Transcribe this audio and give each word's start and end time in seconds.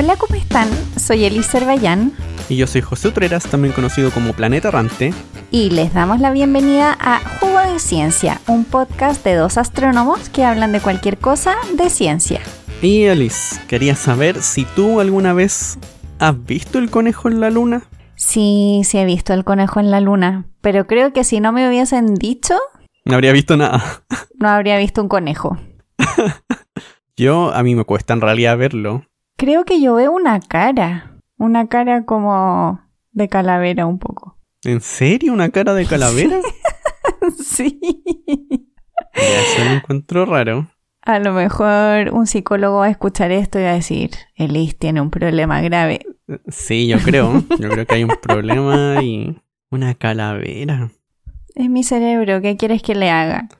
Hola, 0.00 0.14
¿cómo 0.14 0.36
están? 0.36 0.68
Soy 0.96 1.24
Elise 1.24 1.58
Bayán 1.64 2.12
Y 2.48 2.54
yo 2.56 2.68
soy 2.68 2.82
José 2.82 3.08
Utreras, 3.08 3.48
también 3.48 3.74
conocido 3.74 4.12
como 4.12 4.32
Planeta 4.32 4.68
Errante. 4.68 5.12
y 5.50 5.70
les 5.70 5.92
damos 5.92 6.20
la 6.20 6.30
bienvenida 6.30 6.96
a 7.00 7.18
Jugo 7.40 7.58
de 7.72 7.80
Ciencia, 7.80 8.40
un 8.46 8.64
podcast 8.64 9.24
de 9.24 9.34
dos 9.34 9.58
astrónomos 9.58 10.28
que 10.28 10.44
hablan 10.44 10.70
de 10.70 10.78
cualquier 10.80 11.18
cosa 11.18 11.56
de 11.74 11.90
ciencia. 11.90 12.38
Y 12.80 13.06
Alice, 13.06 13.60
quería 13.66 13.96
saber 13.96 14.40
si 14.40 14.64
tú 14.76 15.00
alguna 15.00 15.32
vez 15.32 15.80
has 16.20 16.44
visto 16.46 16.78
el 16.78 16.90
conejo 16.90 17.28
en 17.28 17.40
la 17.40 17.50
luna. 17.50 17.82
Sí, 18.14 18.82
sí 18.84 18.98
he 18.98 19.04
visto 19.04 19.34
el 19.34 19.42
conejo 19.42 19.80
en 19.80 19.90
la 19.90 19.98
luna, 19.98 20.46
pero 20.60 20.86
creo 20.86 21.12
que 21.12 21.24
si 21.24 21.40
no 21.40 21.50
me 21.50 21.68
hubiesen 21.68 22.14
dicho, 22.14 22.54
No 23.04 23.16
habría 23.16 23.32
visto 23.32 23.56
nada. 23.56 23.82
no 24.38 24.48
habría 24.48 24.78
visto 24.78 25.02
un 25.02 25.08
conejo. 25.08 25.58
Yo, 27.16 27.52
a 27.52 27.64
mí 27.64 27.74
me 27.74 27.82
cuesta 27.82 28.12
en 28.12 28.20
realidad 28.20 28.56
verlo. 28.56 29.07
Creo 29.38 29.64
que 29.64 29.80
yo 29.80 29.94
veo 29.94 30.10
una 30.10 30.40
cara, 30.40 31.20
una 31.36 31.68
cara 31.68 32.04
como 32.04 32.80
de 33.12 33.28
calavera 33.28 33.86
un 33.86 34.00
poco. 34.00 34.36
¿En 34.64 34.80
serio? 34.80 35.32
¿Una 35.32 35.50
cara 35.50 35.74
de 35.74 35.86
calavera? 35.86 36.40
sí. 37.38 37.78
Ya, 39.14 39.22
eso 39.42 39.64
lo 39.64 39.70
encuentro 39.76 40.26
raro. 40.26 40.68
A 41.02 41.20
lo 41.20 41.32
mejor 41.32 42.12
un 42.12 42.26
psicólogo 42.26 42.78
va 42.78 42.86
a 42.86 42.90
escuchar 42.90 43.30
esto 43.30 43.60
y 43.60 43.62
va 43.62 43.70
a 43.70 43.74
decir, 43.74 44.10
Elise 44.34 44.74
tiene 44.74 45.00
un 45.00 45.10
problema 45.10 45.60
grave. 45.60 46.00
Sí, 46.48 46.88
yo 46.88 46.98
creo. 46.98 47.44
Yo 47.60 47.68
creo 47.68 47.86
que 47.86 47.94
hay 47.94 48.02
un 48.02 48.16
problema 48.20 49.00
y... 49.04 49.40
Una 49.70 49.94
calavera. 49.94 50.90
Es 51.54 51.70
mi 51.70 51.84
cerebro, 51.84 52.40
¿qué 52.40 52.56
quieres 52.56 52.82
que 52.82 52.96
le 52.96 53.10
haga? 53.10 53.48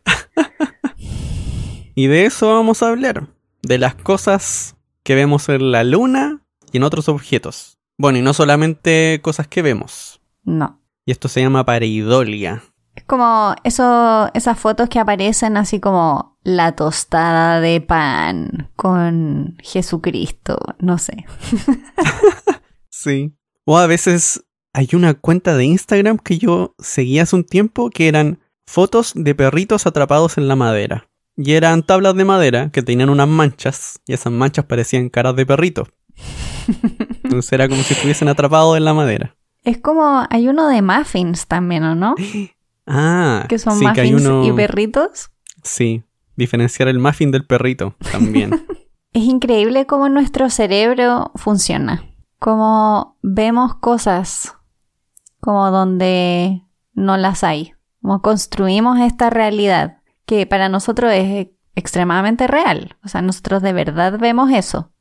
Y 1.94 2.06
de 2.06 2.26
eso 2.26 2.52
vamos 2.52 2.82
a 2.82 2.88
hablar. 2.88 3.28
De 3.62 3.76
las 3.78 3.94
cosas 3.96 4.77
que 5.08 5.14
vemos 5.14 5.48
en 5.48 5.72
la 5.72 5.84
luna 5.84 6.42
y 6.70 6.76
en 6.76 6.82
otros 6.82 7.08
objetos. 7.08 7.78
Bueno, 7.96 8.18
y 8.18 8.22
no 8.22 8.34
solamente 8.34 9.20
cosas 9.22 9.48
que 9.48 9.62
vemos. 9.62 10.20
No. 10.44 10.82
Y 11.06 11.12
esto 11.12 11.28
se 11.28 11.40
llama 11.40 11.64
pareidolia. 11.64 12.62
Es 12.94 13.04
como 13.04 13.54
eso, 13.64 14.28
esas 14.34 14.58
fotos 14.58 14.90
que 14.90 14.98
aparecen 14.98 15.56
así 15.56 15.80
como 15.80 16.36
la 16.42 16.72
tostada 16.72 17.58
de 17.62 17.80
pan 17.80 18.70
con 18.76 19.56
Jesucristo, 19.62 20.58
no 20.78 20.98
sé. 20.98 21.24
Sí. 22.90 23.32
O 23.64 23.78
a 23.78 23.86
veces 23.86 24.44
hay 24.74 24.88
una 24.92 25.14
cuenta 25.14 25.56
de 25.56 25.64
Instagram 25.64 26.18
que 26.18 26.36
yo 26.36 26.74
seguía 26.80 27.22
hace 27.22 27.36
un 27.36 27.44
tiempo 27.44 27.88
que 27.88 28.08
eran 28.08 28.40
fotos 28.66 29.12
de 29.14 29.34
perritos 29.34 29.86
atrapados 29.86 30.36
en 30.36 30.48
la 30.48 30.56
madera. 30.56 31.08
Y 31.40 31.52
eran 31.52 31.84
tablas 31.84 32.16
de 32.16 32.24
madera 32.24 32.70
que 32.70 32.82
tenían 32.82 33.10
unas 33.10 33.28
manchas 33.28 34.00
y 34.06 34.12
esas 34.12 34.32
manchas 34.32 34.64
parecían 34.64 35.08
caras 35.08 35.36
de 35.36 35.46
perritos. 35.46 35.88
Entonces 37.22 37.52
era 37.52 37.68
como 37.68 37.80
si 37.82 37.94
estuviesen 37.94 38.28
atrapados 38.28 38.76
en 38.76 38.84
la 38.84 38.92
madera. 38.92 39.36
Es 39.62 39.78
como, 39.78 40.26
hay 40.30 40.48
uno 40.48 40.66
de 40.66 40.82
muffins 40.82 41.46
también, 41.46 41.84
¿o 41.84 41.94
no? 41.94 42.16
Ah, 42.88 43.46
Que 43.48 43.60
son 43.60 43.78
sí, 43.78 43.86
que 43.94 44.00
hay 44.00 44.10
muffins 44.12 44.28
uno... 44.28 44.44
y 44.46 44.52
perritos. 44.52 45.30
Sí, 45.62 46.02
diferenciar 46.34 46.88
el 46.88 46.98
muffin 46.98 47.30
del 47.30 47.46
perrito 47.46 47.94
también. 48.10 48.64
Es 49.14 49.22
increíble 49.24 49.86
cómo 49.86 50.10
nuestro 50.10 50.50
cerebro 50.50 51.32
funciona. 51.34 52.04
Cómo 52.38 53.16
vemos 53.22 53.74
cosas 53.76 54.54
como 55.40 55.70
donde 55.70 56.62
no 56.92 57.16
las 57.16 57.42
hay. 57.42 57.72
Como 58.02 58.20
construimos 58.20 59.00
esta 59.00 59.30
realidad 59.30 59.97
que 60.28 60.46
para 60.46 60.68
nosotros 60.68 61.10
es 61.12 61.48
extremadamente 61.74 62.46
real. 62.46 62.96
O 63.02 63.08
sea, 63.08 63.22
nosotros 63.22 63.62
de 63.62 63.72
verdad 63.72 64.18
vemos 64.20 64.52
eso. 64.52 64.92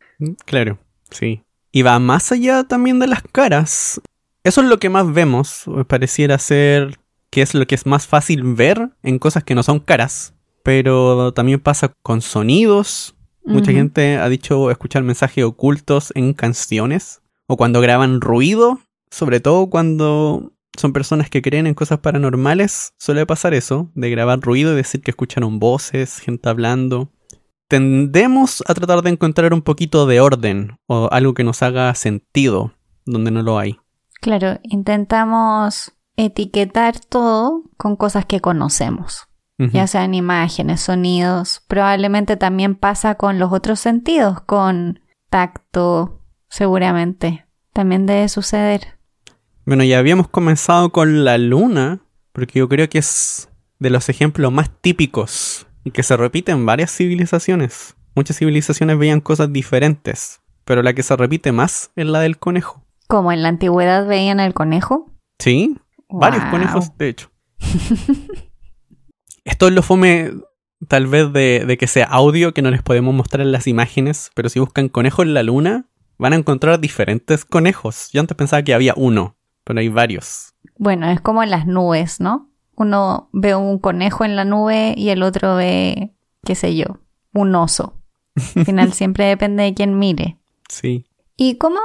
claro, 0.45 0.79
sí. 1.11 1.43
Y 1.71 1.81
va 1.81 1.99
más 1.99 2.31
allá 2.31 2.63
también 2.63 2.97
de 2.97 3.07
las 3.07 3.21
caras. 3.21 4.01
Eso 4.43 4.61
es 4.61 4.67
lo 4.67 4.79
que 4.79 4.89
más 4.89 5.13
vemos. 5.13 5.65
Pareciera 5.87 6.39
ser 6.39 6.97
que 7.29 7.41
es 7.41 7.53
lo 7.53 7.67
que 7.67 7.75
es 7.75 7.85
más 7.85 8.07
fácil 8.07 8.41
ver 8.55 8.89
en 9.03 9.19
cosas 9.19 9.43
que 9.43 9.53
no 9.53 9.63
son 9.63 9.81
caras. 9.81 10.33
Pero 10.63 11.33
también 11.33 11.59
pasa 11.59 11.93
con 12.01 12.21
sonidos. 12.21 13.13
Mucha 13.43 13.71
gente 13.71 14.17
ha 14.17 14.29
dicho 14.29 14.71
escuchar 14.71 15.03
mensajes 15.03 15.43
ocultos 15.43 16.13
en 16.15 16.33
canciones. 16.33 17.21
O 17.47 17.57
cuando 17.57 17.81
graban 17.81 18.21
ruido. 18.21 18.79
Sobre 19.11 19.41
todo 19.41 19.69
cuando 19.69 20.53
son 20.77 20.93
personas 20.93 21.29
que 21.29 21.41
creen 21.41 21.67
en 21.67 21.73
cosas 21.73 21.99
paranormales. 21.99 22.93
Suele 22.97 23.25
pasar 23.25 23.53
eso. 23.53 23.91
De 23.95 24.09
grabar 24.09 24.39
ruido 24.39 24.73
y 24.73 24.75
decir 24.75 25.01
que 25.01 25.11
escucharon 25.11 25.59
voces, 25.59 26.19
gente 26.19 26.47
hablando. 26.47 27.11
Tendemos 27.67 28.63
a 28.67 28.73
tratar 28.73 29.01
de 29.01 29.09
encontrar 29.09 29.53
un 29.53 29.61
poquito 29.61 30.05
de 30.05 30.21
orden. 30.21 30.79
O 30.87 31.09
algo 31.11 31.33
que 31.33 31.43
nos 31.43 31.61
haga 31.63 31.93
sentido. 31.95 32.73
Donde 33.05 33.31
no 33.31 33.41
lo 33.41 33.59
hay. 33.59 33.77
Claro, 34.21 34.59
intentamos 34.63 35.93
etiquetar 36.15 36.99
todo 36.99 37.63
con 37.77 37.95
cosas 37.95 38.25
que 38.25 38.39
conocemos. 38.39 39.27
Ya 39.59 39.87
sean 39.87 40.13
imágenes, 40.13 40.81
sonidos. 40.81 41.63
Probablemente 41.67 42.37
también 42.37 42.75
pasa 42.75 43.15
con 43.15 43.39
los 43.39 43.51
otros 43.51 43.79
sentidos, 43.79 44.39
con 44.41 44.99
tacto, 45.31 46.21
seguramente. 46.47 47.47
También 47.73 48.05
debe 48.05 48.29
suceder. 48.29 48.96
Bueno, 49.67 49.83
ya 49.83 49.99
habíamos 49.99 50.29
comenzado 50.29 50.93
con 50.93 51.25
la 51.25 51.37
luna, 51.37 51.99
porque 52.31 52.59
yo 52.59 52.69
creo 52.69 52.87
que 52.87 52.99
es 52.99 53.49
de 53.79 53.89
los 53.89 54.07
ejemplos 54.07 54.49
más 54.49 54.71
típicos 54.79 55.67
y 55.83 55.91
que 55.91 56.03
se 56.03 56.15
repite 56.15 56.53
en 56.53 56.65
varias 56.65 56.89
civilizaciones. 56.95 57.97
Muchas 58.15 58.37
civilizaciones 58.37 58.97
veían 58.97 59.19
cosas 59.19 59.51
diferentes, 59.51 60.39
pero 60.63 60.83
la 60.83 60.93
que 60.93 61.03
se 61.03 61.17
repite 61.17 61.51
más 61.51 61.91
es 61.97 62.05
la 62.05 62.21
del 62.21 62.37
conejo. 62.37 62.85
Como 63.09 63.33
en 63.33 63.43
la 63.43 63.49
antigüedad 63.49 64.07
veían 64.07 64.39
el 64.39 64.53
conejo. 64.53 65.11
¿Sí? 65.37 65.77
Varios 66.07 66.45
conejos, 66.45 66.97
de 66.97 67.09
hecho. 67.09 67.29
Esto 69.43 69.67
es 69.67 69.73
lo 69.73 69.81
fome, 69.81 70.31
tal 70.87 71.07
vez, 71.07 71.33
de, 71.33 71.65
de 71.67 71.77
que 71.77 71.87
sea 71.87 72.05
audio, 72.05 72.53
que 72.53 72.61
no 72.61 72.71
les 72.71 72.83
podemos 72.83 73.13
mostrar 73.13 73.41
en 73.41 73.51
las 73.51 73.67
imágenes, 73.67 74.31
pero 74.33 74.47
si 74.47 74.61
buscan 74.61 74.87
conejo 74.87 75.23
en 75.23 75.33
la 75.33 75.43
luna, 75.43 75.89
van 76.17 76.31
a 76.31 76.37
encontrar 76.37 76.79
diferentes 76.79 77.43
conejos. 77.43 78.09
Yo 78.13 78.21
antes 78.21 78.37
pensaba 78.37 78.63
que 78.63 78.73
había 78.73 78.93
uno, 78.95 79.36
pero 79.67 79.81
hay 79.81 79.89
varios. 79.89 80.53
Bueno, 80.77 81.09
es 81.09 81.19
como 81.19 81.43
en 81.43 81.51
las 81.51 81.67
nubes, 81.67 82.21
¿no? 82.21 82.49
Uno 82.75 83.29
ve 83.33 83.53
un 83.53 83.79
conejo 83.79 84.23
en 84.23 84.37
la 84.37 84.45
nube 84.45 84.93
y 84.95 85.09
el 85.09 85.23
otro 85.23 85.57
ve, 85.57 86.13
qué 86.45 86.55
sé 86.55 86.73
yo, 86.77 87.01
un 87.33 87.53
oso. 87.53 87.93
Al 88.55 88.65
final 88.65 88.93
siempre 88.93 89.25
depende 89.25 89.63
de 89.63 89.73
quién 89.73 89.99
mire. 89.99 90.37
Sí. 90.69 91.05
¿Y 91.35 91.55
cómo 91.55 91.79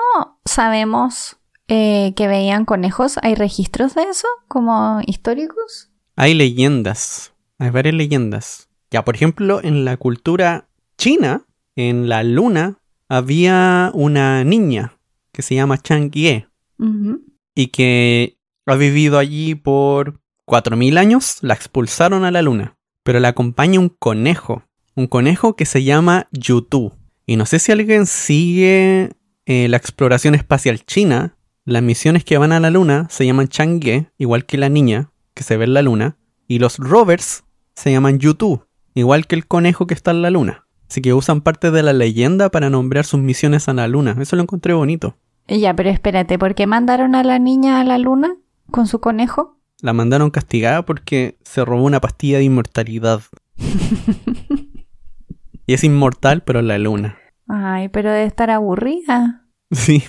sabemos 0.44 1.38
eh, 1.66 2.12
que 2.14 2.28
veían 2.28 2.66
conejos? 2.66 3.18
¿Hay 3.22 3.34
registros 3.34 3.96
de 3.96 4.04
eso 4.04 4.28
como 4.46 5.00
históricos? 5.04 5.90
Hay 6.14 6.34
leyendas, 6.34 7.32
hay 7.58 7.70
varias 7.70 7.96
leyendas. 7.96 8.68
Ya, 8.92 9.04
por 9.04 9.16
ejemplo, 9.16 9.60
en 9.64 9.84
la 9.84 9.96
cultura 9.96 10.68
china, 10.98 11.46
en 11.74 12.08
la 12.08 12.22
luna, 12.22 12.78
había 13.08 13.90
una 13.92 14.44
niña 14.44 14.92
que 15.32 15.42
se 15.42 15.56
llama 15.56 15.78
Chang 15.78 16.12
Ye 16.12 16.46
Ujú. 16.78 17.31
Y 17.54 17.68
que 17.68 18.38
ha 18.66 18.76
vivido 18.76 19.18
allí 19.18 19.54
por 19.54 20.20
4.000 20.46 20.98
años, 20.98 21.38
la 21.42 21.54
expulsaron 21.54 22.24
a 22.24 22.30
la 22.30 22.42
luna, 22.42 22.76
pero 23.02 23.20
la 23.20 23.28
acompaña 23.28 23.80
un 23.80 23.88
conejo, 23.88 24.62
un 24.94 25.06
conejo 25.06 25.56
que 25.56 25.66
se 25.66 25.84
llama 25.84 26.28
Yutu. 26.32 26.92
Y 27.26 27.36
no 27.36 27.46
sé 27.46 27.58
si 27.58 27.72
alguien 27.72 28.06
sigue 28.06 29.10
eh, 29.46 29.68
la 29.68 29.76
exploración 29.76 30.34
espacial 30.34 30.84
china, 30.84 31.36
las 31.64 31.82
misiones 31.82 32.24
que 32.24 32.38
van 32.38 32.52
a 32.52 32.60
la 32.60 32.70
luna 32.70 33.06
se 33.10 33.24
llaman 33.24 33.48
Chang'e, 33.48 34.10
igual 34.18 34.46
que 34.46 34.58
la 34.58 34.68
niña 34.68 35.10
que 35.34 35.44
se 35.44 35.56
ve 35.56 35.64
en 35.64 35.74
la 35.74 35.82
luna, 35.82 36.16
y 36.48 36.58
los 36.58 36.78
rovers 36.78 37.44
se 37.74 37.90
llaman 37.92 38.18
Yutu, 38.18 38.66
igual 38.94 39.26
que 39.26 39.36
el 39.36 39.46
conejo 39.46 39.86
que 39.86 39.94
está 39.94 40.10
en 40.10 40.22
la 40.22 40.30
luna. 40.30 40.66
Así 40.88 41.00
que 41.00 41.14
usan 41.14 41.40
parte 41.40 41.70
de 41.70 41.82
la 41.82 41.94
leyenda 41.94 42.50
para 42.50 42.68
nombrar 42.68 43.06
sus 43.06 43.18
misiones 43.18 43.66
a 43.68 43.72
la 43.72 43.88
luna. 43.88 44.14
Eso 44.20 44.36
lo 44.36 44.42
encontré 44.42 44.74
bonito. 44.74 45.16
Ya, 45.58 45.76
pero 45.76 45.90
espérate, 45.90 46.38
¿por 46.38 46.54
qué 46.54 46.66
mandaron 46.66 47.14
a 47.14 47.22
la 47.22 47.38
niña 47.38 47.80
a 47.80 47.84
la 47.84 47.98
luna 47.98 48.36
con 48.70 48.86
su 48.86 49.00
conejo? 49.00 49.58
La 49.82 49.92
mandaron 49.92 50.30
castigada 50.30 50.84
porque 50.84 51.36
se 51.44 51.64
robó 51.64 51.84
una 51.84 52.00
pastilla 52.00 52.38
de 52.38 52.44
inmortalidad. 52.44 53.20
y 55.66 55.74
es 55.74 55.84
inmortal, 55.84 56.42
pero 56.42 56.60
en 56.60 56.68
la 56.68 56.78
luna. 56.78 57.18
Ay, 57.48 57.88
pero 57.88 58.10
debe 58.10 58.24
estar 58.24 58.50
aburrida. 58.50 59.40
Sí, 59.72 60.04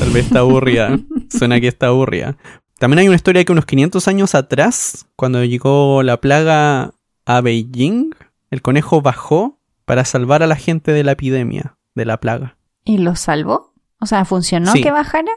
tal 0.00 0.10
vez 0.10 0.26
está 0.26 0.40
aburrida. 0.40 0.98
Suena 1.28 1.60
que 1.60 1.68
está 1.68 1.86
aburrida. 1.86 2.36
También 2.80 2.98
hay 2.98 3.06
una 3.06 3.14
historia 3.14 3.44
que 3.44 3.52
unos 3.52 3.64
500 3.64 4.08
años 4.08 4.34
atrás, 4.34 5.06
cuando 5.14 5.44
llegó 5.44 6.02
la 6.02 6.20
plaga 6.20 6.94
a 7.24 7.40
Beijing, 7.40 8.12
el 8.50 8.60
conejo 8.60 9.02
bajó 9.02 9.60
para 9.84 10.04
salvar 10.04 10.42
a 10.42 10.48
la 10.48 10.56
gente 10.56 10.90
de 10.90 11.04
la 11.04 11.12
epidemia, 11.12 11.78
de 11.94 12.06
la 12.06 12.18
plaga. 12.18 12.56
¿Y 12.84 12.98
lo 12.98 13.14
salvó? 13.14 13.73
O 14.04 14.06
sea, 14.06 14.26
¿funcionó 14.26 14.70
Sí. 14.72 14.82
que 14.82 14.90
bajara? 14.90 15.32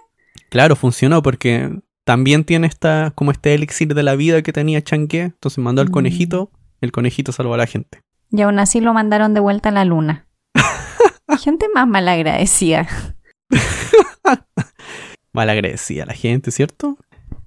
Claro, 0.49 0.75
funcionó 0.75 1.21
porque 1.21 1.71
también 2.03 2.43
tiene 2.43 2.67
esta, 2.67 3.13
como 3.15 3.31
este 3.31 3.53
elixir 3.53 3.93
de 3.95 4.03
la 4.03 4.15
vida 4.15 4.41
que 4.41 4.51
tenía 4.51 4.81
Chanque. 4.83 5.21
Entonces 5.21 5.57
mandó 5.59 5.81
al 5.81 5.87
Mm. 5.87 5.91
conejito, 5.91 6.51
el 6.81 6.91
conejito 6.91 7.31
salvó 7.31 7.53
a 7.53 7.57
la 7.57 7.65
gente. 7.65 8.01
Y 8.29 8.41
aún 8.41 8.59
así 8.59 8.81
lo 8.81 8.93
mandaron 8.93 9.33
de 9.33 9.39
vuelta 9.39 9.69
a 9.69 9.71
la 9.71 9.85
luna. 9.85 10.27
Gente 11.39 11.67
más 11.73 11.87
malagradecida. 11.87 12.87
malagradecida 15.33 16.05
la 16.05 16.13
gente, 16.13 16.51
¿cierto? 16.51 16.97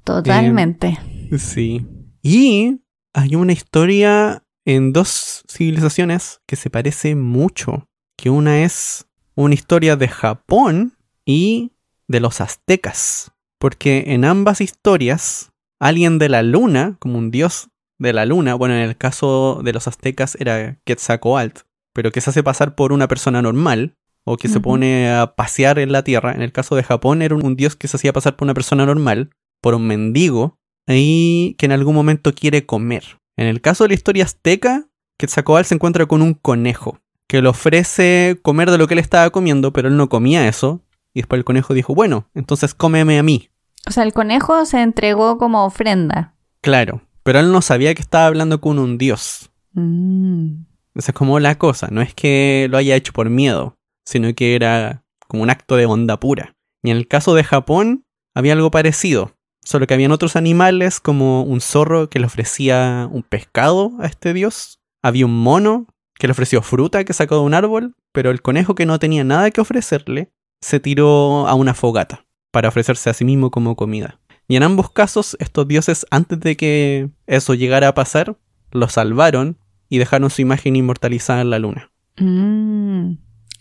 Totalmente. 0.04 0.98
Sí. 1.38 1.86
Y 2.22 2.80
hay 3.12 3.34
una 3.34 3.52
historia 3.52 4.42
en 4.64 4.92
dos 4.92 5.44
civilizaciones 5.50 6.40
que 6.46 6.56
se 6.56 6.70
parece 6.70 7.14
mucho. 7.14 7.86
Que 8.16 8.30
una 8.30 8.62
es 8.62 9.06
una 9.34 9.54
historia 9.54 9.96
de 9.96 10.08
Japón 10.08 10.94
y 11.30 11.72
de 12.08 12.20
los 12.20 12.40
aztecas. 12.40 13.32
Porque 13.58 14.04
en 14.08 14.24
ambas 14.24 14.60
historias, 14.60 15.52
alguien 15.78 16.18
de 16.18 16.28
la 16.28 16.42
luna, 16.42 16.96
como 16.98 17.18
un 17.18 17.30
dios 17.30 17.68
de 17.98 18.12
la 18.12 18.26
luna, 18.26 18.54
bueno, 18.54 18.74
en 18.74 18.80
el 18.80 18.96
caso 18.96 19.60
de 19.62 19.72
los 19.72 19.86
aztecas 19.86 20.36
era 20.40 20.78
Quetzalcoatl, 20.84 21.60
pero 21.94 22.10
que 22.10 22.20
se 22.20 22.30
hace 22.30 22.42
pasar 22.42 22.74
por 22.74 22.92
una 22.92 23.06
persona 23.06 23.42
normal, 23.42 23.96
o 24.24 24.36
que 24.36 24.48
se 24.48 24.60
pone 24.60 25.10
a 25.10 25.34
pasear 25.34 25.78
en 25.78 25.92
la 25.92 26.04
tierra. 26.04 26.32
En 26.32 26.42
el 26.42 26.52
caso 26.52 26.76
de 26.76 26.82
Japón 26.82 27.22
era 27.22 27.34
un, 27.34 27.44
un 27.44 27.56
dios 27.56 27.74
que 27.74 27.88
se 27.88 27.96
hacía 27.96 28.12
pasar 28.12 28.36
por 28.36 28.46
una 28.46 28.54
persona 28.54 28.84
normal, 28.84 29.30
por 29.60 29.74
un 29.74 29.86
mendigo, 29.86 30.58
y 30.86 31.54
que 31.58 31.66
en 31.66 31.72
algún 31.72 31.94
momento 31.94 32.34
quiere 32.34 32.66
comer. 32.66 33.18
En 33.36 33.46
el 33.46 33.60
caso 33.60 33.84
de 33.84 33.88
la 33.88 33.94
historia 33.94 34.24
azteca, 34.24 34.88
Quetzalcoatl 35.18 35.66
se 35.66 35.74
encuentra 35.74 36.06
con 36.06 36.22
un 36.22 36.34
conejo, 36.34 36.98
que 37.28 37.40
le 37.40 37.48
ofrece 37.48 38.38
comer 38.42 38.70
de 38.70 38.78
lo 38.78 38.86
que 38.86 38.94
él 38.94 39.00
estaba 39.00 39.30
comiendo, 39.30 39.72
pero 39.72 39.88
él 39.88 39.96
no 39.96 40.08
comía 40.08 40.46
eso, 40.48 40.82
y 41.14 41.20
después 41.20 41.38
el 41.38 41.44
conejo 41.44 41.74
dijo, 41.74 41.94
bueno, 41.94 42.28
entonces 42.34 42.74
cómeme 42.74 43.18
a 43.18 43.22
mí. 43.22 43.50
O 43.86 43.90
sea, 43.90 44.04
el 44.04 44.12
conejo 44.12 44.64
se 44.64 44.82
entregó 44.82 45.38
como 45.38 45.64
ofrenda. 45.64 46.34
Claro, 46.60 47.02
pero 47.22 47.40
él 47.40 47.52
no 47.52 47.62
sabía 47.62 47.94
que 47.94 48.02
estaba 48.02 48.26
hablando 48.26 48.60
con 48.60 48.78
un 48.78 48.98
dios. 48.98 49.50
Mm. 49.72 50.62
Esa 50.94 51.12
es 51.12 51.16
como 51.16 51.38
la 51.40 51.56
cosa, 51.56 51.88
no 51.90 52.02
es 52.02 52.14
que 52.14 52.66
lo 52.70 52.76
haya 52.76 52.96
hecho 52.96 53.12
por 53.12 53.30
miedo, 53.30 53.76
sino 54.04 54.34
que 54.34 54.54
era 54.54 55.04
como 55.28 55.42
un 55.42 55.50
acto 55.50 55.76
de 55.76 55.86
bondad 55.86 56.18
pura. 56.18 56.56
Y 56.82 56.90
en 56.90 56.96
el 56.96 57.06
caso 57.06 57.34
de 57.34 57.44
Japón 57.44 58.04
había 58.34 58.54
algo 58.54 58.70
parecido, 58.70 59.32
solo 59.62 59.86
que 59.86 59.94
habían 59.94 60.12
otros 60.12 60.36
animales 60.36 61.00
como 61.00 61.42
un 61.42 61.60
zorro 61.60 62.10
que 62.10 62.18
le 62.18 62.26
ofrecía 62.26 63.08
un 63.10 63.22
pescado 63.22 63.92
a 64.00 64.06
este 64.06 64.32
dios, 64.32 64.80
había 65.02 65.26
un 65.26 65.40
mono 65.42 65.86
que 66.14 66.26
le 66.26 66.32
ofreció 66.32 66.60
fruta 66.60 67.04
que 67.04 67.12
sacó 67.12 67.36
de 67.36 67.42
un 67.42 67.54
árbol, 67.54 67.94
pero 68.12 68.30
el 68.30 68.42
conejo 68.42 68.74
que 68.74 68.86
no 68.86 68.98
tenía 68.98 69.24
nada 69.24 69.50
que 69.50 69.60
ofrecerle 69.60 70.30
se 70.60 70.80
tiró 70.80 71.46
a 71.46 71.54
una 71.54 71.74
fogata 71.74 72.26
para 72.50 72.68
ofrecerse 72.68 73.10
a 73.10 73.14
sí 73.14 73.24
mismo 73.24 73.50
como 73.50 73.76
comida. 73.76 74.20
Y 74.48 74.56
en 74.56 74.62
ambos 74.62 74.90
casos, 74.90 75.36
estos 75.40 75.68
dioses, 75.68 76.06
antes 76.10 76.40
de 76.40 76.56
que 76.56 77.10
eso 77.26 77.54
llegara 77.54 77.88
a 77.88 77.94
pasar, 77.94 78.36
lo 78.72 78.88
salvaron 78.88 79.58
y 79.88 79.98
dejaron 79.98 80.30
su 80.30 80.42
imagen 80.42 80.76
inmortalizada 80.76 81.40
en 81.40 81.50
la 81.50 81.58
luna. 81.58 81.92
Mm. 82.18 83.12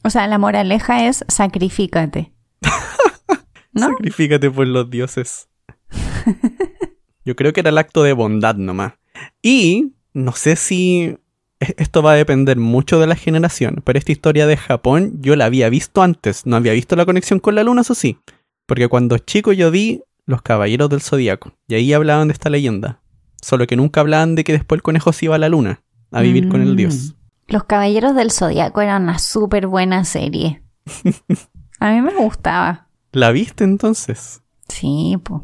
O 0.04 0.10
sea, 0.10 0.28
la 0.28 0.38
moraleja 0.38 1.08
es 1.08 1.24
sacrifícate. 1.28 2.34
¿No? 3.72 3.90
Sacrifícate 3.90 4.50
por 4.50 4.66
los 4.68 4.90
dioses. 4.90 5.50
Yo 7.26 7.36
creo 7.36 7.54
que 7.54 7.60
era 7.60 7.70
el 7.70 7.78
acto 7.78 8.04
de 8.04 8.14
bondad 8.14 8.56
nomás. 8.56 8.94
Y 9.42 9.94
no 10.14 10.32
sé 10.32 10.56
si 10.56 11.18
esto 11.60 12.02
va 12.02 12.14
a 12.14 12.16
depender 12.16 12.58
mucho 12.58 13.00
de 13.00 13.08
la 13.08 13.16
generación, 13.16 13.82
pero 13.84 14.00
esta 14.00 14.12
historia 14.12 14.48
de 14.48 14.58
Japón 14.58 15.14
yo 15.22 15.36
la 15.36 15.46
había 15.46 15.70
visto 15.70 16.02
antes, 16.02 16.46
no 16.46 16.56
había 16.56 16.74
visto 16.74 16.96
la 16.96 17.06
conexión 17.06 17.40
con 17.40 17.56
la 17.56 17.64
luna, 17.64 17.82
eso 17.82 17.96
sí. 17.96 18.18
Porque 18.66 18.88
cuando 18.88 19.18
chico 19.18 19.52
yo 19.52 19.72
vi 19.72 20.02
Los 20.26 20.42
Caballeros 20.42 20.90
del 20.90 21.02
Zodíaco, 21.02 21.54
y 21.68 21.76
ahí 21.76 21.92
hablaban 21.94 22.28
de 22.28 22.34
esta 22.34 22.50
leyenda. 22.50 23.02
Solo 23.42 23.68
que 23.68 23.76
nunca 23.76 24.02
hablaban 24.02 24.36
de 24.36 24.44
que 24.44 24.54
después 24.54 24.78
el 24.78 24.84
conejo 24.84 25.12
se 25.14 25.26
iba 25.26 25.36
a 25.36 25.40
la 25.40 25.50
luna, 25.50 25.82
a 26.12 26.22
vivir 26.22 26.50
con 26.50 26.62
el 26.62 26.76
dios. 26.76 27.16
Los 27.48 27.64
Caballeros 27.64 28.16
del 28.16 28.32
Zodiaco 28.32 28.82
eran 28.82 29.04
una 29.04 29.18
súper 29.18 29.68
buena 29.68 30.06
serie. 30.06 30.62
A 31.80 31.92
mí 31.92 32.02
me 32.02 32.14
gustaba. 32.16 32.90
¿La 33.12 33.32
viste 33.32 33.64
entonces? 33.64 34.42
Sí, 34.68 35.18
pues. 35.24 35.42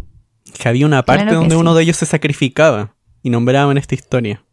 Que 0.60 0.70
había 0.70 0.86
una 0.86 1.04
parte 1.04 1.24
Claro 1.24 1.40
donde 1.40 1.56
sí. 1.56 1.60
uno 1.60 1.74
de 1.74 1.84
ellos 1.84 1.98
se 1.98 2.06
sacrificaba 2.06 2.96
y 3.24 3.30
nombraban 3.30 3.78
esta 3.78 3.96
historia. 3.96 4.45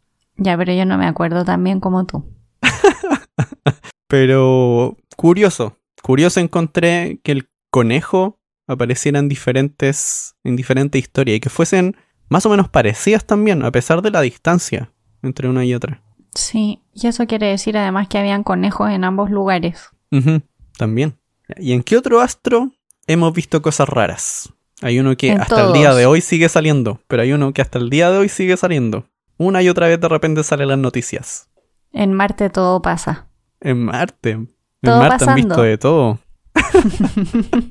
Ya, 0.42 0.56
pero 0.56 0.72
yo 0.72 0.84
no 0.84 0.98
me 0.98 1.06
acuerdo 1.06 1.44
tan 1.44 1.62
bien 1.62 1.80
como 1.80 2.04
tú. 2.06 2.24
Pero 4.08 4.96
curioso, 5.16 5.78
curioso 6.02 6.40
encontré 6.40 7.20
que 7.22 7.32
el 7.32 7.48
conejo 7.70 8.38
apareciera 8.66 9.18
en 9.18 9.28
diferentes, 9.28 10.34
en 10.44 10.56
diferentes 10.56 11.00
historias 11.00 11.36
y 11.36 11.40
que 11.40 11.48
fuesen 11.48 11.96
más 12.28 12.44
o 12.44 12.50
menos 12.50 12.68
parecidas 12.68 13.24
también, 13.24 13.64
a 13.64 13.70
pesar 13.70 14.02
de 14.02 14.10
la 14.10 14.20
distancia 14.20 14.92
entre 15.22 15.48
una 15.48 15.64
y 15.64 15.74
otra. 15.74 16.02
Sí, 16.34 16.82
y 16.92 17.06
eso 17.06 17.26
quiere 17.26 17.46
decir 17.46 17.76
además 17.76 18.08
que 18.08 18.18
habían 18.18 18.42
conejos 18.42 18.90
en 18.90 19.04
ambos 19.04 19.30
lugares. 19.30 19.90
También. 20.76 21.16
¿Y 21.56 21.72
en 21.72 21.82
qué 21.82 21.96
otro 21.96 22.20
astro 22.20 22.70
hemos 23.06 23.32
visto 23.32 23.62
cosas 23.62 23.88
raras? 23.88 24.52
Hay 24.82 24.98
uno 24.98 25.16
que 25.16 25.30
En 25.30 25.40
hasta 25.40 25.66
el 25.66 25.72
día 25.72 25.94
de 25.94 26.06
hoy 26.06 26.20
sigue 26.20 26.48
saliendo, 26.48 27.00
pero 27.06 27.22
hay 27.22 27.32
uno 27.32 27.52
que 27.52 27.62
hasta 27.62 27.78
el 27.78 27.88
día 27.88 28.10
de 28.10 28.18
hoy 28.18 28.28
sigue 28.28 28.56
saliendo. 28.56 29.06
Una 29.42 29.60
y 29.62 29.68
otra 29.68 29.88
vez 29.88 30.00
de 30.00 30.08
repente 30.08 30.44
salen 30.44 30.68
las 30.68 30.78
noticias. 30.78 31.48
En 31.92 32.12
Marte 32.12 32.48
todo 32.48 32.80
pasa. 32.80 33.28
En 33.60 33.84
Marte. 33.84 34.30
En 34.30 34.48
Todo 34.82 34.98
Marte 35.00 35.24
han 35.28 35.34
visto 35.34 35.62
de 35.62 35.78
todo. 35.78 36.20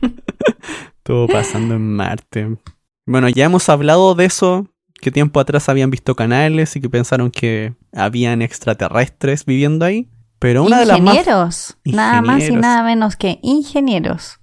todo 1.04 1.28
pasando 1.28 1.76
en 1.76 1.96
Marte. 1.96 2.58
Bueno, 3.06 3.30
ya 3.30 3.46
hemos 3.46 3.70
hablado 3.70 4.16
de 4.16 4.26
eso, 4.26 4.68
que 5.02 5.12
tiempo 5.12 5.40
atrás 5.40 5.70
habían 5.70 5.90
visto 5.90 6.16
canales 6.16 6.76
y 6.76 6.82
que 6.82 6.90
pensaron 6.90 7.32
que 7.32 7.74
habían 7.94 8.42
extraterrestres 8.42 9.46
viviendo 9.46 9.86
ahí. 9.86 10.10
Pero 10.40 10.64
una 10.64 10.80
de 10.80 10.86
las 10.86 11.00
más... 11.00 11.16
ingenieros. 11.16 11.78
Nada 11.86 12.22
más 12.22 12.44
y 12.50 12.52
nada 12.52 12.84
menos 12.84 13.16
que 13.16 13.40
ingenieros. 13.44 14.40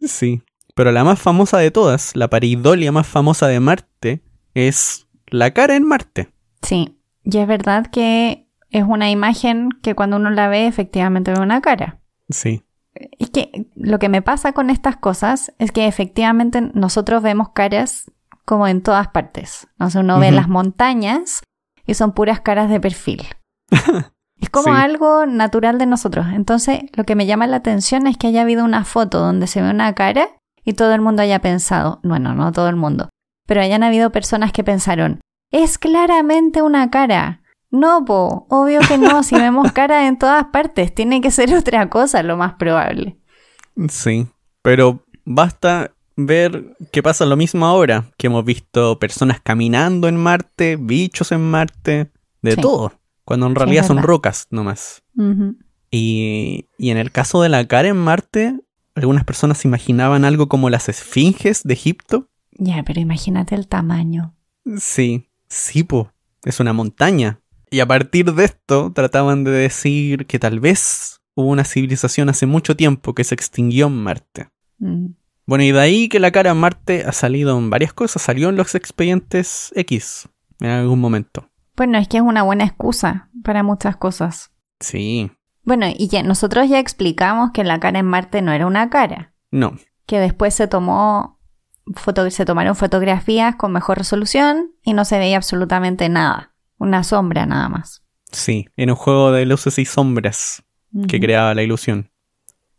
Sí. 0.00 0.42
Pero 0.74 0.92
la 0.92 1.04
más 1.04 1.18
famosa 1.20 1.58
de 1.58 1.70
todas, 1.70 2.16
la 2.16 2.28
pareidolia 2.28 2.90
más 2.90 3.06
famosa 3.06 3.46
de 3.46 3.60
Marte, 3.60 4.22
es 4.54 5.06
la 5.28 5.52
cara 5.52 5.76
en 5.76 5.86
Marte. 5.86 6.35
Sí, 6.66 6.98
y 7.22 7.38
es 7.38 7.46
verdad 7.46 7.86
que 7.86 8.48
es 8.70 8.82
una 8.84 9.10
imagen 9.10 9.70
que 9.82 9.94
cuando 9.94 10.16
uno 10.16 10.30
la 10.30 10.48
ve 10.48 10.66
efectivamente 10.66 11.32
ve 11.32 11.40
una 11.40 11.60
cara. 11.60 12.00
Sí. 12.28 12.64
Es 13.18 13.30
que 13.30 13.68
lo 13.76 13.98
que 13.98 14.08
me 14.08 14.22
pasa 14.22 14.52
con 14.52 14.70
estas 14.70 14.96
cosas 14.96 15.52
es 15.58 15.70
que 15.70 15.86
efectivamente 15.86 16.60
nosotros 16.74 17.22
vemos 17.22 17.50
caras 17.50 18.10
como 18.44 18.66
en 18.66 18.82
todas 18.82 19.08
partes. 19.08 19.68
No 19.78 19.90
sé, 19.90 19.98
uno 20.00 20.18
ve 20.18 20.30
las 20.32 20.48
montañas 20.48 21.42
y 21.86 21.94
son 21.94 22.12
puras 22.12 22.40
caras 22.40 22.70
de 22.70 22.80
perfil. 22.80 23.22
es 24.40 24.50
como 24.50 24.74
Sí. 24.74 24.80
algo 24.80 25.26
natural 25.26 25.78
de 25.78 25.86
nosotros. 25.86 26.26
Entonces, 26.32 26.80
lo 26.94 27.04
que 27.04 27.14
me 27.16 27.26
llama 27.26 27.46
la 27.46 27.56
atención 27.58 28.06
es 28.06 28.16
que 28.16 28.28
haya 28.28 28.42
habido 28.42 28.64
una 28.64 28.84
foto 28.84 29.18
donde 29.20 29.46
se 29.46 29.62
ve 29.62 29.70
una 29.70 29.92
cara 29.94 30.28
y 30.64 30.72
todo 30.72 30.94
el 30.94 31.00
mundo 31.00 31.22
haya 31.22 31.40
pensado, 31.40 32.00
bueno, 32.02 32.34
no 32.34 32.50
todo 32.52 32.68
el 32.68 32.76
mundo, 32.76 33.08
pero 33.46 33.60
hayan 33.60 33.82
habido 33.84 34.10
personas 34.10 34.52
que 34.52 34.64
pensaron, 34.64 35.20
es 35.50 35.78
claramente 35.78 36.62
una 36.62 36.90
cara. 36.90 37.42
No, 37.70 38.04
po, 38.04 38.46
obvio 38.48 38.80
que 38.86 38.96
no, 38.98 39.22
si 39.22 39.34
vemos 39.34 39.72
cara 39.72 40.06
en 40.06 40.18
todas 40.18 40.46
partes, 40.46 40.94
tiene 40.94 41.20
que 41.20 41.30
ser 41.30 41.54
otra 41.54 41.88
cosa 41.90 42.22
lo 42.22 42.36
más 42.36 42.54
probable. 42.54 43.18
Sí, 43.88 44.26
pero 44.62 45.04
basta 45.24 45.92
ver 46.16 46.76
que 46.92 47.02
pasa 47.02 47.26
lo 47.26 47.36
mismo 47.36 47.66
ahora, 47.66 48.10
que 48.16 48.28
hemos 48.28 48.44
visto 48.44 48.98
personas 48.98 49.40
caminando 49.42 50.08
en 50.08 50.16
Marte, 50.16 50.76
bichos 50.76 51.32
en 51.32 51.42
Marte, 51.50 52.10
de 52.40 52.52
Sí. 52.52 52.60
todo, 52.60 52.92
cuando 53.24 53.46
en 53.46 53.54
realidad 53.54 53.86
son 53.86 54.02
rocas 54.02 54.46
nomás. 54.50 55.02
Y, 55.90 56.66
y 56.78 56.90
en 56.90 56.96
el 56.98 57.10
caso 57.12 57.42
de 57.42 57.48
la 57.48 57.66
cara 57.66 57.88
en 57.88 57.96
Marte, 57.96 58.58
algunas 58.94 59.24
personas 59.24 59.64
imaginaban 59.64 60.24
algo 60.24 60.48
como 60.48 60.70
las 60.70 60.88
esfinges 60.88 61.62
de 61.64 61.74
Egipto. 61.74 62.28
Ya, 62.52 62.82
pero 62.84 63.00
imagínate 63.00 63.54
el 63.54 63.68
tamaño. 63.68 64.34
Sí, 64.78 65.25
sí, 65.48 65.82
po, 65.84 66.12
es 66.44 66.60
una 66.60 66.72
montaña. 66.72 67.40
Y 67.70 67.80
a 67.80 67.86
partir 67.86 68.32
de 68.32 68.44
esto 68.44 68.92
trataban 68.94 69.44
de 69.44 69.50
decir 69.50 70.26
que 70.26 70.38
tal 70.38 70.60
vez 70.60 71.20
hubo 71.34 71.48
una 71.48 71.64
civilización 71.64 72.28
hace 72.28 72.46
mucho 72.46 72.76
tiempo 72.76 73.14
que 73.14 73.24
se 73.24 73.34
extinguió 73.34 73.88
en 73.88 74.02
Marte. 74.02 74.48
Mm. 74.78 75.06
Bueno, 75.46 75.64
y 75.64 75.72
de 75.72 75.80
ahí 75.80 76.08
que 76.08 76.18
la 76.20 76.30
cara 76.32 76.50
en 76.50 76.56
Marte 76.58 77.04
ha 77.06 77.12
salido 77.12 77.58
en 77.58 77.70
varias 77.70 77.92
cosas. 77.92 78.22
Salió 78.22 78.48
en 78.48 78.56
los 78.56 78.74
expedientes 78.74 79.72
X 79.76 80.28
en 80.60 80.70
algún 80.70 81.00
momento. 81.00 81.48
Bueno, 81.76 81.98
es 81.98 82.08
que 82.08 82.16
es 82.16 82.22
una 82.22 82.42
buena 82.42 82.64
excusa 82.64 83.28
para 83.44 83.62
muchas 83.62 83.96
cosas. 83.96 84.50
Sí. 84.80 85.30
Bueno, 85.62 85.86
y 85.94 86.08
ya 86.08 86.22
nosotros 86.22 86.68
ya 86.68 86.78
explicamos 86.78 87.50
que 87.52 87.64
la 87.64 87.78
cara 87.80 87.98
en 87.98 88.06
Marte 88.06 88.40
no 88.42 88.52
era 88.52 88.66
una 88.66 88.88
cara, 88.90 89.34
No. 89.50 89.76
que 90.06 90.18
después 90.18 90.54
se 90.54 90.68
tomó 90.68 91.35
foto- 91.94 92.30
se 92.30 92.44
tomaron 92.44 92.74
fotografías 92.76 93.56
con 93.56 93.72
mejor 93.72 93.98
resolución 93.98 94.72
y 94.82 94.92
no 94.92 95.04
se 95.04 95.18
veía 95.18 95.36
absolutamente 95.36 96.08
nada, 96.08 96.52
una 96.78 97.04
sombra 97.04 97.46
nada 97.46 97.68
más. 97.68 98.02
Sí. 98.32 98.66
En 98.76 98.90
un 98.90 98.96
juego 98.96 99.30
de 99.32 99.46
luces 99.46 99.78
y 99.78 99.84
sombras 99.84 100.62
que 101.08 101.20
creaba 101.20 101.54
la 101.54 101.62
ilusión. 101.62 102.10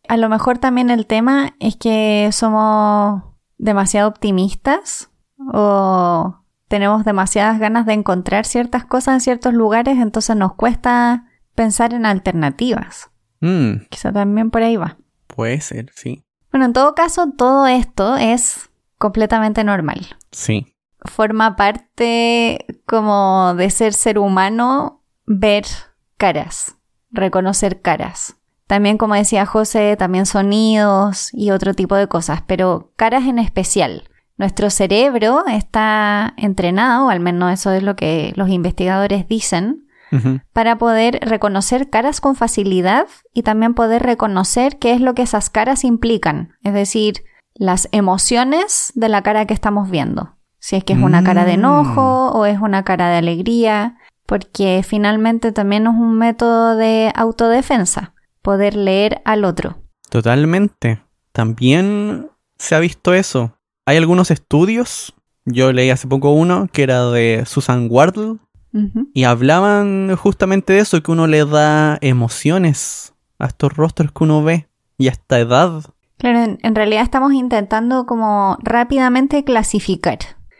A 0.07 0.17
lo 0.17 0.29
mejor 0.29 0.57
también 0.57 0.89
el 0.89 1.05
tema 1.05 1.55
es 1.59 1.75
que 1.75 2.29
somos 2.31 3.23
demasiado 3.57 4.07
optimistas 4.09 5.09
o 5.53 6.37
tenemos 6.67 7.05
demasiadas 7.05 7.59
ganas 7.59 7.85
de 7.85 7.93
encontrar 7.93 8.45
ciertas 8.45 8.85
cosas 8.85 9.15
en 9.15 9.21
ciertos 9.21 9.53
lugares, 9.53 9.97
entonces 9.99 10.35
nos 10.35 10.53
cuesta 10.55 11.25
pensar 11.55 11.93
en 11.93 12.05
alternativas. 12.05 13.09
Mm, 13.39 13.85
Quizá 13.89 14.11
también 14.11 14.49
por 14.51 14.63
ahí 14.63 14.77
va. 14.77 14.97
puede 15.27 15.59
ser, 15.61 15.91
sí. 15.95 16.23
Bueno, 16.51 16.65
en 16.65 16.73
todo 16.73 16.95
caso, 16.95 17.31
todo 17.37 17.67
esto 17.67 18.15
es 18.17 18.69
completamente 18.97 19.63
normal. 19.63 20.17
Sí. 20.31 20.75
Forma 21.05 21.55
parte 21.55 22.65
como 22.85 23.53
de 23.55 23.69
ser 23.69 23.93
ser 23.93 24.19
humano 24.19 25.03
ver 25.25 25.65
caras, 26.17 26.77
reconocer 27.11 27.81
caras. 27.81 28.35
También, 28.65 28.97
como 28.97 29.15
decía 29.15 29.45
José, 29.45 29.95
también 29.97 30.25
sonidos 30.25 31.29
y 31.33 31.51
otro 31.51 31.73
tipo 31.73 31.95
de 31.95 32.07
cosas, 32.07 32.43
pero 32.45 32.91
caras 32.97 33.25
en 33.25 33.39
especial. 33.39 34.09
Nuestro 34.37 34.69
cerebro 34.69 35.45
está 35.47 36.33
entrenado, 36.37 37.09
al 37.09 37.19
menos 37.19 37.53
eso 37.53 37.71
es 37.71 37.81
lo 37.81 37.95
que 37.95 38.33
los 38.35 38.49
investigadores 38.49 39.27
dicen, 39.27 39.87
para 40.53 40.77
poder 40.77 41.19
reconocer 41.21 41.89
caras 41.89 42.21
con 42.21 42.35
facilidad 42.35 43.07
y 43.33 43.43
también 43.43 43.73
poder 43.73 44.03
reconocer 44.03 44.77
qué 44.77 44.93
es 44.93 45.01
lo 45.01 45.13
que 45.13 45.23
esas 45.23 45.49
caras 45.49 45.83
implican, 45.83 46.53
es 46.63 46.73
decir, 46.73 47.25
las 47.57 47.89
emociones 47.91 48.91
de 48.95 49.09
la 49.09 49.21
cara 49.23 49.45
que 49.45 49.53
estamos 49.53 49.89
viendo. 49.89 50.35
Si 50.59 50.75
es 50.75 50.83
que 50.83 50.93
es 50.93 50.99
una 50.99 51.23
cara 51.23 51.45
de 51.45 51.53
enojo 51.53 52.31
o 52.31 52.45
es 52.45 52.59
una 52.59 52.83
cara 52.83 53.09
de 53.09 53.17
alegría, 53.17 53.97
porque 54.25 54.83
finalmente 54.85 55.51
también 55.51 55.87
es 55.87 55.93
un 55.93 56.17
método 56.17 56.75
de 56.75 57.11
autodefensa, 57.15 58.13
poder 58.41 58.75
leer 58.75 59.21
al 59.23 59.45
otro. 59.45 59.77
Totalmente. 60.09 61.01
También 61.31 62.29
se 62.57 62.75
ha 62.75 62.79
visto 62.79 63.13
eso. 63.13 63.53
Hay 63.85 63.97
algunos 63.97 64.31
estudios. 64.31 65.13
Yo 65.45 65.71
leí 65.71 65.89
hace 65.89 66.07
poco 66.07 66.31
uno 66.31 66.67
que 66.71 66.83
era 66.83 67.09
de 67.09 67.43
Susan 67.45 67.87
Wardle 67.89 68.37
y 69.13 69.23
hablaban 69.23 70.15
justamente 70.17 70.73
de 70.73 70.79
eso, 70.79 71.01
que 71.01 71.11
uno 71.11 71.25
le 71.25 71.45
da 71.45 71.97
emociones 72.01 73.13
a 73.39 73.47
estos 73.47 73.73
rostros 73.73 74.11
que 74.11 74.23
uno 74.23 74.43
ve 74.43 74.67
y 74.97 75.07
a 75.07 75.11
esta 75.11 75.39
edad. 75.39 75.83
Claro, 76.17 76.39
en, 76.39 76.59
en 76.61 76.75
realidad 76.75 77.03
estamos 77.03 77.33
intentando 77.33 78.05
como 78.05 78.57
rápidamente 78.61 79.43
clasificar. 79.43 80.19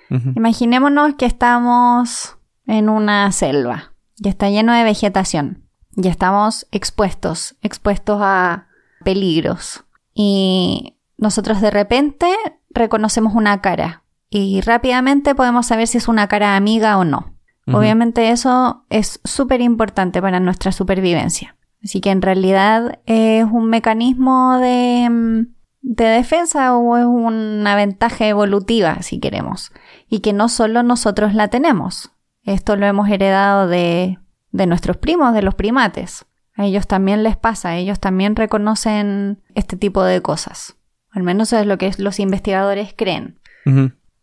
Imaginémonos 0.10 1.16
que 1.16 1.26
estamos 1.26 2.38
en 2.66 2.88
una 2.88 3.30
selva 3.34 3.94
y 4.16 4.30
está 4.30 4.50
lleno 4.50 4.74
de 4.74 4.86
vegetación 4.86 5.68
y 5.98 6.08
estamos 6.08 6.66
expuestos, 6.72 7.58
expuestos 7.62 8.20
a 8.22 8.68
peligros. 9.04 9.84
Y 10.14 10.96
nosotros 11.18 11.60
de 11.60 11.72
repente 11.72 12.28
reconocemos 12.70 13.34
una 13.36 13.62
cara 13.62 14.04
y 14.30 14.62
rápidamente 14.62 15.36
podemos 15.36 15.66
saber 15.66 15.88
si 15.88 15.98
es 15.98 16.08
una 16.08 16.28
cara 16.28 16.56
amiga 16.56 16.98
o 16.98 17.04
no. 17.04 17.34
Obviamente 17.70 18.30
eso 18.30 18.86
es 18.90 19.20
súper 19.26 19.60
importante 19.60 20.22
para 20.22 20.40
nuestra 20.40 20.72
supervivencia. 20.72 21.57
Así 21.88 22.02
que 22.02 22.12
en 22.12 22.22
realidad 22.22 23.00
es 23.06 23.46
un 23.46 23.70
mecanismo 23.70 24.60
de, 24.60 25.08
mm, 25.10 25.46
de 25.84 26.04
defensa 26.04 26.76
o 26.76 26.98
es 26.98 27.06
una 27.06 27.78
ventaja 27.78 28.28
evolutiva, 28.28 29.02
si 29.04 29.22
queremos. 29.22 29.72
Y 30.10 30.20
que 30.20 30.34
no 30.34 30.50
solo 30.50 30.84
nosotros 30.84 31.34
la 31.34 31.48
tenemos. 31.48 32.12
Esto 32.44 32.76
lo 32.76 32.86
hemos 32.88 33.08
heredado 33.08 33.70
de, 33.70 34.20
nuestros 34.52 34.98
primos, 34.98 35.34
de 35.34 35.42
los 35.44 35.56
primates. 35.56 36.26
A 36.56 36.66
ellos 36.66 36.88
también 36.88 37.24
les 37.24 37.38
pasa, 37.38 37.78
ellos 37.78 38.02
también 38.02 38.36
reconocen 38.36 39.42
este 39.56 39.78
tipo 39.78 40.04
de 40.04 40.22
cosas. 40.22 40.76
Al 41.12 41.24
menos 41.24 41.54
es 41.54 41.66
lo 41.66 41.78
que 41.78 41.90
los 42.00 42.20
investigadores 42.20 42.94
creen. 42.98 43.40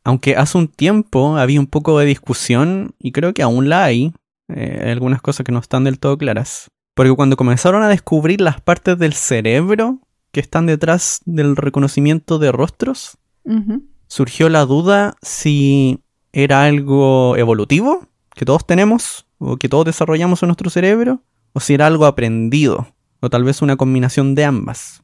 Aunque 0.05 0.37
hace 0.37 0.59
un 0.59 0.69
tiempo 0.69 1.39
había 1.39 1.61
un 1.61 1.67
poco 1.67 1.99
de 1.99 2.05
discusión, 2.05 2.95
y 2.99 3.13
creo 3.13 3.33
que 3.33 3.43
aún 3.43 3.71
la 3.71 3.85
hay, 3.85 4.13
eh, 4.49 4.81
hay 4.85 4.91
algunas 4.91 5.23
cosas 5.23 5.47
que 5.47 5.53
no 5.53 5.61
están 5.61 5.85
del 5.85 5.99
todo 5.99 6.19
claras. 6.19 6.69
Porque 6.95 7.13
cuando 7.15 7.37
comenzaron 7.37 7.83
a 7.83 7.89
descubrir 7.89 8.41
las 8.41 8.61
partes 8.61 8.99
del 8.99 9.13
cerebro 9.13 9.99
que 10.33 10.41
están 10.41 10.67
detrás 10.67 11.21
del 11.25 11.57
reconocimiento 11.57 12.39
de 12.39 12.53
rostros, 12.53 13.19
surgió 14.07 14.49
la 14.49 14.65
duda 14.65 15.17
si 15.23 16.01
era 16.33 16.65
algo 16.65 17.37
evolutivo 17.37 18.07
que 18.35 18.45
todos 18.45 18.67
tenemos 18.67 19.27
o 19.39 19.57
que 19.57 19.69
todos 19.69 19.85
desarrollamos 19.85 20.43
en 20.43 20.49
nuestro 20.49 20.71
cerebro, 20.71 21.23
o 21.53 21.61
si 21.61 21.75
era 21.75 21.87
algo 21.87 22.07
aprendido, 22.07 22.87
o 23.21 23.31
tal 23.31 23.45
vez 23.45 23.63
una 23.63 23.77
combinación 23.77 24.35
de 24.35 24.45
ambas. 24.45 25.03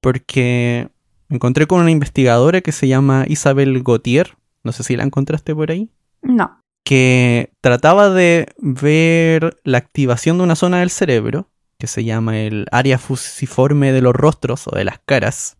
Porque 0.00 0.88
me 1.28 1.36
encontré 1.36 1.66
con 1.66 1.80
una 1.80 1.90
investigadora 1.90 2.60
que 2.60 2.72
se 2.72 2.88
llama 2.88 3.24
Isabel 3.28 3.82
Gautier, 3.82 4.36
no 4.64 4.72
sé 4.72 4.82
si 4.82 4.96
la 4.96 5.04
encontraste 5.04 5.54
por 5.54 5.70
ahí, 5.70 5.90
No. 6.22 6.61
Que 6.84 7.52
trataba 7.60 8.10
de 8.10 8.46
ver 8.58 9.60
la 9.64 9.78
activación 9.78 10.38
de 10.38 10.44
una 10.44 10.56
zona 10.56 10.80
del 10.80 10.90
cerebro, 10.90 11.48
que 11.78 11.86
se 11.86 12.04
llama 12.04 12.38
el 12.40 12.66
área 12.70 12.98
fusiforme 12.98 13.92
de 13.92 14.02
los 14.02 14.14
rostros 14.14 14.66
o 14.68 14.76
de 14.76 14.84
las 14.84 15.00
caras, 15.04 15.56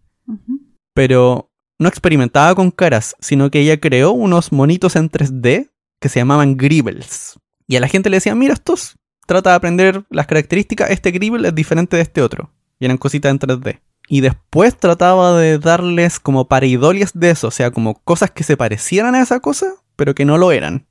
pero 0.94 1.50
no 1.78 1.88
experimentaba 1.88 2.54
con 2.54 2.70
caras, 2.70 3.16
sino 3.20 3.50
que 3.50 3.60
ella 3.60 3.80
creó 3.80 4.12
unos 4.12 4.52
monitos 4.52 4.96
en 4.96 5.10
3D 5.10 5.70
que 6.00 6.08
se 6.08 6.20
llamaban 6.20 6.56
Gribbles. 6.56 7.38
Y 7.66 7.76
a 7.76 7.80
la 7.80 7.88
gente 7.88 8.10
le 8.10 8.16
decía, 8.16 8.34
mira 8.34 8.54
estos, 8.54 8.96
trata 9.26 9.50
de 9.50 9.56
aprender 9.56 10.04
las 10.10 10.26
características, 10.26 10.90
este 10.90 11.10
Gribble 11.10 11.48
es 11.48 11.54
diferente 11.54 11.96
de 11.96 12.02
este 12.02 12.22
otro. 12.22 12.52
Y 12.78 12.84
eran 12.84 12.98
cositas 12.98 13.30
en 13.30 13.38
3D. 13.38 13.80
Y 14.08 14.20
después 14.20 14.76
trataba 14.76 15.38
de 15.38 15.58
darles 15.58 16.20
como 16.20 16.48
pareidolias 16.48 17.12
de 17.14 17.30
eso, 17.30 17.48
o 17.48 17.52
sea, 17.52 17.70
como 17.70 17.94
cosas 18.02 18.30
que 18.30 18.44
se 18.44 18.56
parecieran 18.56 19.14
a 19.14 19.22
esa 19.22 19.40
cosa, 19.40 19.74
pero 19.96 20.14
que 20.14 20.24
no 20.24 20.38
lo 20.38 20.52
eran. 20.52 20.86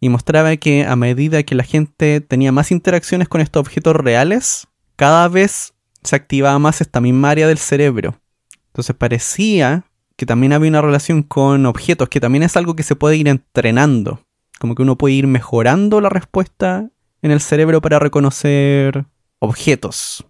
Y 0.00 0.08
mostraba 0.08 0.56
que 0.56 0.84
a 0.84 0.96
medida 0.96 1.42
que 1.42 1.54
la 1.54 1.64
gente 1.64 2.20
tenía 2.20 2.52
más 2.52 2.70
interacciones 2.70 3.28
con 3.28 3.40
estos 3.40 3.60
objetos 3.60 3.96
reales, 3.96 4.68
cada 4.96 5.28
vez 5.28 5.74
se 6.02 6.16
activaba 6.16 6.58
más 6.58 6.80
esta 6.80 7.00
misma 7.00 7.30
área 7.30 7.48
del 7.48 7.58
cerebro. 7.58 8.20
Entonces 8.68 8.94
parecía 8.96 9.84
que 10.16 10.26
también 10.26 10.52
había 10.52 10.70
una 10.70 10.82
relación 10.82 11.22
con 11.22 11.66
objetos, 11.66 12.08
que 12.08 12.20
también 12.20 12.42
es 12.42 12.56
algo 12.56 12.74
que 12.74 12.82
se 12.82 12.96
puede 12.96 13.16
ir 13.16 13.28
entrenando. 13.28 14.24
Como 14.58 14.74
que 14.74 14.82
uno 14.82 14.98
puede 14.98 15.14
ir 15.14 15.26
mejorando 15.26 16.00
la 16.00 16.08
respuesta 16.08 16.90
en 17.22 17.30
el 17.30 17.40
cerebro 17.40 17.80
para 17.80 17.98
reconocer 17.98 19.06
objetos. 19.38 20.26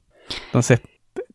Entonces 0.47 0.81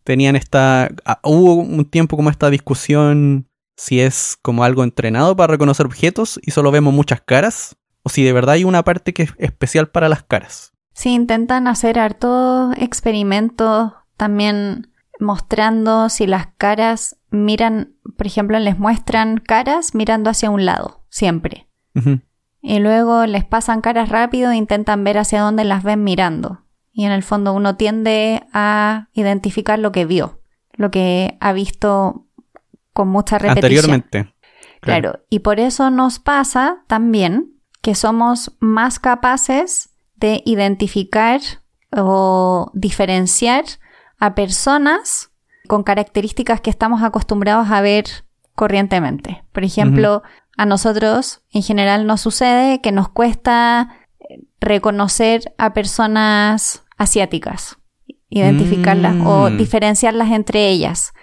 tenían 0.03 0.35
esta... 0.35 0.89
ah, 1.05 1.19
hubo 1.23 1.55
un 1.55 1.85
tiempo 1.85 2.15
como 2.15 2.29
esta 2.29 2.49
discusión 2.49 3.47
si 3.75 4.01
es 4.01 4.37
como 4.41 4.63
algo 4.63 4.83
entrenado 4.83 5.35
para 5.35 5.51
reconocer 5.51 5.85
objetos 5.85 6.39
y 6.43 6.51
solo 6.51 6.71
vemos 6.71 6.93
muchas 6.93 7.21
caras, 7.21 7.75
o 8.03 8.09
si 8.09 8.23
de 8.23 8.33
verdad 8.33 8.55
hay 8.55 8.63
una 8.63 8.83
parte 8.83 9.13
que 9.13 9.23
es 9.23 9.33
especial 9.37 9.89
para 9.89 10.09
las 10.09 10.23
caras. 10.23 10.73
Sí, 10.93 11.09
intentan 11.09 11.67
hacer 11.67 11.97
hartos 11.97 12.75
experimentos 12.77 13.93
también 14.15 14.91
mostrando 15.19 16.09
si 16.09 16.27
las 16.27 16.47
caras 16.57 17.17
miran, 17.31 17.95
por 18.17 18.27
ejemplo, 18.27 18.59
les 18.59 18.77
muestran 18.77 19.37
caras 19.37 19.95
mirando 19.95 20.29
hacia 20.29 20.49
un 20.49 20.65
lado, 20.65 21.05
siempre. 21.09 21.67
Y 22.61 22.79
luego 22.79 23.25
les 23.25 23.43
pasan 23.43 23.81
caras 23.81 24.09
rápido 24.09 24.51
e 24.51 24.55
intentan 24.55 25.03
ver 25.03 25.17
hacia 25.17 25.41
dónde 25.41 25.63
las 25.63 25.83
ven 25.83 26.03
mirando. 26.03 26.65
Y 26.91 27.05
en 27.05 27.11
el 27.11 27.23
fondo 27.23 27.53
uno 27.53 27.75
tiende 27.75 28.43
a 28.53 29.09
identificar 29.13 29.79
lo 29.79 29.91
que 29.91 30.05
vio, 30.05 30.41
lo 30.73 30.91
que 30.91 31.37
ha 31.39 31.53
visto 31.53 32.27
con 32.93 33.07
mucha 33.09 33.37
repetición. 33.37 33.91
Anteriormente. 33.93 34.33
Claro. 34.81 35.21
y 35.29 35.39
por 35.39 35.61
eso 35.61 35.89
nos 35.89 36.19
pasa 36.19 36.83
también 36.87 37.53
que 37.81 37.95
somos 37.95 38.51
más 38.59 38.99
capaces 38.99 39.91
de 40.15 40.41
identificar 40.45 41.39
o 41.95 42.69
diferenciar 42.73 43.63
a 44.19 44.35
personas 44.35 45.31
con 45.67 45.83
características 45.83 46.59
que 46.59 46.69
estamos 46.69 47.01
acostumbrados 47.01 47.69
a 47.71 47.79
ver 47.79 48.05
corrientemente. 48.55 49.43
Por 49.53 49.63
ejemplo, 49.63 50.21
a 50.57 50.65
nosotros 50.65 51.41
en 51.51 51.63
general 51.63 52.05
nos 52.05 52.21
sucede 52.21 52.81
que 52.81 52.91
nos 52.91 53.07
cuesta 53.09 53.89
eh, 54.19 54.41
reconocer 54.59 55.53
a 55.57 55.73
personas 55.73 56.83
asiáticas, 56.97 57.77
identificarlas 58.29 59.15
o 59.25 59.49
Mm. 59.49 59.57
diferenciarlas 59.57 60.31
entre 60.31 60.67
ellas. 60.67 61.13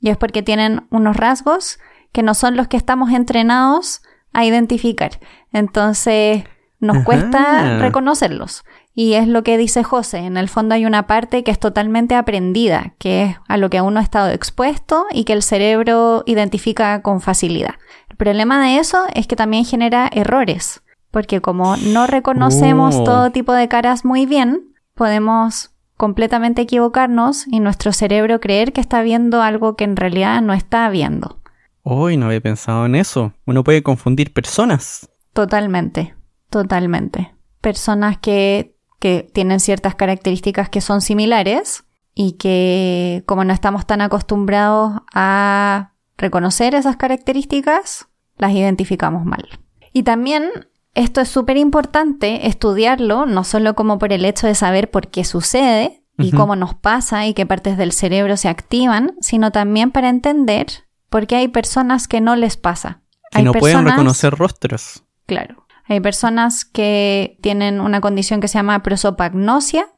Y 0.00 0.10
es 0.10 0.16
porque 0.16 0.42
tienen 0.42 0.86
unos 0.90 1.16
rasgos 1.16 1.78
que 2.12 2.22
no 2.22 2.34
son 2.34 2.56
los 2.56 2.68
que 2.68 2.76
estamos 2.76 3.10
entrenados 3.10 4.02
a 4.32 4.44
identificar. 4.44 5.18
Entonces 5.52 6.44
nos 6.78 6.96
Ajá. 6.98 7.04
cuesta 7.04 7.78
reconocerlos. 7.78 8.64
Y 8.94 9.14
es 9.14 9.28
lo 9.28 9.42
que 9.42 9.58
dice 9.58 9.82
José, 9.82 10.18
en 10.18 10.36
el 10.38 10.48
fondo 10.48 10.74
hay 10.74 10.86
una 10.86 11.06
parte 11.06 11.44
que 11.44 11.50
es 11.50 11.58
totalmente 11.58 12.14
aprendida, 12.14 12.94
que 12.98 13.24
es 13.24 13.36
a 13.46 13.56
lo 13.58 13.68
que 13.68 13.80
uno 13.82 14.00
ha 14.00 14.02
estado 14.02 14.30
expuesto 14.30 15.04
y 15.10 15.24
que 15.24 15.34
el 15.34 15.42
cerebro 15.42 16.22
identifica 16.26 17.02
con 17.02 17.20
facilidad. 17.20 17.74
El 18.08 18.16
problema 18.16 18.62
de 18.64 18.78
eso 18.78 19.04
es 19.14 19.26
que 19.26 19.36
también 19.36 19.66
genera 19.66 20.08
errores, 20.12 20.82
porque 21.10 21.42
como 21.42 21.76
no 21.76 22.06
reconocemos 22.06 22.96
Oh. 22.96 23.04
todo 23.04 23.30
tipo 23.32 23.52
de 23.52 23.68
caras 23.68 24.06
muy 24.06 24.24
bien, 24.24 24.72
podemos 24.94 25.72
completamente 25.96 26.62
equivocarnos 26.62 27.46
y 27.48 27.60
nuestro 27.60 27.92
cerebro 27.92 28.40
creer 28.40 28.72
que 28.72 28.80
está 28.80 29.02
viendo 29.02 29.42
algo 29.42 29.76
que 29.76 29.84
en 29.84 29.96
realidad 29.96 30.42
no 30.42 30.52
está 30.52 30.88
viendo. 30.90 31.40
Hoy 31.82 32.16
no 32.16 32.26
había 32.26 32.40
pensado 32.40 32.86
en 32.86 32.94
eso. 32.94 33.32
Uno 33.46 33.64
puede 33.64 33.82
confundir 33.82 34.32
personas. 34.32 35.08
Totalmente, 35.32 36.14
totalmente. 36.50 37.34
Personas 37.60 38.18
que, 38.18 38.76
que 38.98 39.28
tienen 39.32 39.60
ciertas 39.60 39.94
características 39.94 40.68
que 40.68 40.80
son 40.80 41.00
similares 41.00 41.84
y 42.14 42.32
que 42.32 43.22
como 43.26 43.44
no 43.44 43.52
estamos 43.52 43.86
tan 43.86 44.00
acostumbrados 44.00 45.02
a 45.14 45.92
reconocer 46.16 46.74
esas 46.74 46.96
características, 46.96 48.08
las 48.38 48.52
identificamos 48.52 49.24
mal. 49.24 49.46
Y 49.92 50.02
también 50.02 50.50
esto 50.96 51.20
es 51.20 51.28
súper 51.28 51.58
importante 51.58 52.48
estudiarlo, 52.48 53.26
no 53.26 53.44
solo 53.44 53.74
como 53.74 53.98
por 53.98 54.12
el 54.12 54.24
hecho 54.24 54.46
de 54.46 54.54
saber 54.54 54.90
por 54.90 55.08
qué 55.08 55.24
sucede 55.24 56.02
y 56.18 56.32
cómo 56.32 56.56
nos 56.56 56.74
pasa 56.74 57.26
y 57.26 57.34
qué 57.34 57.44
partes 57.44 57.76
del 57.76 57.92
cerebro 57.92 58.38
se 58.38 58.48
activan, 58.48 59.14
sino 59.20 59.52
también 59.52 59.90
para 59.90 60.08
entender 60.08 60.66
por 61.10 61.26
qué 61.26 61.36
hay 61.36 61.48
personas 61.48 62.08
que 62.08 62.22
no 62.22 62.34
les 62.34 62.56
pasa. 62.56 63.02
Que 63.30 63.42
no 63.42 63.52
pueden 63.52 63.84
reconocer 63.84 64.32
rostros. 64.34 65.04
Claro. 65.26 65.66
Hay 65.84 66.00
personas 66.00 66.64
que 66.64 67.38
tienen 67.42 67.82
una 67.82 68.00
condición 68.00 68.40
que 68.40 68.48
se 68.48 68.58
llama 68.58 68.82
prosopagnosia 68.82 69.88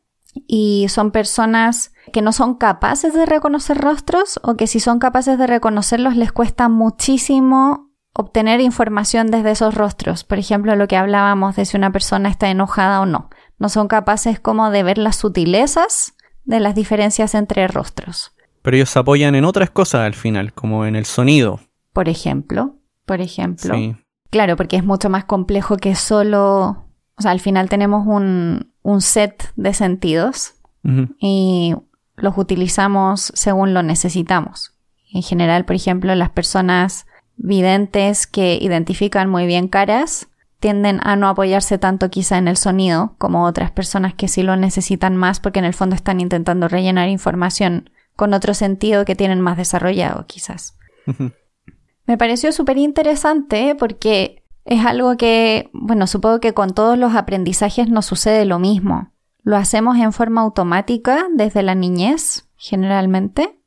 y 0.48 0.86
son 0.88 1.12
personas 1.12 1.92
que 2.12 2.22
no 2.22 2.32
son 2.32 2.56
capaces 2.56 3.14
de 3.14 3.24
reconocer 3.24 3.78
rostros 3.78 4.40
o 4.42 4.56
que 4.56 4.66
si 4.66 4.80
son 4.80 4.98
capaces 4.98 5.38
de 5.38 5.46
reconocerlos 5.46 6.16
les 6.16 6.32
cuesta 6.32 6.68
muchísimo 6.68 7.87
obtener 8.18 8.60
información 8.60 9.28
desde 9.28 9.52
esos 9.52 9.76
rostros. 9.76 10.24
Por 10.24 10.40
ejemplo, 10.40 10.74
lo 10.74 10.88
que 10.88 10.96
hablábamos 10.96 11.54
de 11.54 11.64
si 11.64 11.76
una 11.76 11.92
persona 11.92 12.28
está 12.28 12.50
enojada 12.50 13.00
o 13.00 13.06
no. 13.06 13.30
No 13.60 13.68
son 13.68 13.86
capaces 13.86 14.40
como 14.40 14.72
de 14.72 14.82
ver 14.82 14.98
las 14.98 15.14
sutilezas 15.14 16.14
de 16.44 16.58
las 16.58 16.74
diferencias 16.74 17.36
entre 17.36 17.68
rostros. 17.68 18.32
Pero 18.62 18.76
ellos 18.76 18.90
se 18.90 18.98
apoyan 18.98 19.36
en 19.36 19.44
otras 19.44 19.70
cosas 19.70 20.00
al 20.00 20.14
final, 20.14 20.52
como 20.52 20.84
en 20.84 20.96
el 20.96 21.06
sonido. 21.06 21.60
Por 21.92 22.08
ejemplo, 22.08 22.74
por 23.06 23.20
ejemplo. 23.20 23.76
Claro, 24.30 24.56
porque 24.56 24.76
es 24.76 24.84
mucho 24.84 25.08
más 25.08 25.24
complejo 25.24 25.76
que 25.76 25.94
solo... 25.94 26.86
O 27.16 27.22
sea, 27.22 27.30
al 27.30 27.40
final 27.40 27.68
tenemos 27.68 28.04
un, 28.04 28.72
un 28.82 29.00
set 29.00 29.52
de 29.54 29.74
sentidos 29.74 30.54
y 31.20 31.74
los 32.16 32.36
utilizamos 32.36 33.30
según 33.34 33.74
lo 33.74 33.84
necesitamos. 33.84 34.72
En 35.12 35.22
general, 35.22 35.64
por 35.64 35.76
ejemplo, 35.76 36.14
las 36.14 36.30
personas 36.30 37.06
videntes 37.38 38.26
que 38.26 38.58
identifican 38.60 39.30
muy 39.30 39.46
bien 39.46 39.68
caras 39.68 40.28
tienden 40.60 41.00
a 41.04 41.16
no 41.16 41.28
apoyarse 41.28 41.78
tanto 41.78 42.10
quizá 42.10 42.36
en 42.36 42.48
el 42.48 42.56
sonido 42.56 43.14
como 43.18 43.44
otras 43.44 43.70
personas 43.70 44.14
que 44.14 44.28
sí 44.28 44.42
lo 44.42 44.56
necesitan 44.56 45.16
más 45.16 45.40
porque 45.40 45.60
en 45.60 45.64
el 45.64 45.74
fondo 45.74 45.94
están 45.94 46.20
intentando 46.20 46.68
rellenar 46.68 47.08
información 47.08 47.90
con 48.16 48.34
otro 48.34 48.54
sentido 48.54 49.04
que 49.04 49.14
tienen 49.14 49.40
más 49.40 49.56
desarrollado 49.56 50.26
quizás. 50.26 50.76
Me 52.06 52.18
pareció 52.18 52.50
súper 52.52 52.76
interesante 52.76 53.76
porque 53.78 54.42
es 54.64 54.84
algo 54.84 55.16
que, 55.16 55.70
bueno, 55.72 56.06
supongo 56.06 56.40
que 56.40 56.54
con 56.54 56.74
todos 56.74 56.98
los 56.98 57.14
aprendizajes 57.14 57.88
nos 57.88 58.06
sucede 58.06 58.44
lo 58.44 58.58
mismo. 58.58 59.12
Lo 59.42 59.56
hacemos 59.56 59.96
en 59.96 60.12
forma 60.12 60.42
automática 60.42 61.26
desde 61.34 61.62
la 61.62 61.74
niñez, 61.74 62.48
generalmente, 62.56 63.58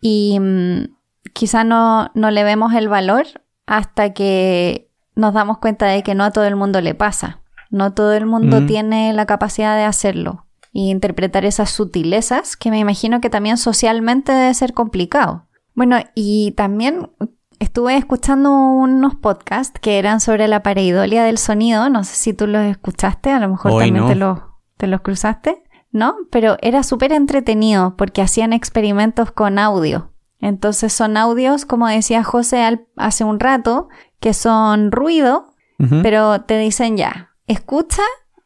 y 0.00 0.38
mm, 0.40 0.84
quizá 1.32 1.64
no, 1.64 2.10
no 2.14 2.30
le 2.30 2.44
vemos 2.44 2.74
el 2.74 2.88
valor 2.88 3.26
hasta 3.66 4.12
que 4.12 4.90
nos 5.14 5.34
damos 5.34 5.58
cuenta 5.58 5.86
de 5.86 6.02
que 6.02 6.14
no 6.14 6.24
a 6.24 6.30
todo 6.30 6.44
el 6.44 6.56
mundo 6.56 6.80
le 6.80 6.94
pasa. 6.94 7.40
No 7.70 7.94
todo 7.94 8.12
el 8.12 8.26
mundo 8.26 8.66
tiene 8.66 9.14
la 9.14 9.24
capacidad 9.24 9.76
de 9.76 9.84
hacerlo 9.84 10.46
y 10.72 10.90
interpretar 10.90 11.44
esas 11.46 11.70
sutilezas 11.70 12.56
que 12.56 12.70
me 12.70 12.78
imagino 12.78 13.20
que 13.20 13.30
también 13.30 13.56
socialmente 13.56 14.32
debe 14.32 14.52
ser 14.52 14.74
complicado. 14.74 15.46
Bueno, 15.74 15.96
y 16.14 16.52
también 16.52 17.10
estuve 17.58 17.96
escuchando 17.96 18.50
unos 18.52 19.14
podcasts 19.14 19.78
que 19.80 19.98
eran 19.98 20.20
sobre 20.20 20.48
la 20.48 20.62
pareidolia 20.62 21.24
del 21.24 21.38
sonido. 21.38 21.88
No 21.88 22.04
sé 22.04 22.14
si 22.14 22.34
tú 22.34 22.46
los 22.46 22.62
escuchaste, 22.64 23.30
a 23.30 23.38
lo 23.38 23.48
mejor 23.48 23.78
también 23.78 24.06
te, 24.06 24.16
los, 24.16 24.40
te 24.76 24.86
los 24.86 25.00
cruzaste, 25.00 25.62
¿no? 25.92 26.16
Pero 26.30 26.58
era 26.60 26.82
súper 26.82 27.12
entretenido 27.12 27.96
porque 27.96 28.20
hacían 28.20 28.52
experimentos 28.52 29.30
con 29.30 29.58
audio. 29.58 30.11
Entonces 30.42 30.92
son 30.92 31.16
audios, 31.16 31.64
como 31.64 31.86
decía 31.86 32.24
José 32.24 32.80
hace 32.96 33.24
un 33.24 33.38
rato, 33.38 33.88
que 34.20 34.34
son 34.34 34.90
ruido, 34.90 35.54
pero 36.02 36.42
te 36.42 36.58
dicen 36.58 36.96
ya, 36.96 37.30
escucha 37.48 38.02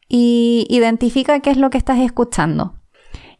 y 0.07 0.65
identifica 0.69 1.39
qué 1.39 1.51
es 1.51 1.57
lo 1.57 1.69
que 1.69 1.77
estás 1.77 1.99
escuchando. 1.99 2.75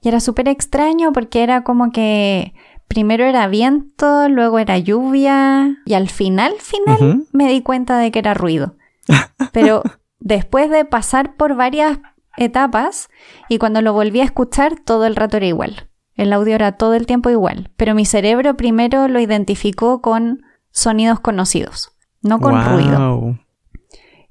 Y 0.02 0.10
era 0.10 0.20
súper 0.20 0.48
extraño 0.48 1.14
porque 1.14 1.42
era 1.42 1.64
como 1.64 1.92
que 1.92 2.54
primero 2.88 3.26
era 3.26 3.48
viento, 3.48 4.30
luego 4.30 4.60
era 4.60 4.78
lluvia 4.78 5.78
y 5.86 5.94
al 5.94 6.10
final, 6.10 6.54
final 6.60 7.26
me 7.32 7.50
di 7.50 7.62
cuenta 7.62 7.98
de 7.98 8.12
que 8.12 8.20
era 8.20 8.34
ruido. 8.34 8.76
Pero 9.52 9.84
después 10.20 10.70
de 10.70 10.86
pasar 10.86 11.36
por 11.36 11.56
varias 11.56 12.00
etapas 12.38 13.10
y 13.50 13.58
cuando 13.58 13.82
lo 13.82 13.94
volví 13.94 14.22
a 14.22 14.26
escuchar 14.26 14.80
todo 14.80 15.06
el 15.06 15.16
rato 15.16 15.38
era 15.38 15.48
igual. 15.48 15.87
El 16.18 16.34
audio 16.34 16.56
era 16.56 16.74
todo 16.74 16.96
el 16.96 17.06
tiempo 17.06 17.30
igual, 17.30 17.72
pero 17.78 17.96
mi 17.96 18.06
cerebro 18.06 18.58
primero 18.58 19.08
lo 19.08 19.20
identificó 19.20 20.02
con 20.02 20.42
sonidos 20.72 21.20
conocidos, 21.20 21.96
no 22.22 22.40
con 22.40 22.62
ruido. 22.64 23.38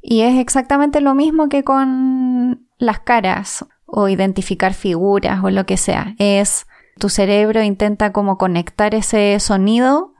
Y 0.03 0.21
es 0.21 0.39
exactamente 0.39 1.01
lo 1.01 1.15
mismo 1.15 1.49
que 1.49 1.65
con 1.65 2.69
las 2.79 3.01
caras 3.01 3.65
o 3.87 4.09
identificar 4.09 4.75
figuras 4.75 5.43
o 5.43 5.51
lo 5.51 5.65
que 5.65 5.77
sea. 5.77 6.15
Es 6.19 6.67
tu 6.99 7.09
cerebro 7.09 7.63
intenta 7.63 8.13
como 8.13 8.37
conectar 8.37 8.95
ese 8.95 9.39
sonido 9.41 10.13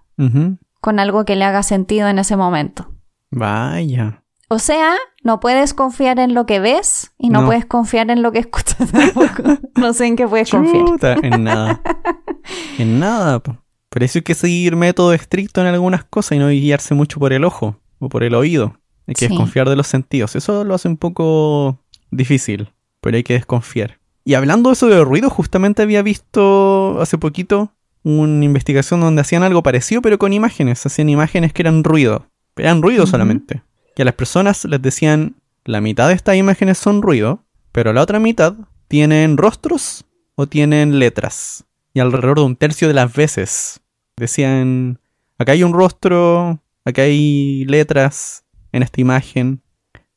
con 0.81 0.99
algo 0.99 1.25
que 1.25 1.37
le 1.37 1.45
haga 1.45 1.63
sentido 1.63 2.09
en 2.09 2.19
ese 2.19 2.37
momento. 2.37 2.93
Vaya. 3.31 4.23
O 4.49 4.59
sea, 4.61 4.95
no 5.25 5.41
puedes 5.41 5.75
confiar 5.75 6.21
en 6.21 6.33
lo 6.33 6.47
que 6.47 6.61
ves 6.61 7.13
y 7.19 7.31
no, 7.31 7.45
puedes 7.47 7.67
confiar 7.67 8.11
en 8.11 8.23
lo 8.23 8.31
que 8.31 8.39
escuchas 8.39 8.91
tampoco. 8.93 9.43
no 9.75 9.93
sé 9.93 10.07
en 10.07 10.17
qué 10.17 10.27
puedes 10.29 10.51
confiar. 10.51 11.25
En 11.25 11.45
nada. 11.45 11.81
en 12.79 13.01
nada. 13.01 13.41
Por 13.41 14.03
eso 14.03 14.19
hay 14.19 14.23
que 14.23 14.35
seguir 14.35 14.77
método 14.77 15.13
estricto 15.13 15.61
en 15.61 15.67
algunas 15.67 16.05
cosas 16.05 16.37
y 16.37 16.39
no 16.39 16.49
guiarse 16.49 16.95
mucho 16.95 17.19
por 17.19 17.33
el 17.33 17.45
ojo 17.45 17.81
o 17.99 18.09
por 18.09 18.23
el 18.23 18.35
oído. 18.35 18.79
Hay 19.09 19.15
que 19.15 19.29
desconfiar 19.29 19.69
de 19.69 19.77
los 19.77 19.87
sentidos. 19.87 20.37
Eso 20.37 20.65
lo 20.65 20.75
hace 20.75 20.89
un 20.89 20.97
poco 20.97 21.81
difícil, 22.11 22.73
pero 23.01 23.17
hay 23.17 23.23
que 23.23 23.35
desconfiar. 23.35 23.99
Y 24.25 24.35
hablando 24.35 24.71
de 24.71 24.75
eso 24.75 24.89
de 24.89 25.03
ruido, 25.05 25.31
justamente 25.31 25.83
había 25.83 26.03
visto 26.03 27.01
hace 27.01 27.19
poquito 27.19 27.73
una 28.03 28.45
investigación 28.45 29.01
donde 29.01 29.21
hacían 29.21 29.43
algo 29.43 29.63
parecido, 29.63 30.03
pero 30.03 30.19
con 30.19 30.33
imágenes. 30.33 30.85
Hacían 30.85 31.09
imágenes 31.09 31.53
que 31.53 31.63
eran 31.63 31.83
ruido. 31.83 32.27
Eran 32.57 32.83
ruido 32.83 33.07
solamente. 33.07 33.63
Y 33.97 34.03
a 34.03 34.05
las 34.05 34.15
personas 34.15 34.65
les 34.67 34.81
decían, 34.83 35.37
la 35.65 35.81
mitad 35.81 36.09
de 36.09 36.15
estas 36.15 36.37
imágenes 36.37 36.79
son 36.79 37.03
ruido, 37.03 37.45
pero 37.73 37.93
la 37.93 38.03
otra 38.03 38.19
mitad 38.21 38.55
tienen 38.89 39.37
rostros 39.37 40.05
o 40.35 40.47
tienen 40.47 40.99
letras. 40.99 41.65
Y 41.95 42.01
alrededor 42.01 42.39
de 42.39 42.45
un 42.45 42.57
tercio 42.57 42.89
de 42.89 42.95
las 42.95 43.15
veces 43.15 43.81
decían, 44.17 45.01
acá 45.39 45.53
hay 45.53 45.63
un 45.63 45.73
rostro, 45.73 46.63
acá 46.85 47.03
hay 47.03 47.65
letras 47.65 48.45
en 48.73 48.83
esta 48.83 49.01
imagen 49.01 49.63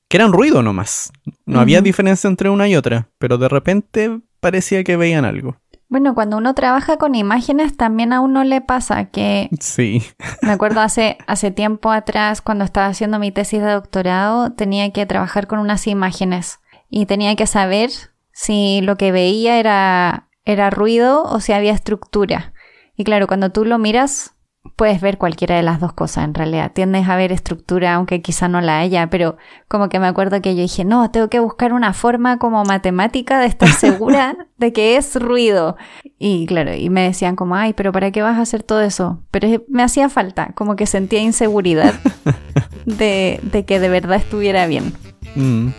que 0.10 0.18
eran 0.18 0.34
ruido 0.34 0.62
nomás. 0.62 1.13
No 1.46 1.62
había 1.62 1.82
diferencia 1.82 2.28
entre 2.28 2.50
una 2.50 2.68
y 2.68 2.76
otra, 2.76 3.10
pero 3.18 3.38
de 3.38 3.48
repente 3.48 4.20
parecía 4.42 4.84
que 4.84 4.98
veían 4.98 5.24
algo. 5.24 5.58
Bueno, 5.89 6.13
cuando 6.13 6.38
uno 6.38 6.54
trabaja 6.54 6.97
con 6.97 7.15
imágenes 7.15 7.75
también 7.75 8.13
a 8.13 8.21
uno 8.21 8.43
le 8.43 8.62
pasa 8.62 9.06
que... 9.06 9.49
Sí. 9.60 10.04
Me 10.43 10.52
acuerdo 10.52 10.82
hace, 10.82 11.17
hace 11.25 11.49
tiempo 11.49 11.91
atrás, 11.91 12.41
cuando 12.41 12.63
estaba 12.63 12.88
haciendo 12.88 13.17
mi 13.17 13.32
tesis 13.32 13.62
de 13.62 13.71
doctorado, 13.71 14.52
tenía 14.52 14.91
que 14.91 15.08
trabajar 15.08 15.47
con 15.47 15.58
unas 15.58 15.88
imágenes 15.88 16.60
y 16.89 17.08
tenía 17.08 17.36
que 17.36 17.47
saber 17.47 17.89
si 18.32 18.82
lo 18.82 18.97
que 18.97 19.12
veía 19.12 19.60
era, 19.60 20.30
era 20.45 20.69
ruido 20.69 21.23
o 21.23 21.39
si 21.39 21.54
había 21.54 21.73
estructura. 21.73 22.54
Y 22.95 23.04
claro, 23.04 23.25
cuando 23.25 23.52
tú 23.52 23.65
lo 23.65 23.80
miras, 23.80 24.36
puedes 24.76 25.02
ver 25.02 25.17
cualquiera 25.17 25.56
de 25.56 25.63
las 25.63 25.80
dos 25.80 25.93
cosas 25.93 26.26
en 26.26 26.34
realidad. 26.34 26.72
Tiendes 26.74 27.08
a 27.08 27.15
ver 27.15 27.32
estructura, 27.32 27.95
aunque 27.95 28.22
quizá 28.22 28.48
no 28.48 28.62
la 28.62 28.80
haya, 28.80 29.10
pero 29.10 29.38
como 29.67 29.89
que 29.89 30.00
me 30.00 30.08
acuerdo 30.08 30.41
que 30.41 30.56
yo 30.56 30.62
dije, 30.62 30.86
no, 30.86 31.12
tengo 31.12 31.30
que 31.30 31.39
buscar 31.39 31.74
una 31.74 31.93
forma 31.93 32.38
como 32.39 32.63
matemática 32.63 33.39
de 33.39 33.48
estar 33.48 33.69
segura 33.74 34.38
de 34.58 34.74
que 34.74 34.98
es 34.98 35.15
ruido. 35.15 35.78
Y 36.17 36.45
claro, 36.45 36.74
y 36.74 36.89
me 36.89 37.02
decían 37.02 37.36
como, 37.36 37.56
ay, 37.56 37.74
pero 37.74 37.91
¿para 37.91 38.12
qué 38.12 38.22
vas 38.22 38.38
a 38.38 38.41
hacer 38.41 38.63
todo 38.63 38.82
eso? 38.82 39.22
Pero 39.32 39.63
me 39.69 39.84
hacía 39.84 40.10
falta, 40.10 40.52
como 40.56 40.76
que 40.76 40.86
sentía 40.86 41.22
inseguridad 41.22 41.93
de, 42.86 43.39
de 43.43 43.65
que 43.65 43.80
de 43.80 43.89
verdad 43.89 44.17
estuviera 44.17 44.67
bien. 44.67 44.93
Mm, 45.36 45.69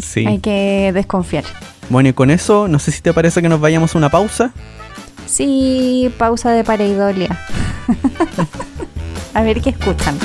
sí. 0.00 0.26
Hay 0.26 0.38
que 0.38 0.92
desconfiar. 0.92 1.44
Bueno, 1.88 2.08
y 2.08 2.12
con 2.12 2.30
eso, 2.30 2.66
no 2.66 2.80
sé 2.80 2.90
si 2.90 3.00
te 3.00 3.12
parece 3.12 3.40
que 3.42 3.48
nos 3.48 3.60
vayamos 3.60 3.94
a 3.94 3.98
una 3.98 4.10
pausa. 4.10 4.52
Sí, 5.26 6.12
pausa 6.18 6.52
de 6.52 6.64
pareidolia. 6.64 7.38
a 9.34 9.42
ver 9.42 9.60
qué 9.60 9.70
escuchan. 9.70 10.16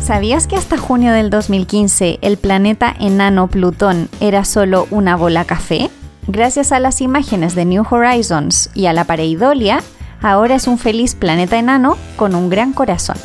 ¿Sabías 0.00 0.48
que 0.48 0.56
hasta 0.56 0.76
junio 0.76 1.12
del 1.12 1.30
2015 1.30 2.18
el 2.22 2.36
planeta 2.36 2.92
enano 2.98 3.46
Plutón 3.46 4.08
era 4.20 4.44
solo 4.44 4.88
una 4.90 5.14
bola 5.14 5.44
café? 5.44 5.88
Gracias 6.26 6.72
a 6.72 6.80
las 6.80 7.00
imágenes 7.00 7.54
de 7.54 7.64
New 7.64 7.84
Horizons 7.88 8.70
y 8.74 8.86
a 8.86 8.92
la 8.92 9.04
pareidolia, 9.04 9.82
ahora 10.20 10.56
es 10.56 10.66
un 10.66 10.78
feliz 10.78 11.14
planeta 11.14 11.58
enano 11.58 11.96
con 12.16 12.34
un 12.34 12.48
gran 12.48 12.72
corazón. 12.72 13.16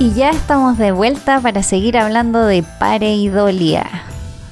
Ya 0.00 0.30
estamos 0.30 0.78
de 0.78 0.92
vuelta 0.92 1.40
para 1.40 1.62
seguir 1.62 1.98
hablando 1.98 2.44
de 2.44 2.64
pareidolia. 2.78 4.04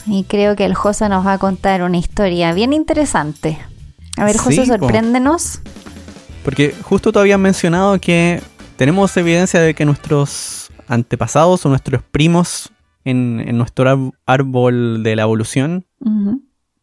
Y 0.06 0.24
creo 0.24 0.56
que 0.56 0.64
el 0.64 0.74
José 0.74 1.08
nos 1.08 1.26
va 1.26 1.34
a 1.34 1.38
contar 1.38 1.82
una 1.82 1.96
historia 1.96 2.52
bien 2.52 2.72
interesante. 2.72 3.58
A 4.16 4.24
ver, 4.24 4.36
José, 4.36 4.64
Sí, 4.64 4.66
sorpréndenos. 4.66 5.60
Porque 6.44 6.74
justo 6.82 7.12
tú 7.12 7.18
habías 7.18 7.38
mencionado 7.38 7.98
que 8.00 8.40
tenemos 8.76 9.16
evidencia 9.16 9.60
de 9.60 9.74
que 9.74 9.84
nuestros 9.84 10.70
antepasados 10.86 11.66
o 11.66 11.68
nuestros 11.68 12.02
primos 12.02 12.70
en, 13.04 13.42
en 13.46 13.58
nuestro 13.58 14.12
árbol 14.26 15.02
de 15.02 15.16
la 15.16 15.22
evolución 15.22 15.86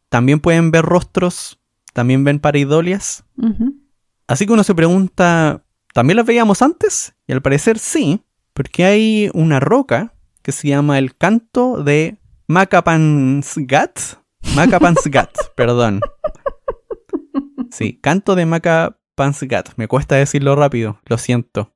también 0.10 0.40
pueden 0.40 0.72
ver 0.72 0.84
rostros, 0.84 1.60
también 1.94 2.24
ven 2.24 2.40
pareidolias. 2.40 3.24
Así 4.28 4.46
que 4.46 4.54
uno 4.54 4.64
se 4.64 4.76
pregunta, 4.76 5.64
¿también 5.94 6.18
las 6.18 6.26
veíamos 6.26 6.62
antes? 6.62 7.14
Y 7.26 7.32
al 7.34 7.42
parecer 7.42 7.80
sí, 7.80 8.22
porque 8.54 8.86
hay 8.86 9.30
una 9.34 9.60
roca 9.60 10.14
que 10.42 10.52
se 10.52 10.68
llama 10.68 11.00
el 11.00 11.16
canto 11.16 11.84
de 11.84 12.18
Macapansgat. 12.48 14.00
Macapansgat, 14.56 15.30
perdón. 15.56 16.02
Sí, 17.72 18.00
canto 18.02 18.36
de 18.36 18.46
Macapansgat. 18.46 19.70
Me 19.78 19.88
cuesta 19.88 20.16
decirlo 20.16 20.56
rápido, 20.56 21.00
lo 21.06 21.18
siento. 21.18 21.74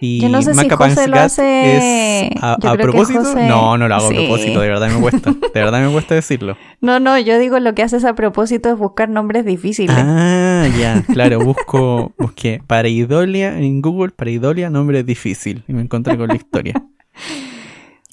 Y 0.00 0.20
Yo 0.20 0.28
no 0.28 0.40
sé 0.42 0.54
si 0.54 0.68
José 0.68 1.08
lo 1.08 1.18
hace- 1.18 2.28
es 2.28 2.42
a, 2.42 2.56
propósito. 2.76 3.20
José- 3.24 3.48
No, 3.48 3.76
no 3.76 3.88
lo 3.88 3.94
hago 3.96 4.08
Sí. 4.10 4.14
a 4.16 4.18
propósito, 4.20 4.60
de 4.60 4.68
verdad 4.68 4.90
me 4.90 5.00
cuesta. 5.00 5.32
De 5.32 5.60
verdad 5.60 5.84
me 5.84 5.90
cuesta 5.92 6.14
decirlo. 6.14 6.56
No, 6.80 7.00
no, 7.00 7.18
yo 7.18 7.38
digo 7.38 7.58
lo 7.58 7.74
que 7.74 7.82
haces 7.82 8.04
a 8.04 8.14
propósito 8.14 8.68
es 8.68 8.78
buscar 8.78 9.08
nombres 9.08 9.44
difíciles. 9.44 9.96
Ah, 9.98 10.66
ya, 10.78 11.02
claro, 11.12 11.40
busco, 11.40 12.12
busqué 12.18 12.62
pareidolia 12.66 13.58
en 13.58 13.82
Google, 13.82 14.10
pareidolia, 14.12 14.70
nombre 14.70 15.02
difícil, 15.02 15.64
y 15.66 15.72
me 15.72 15.82
encontré 15.82 16.16
con 16.16 16.28
la 16.28 16.36
historia. 16.36 16.74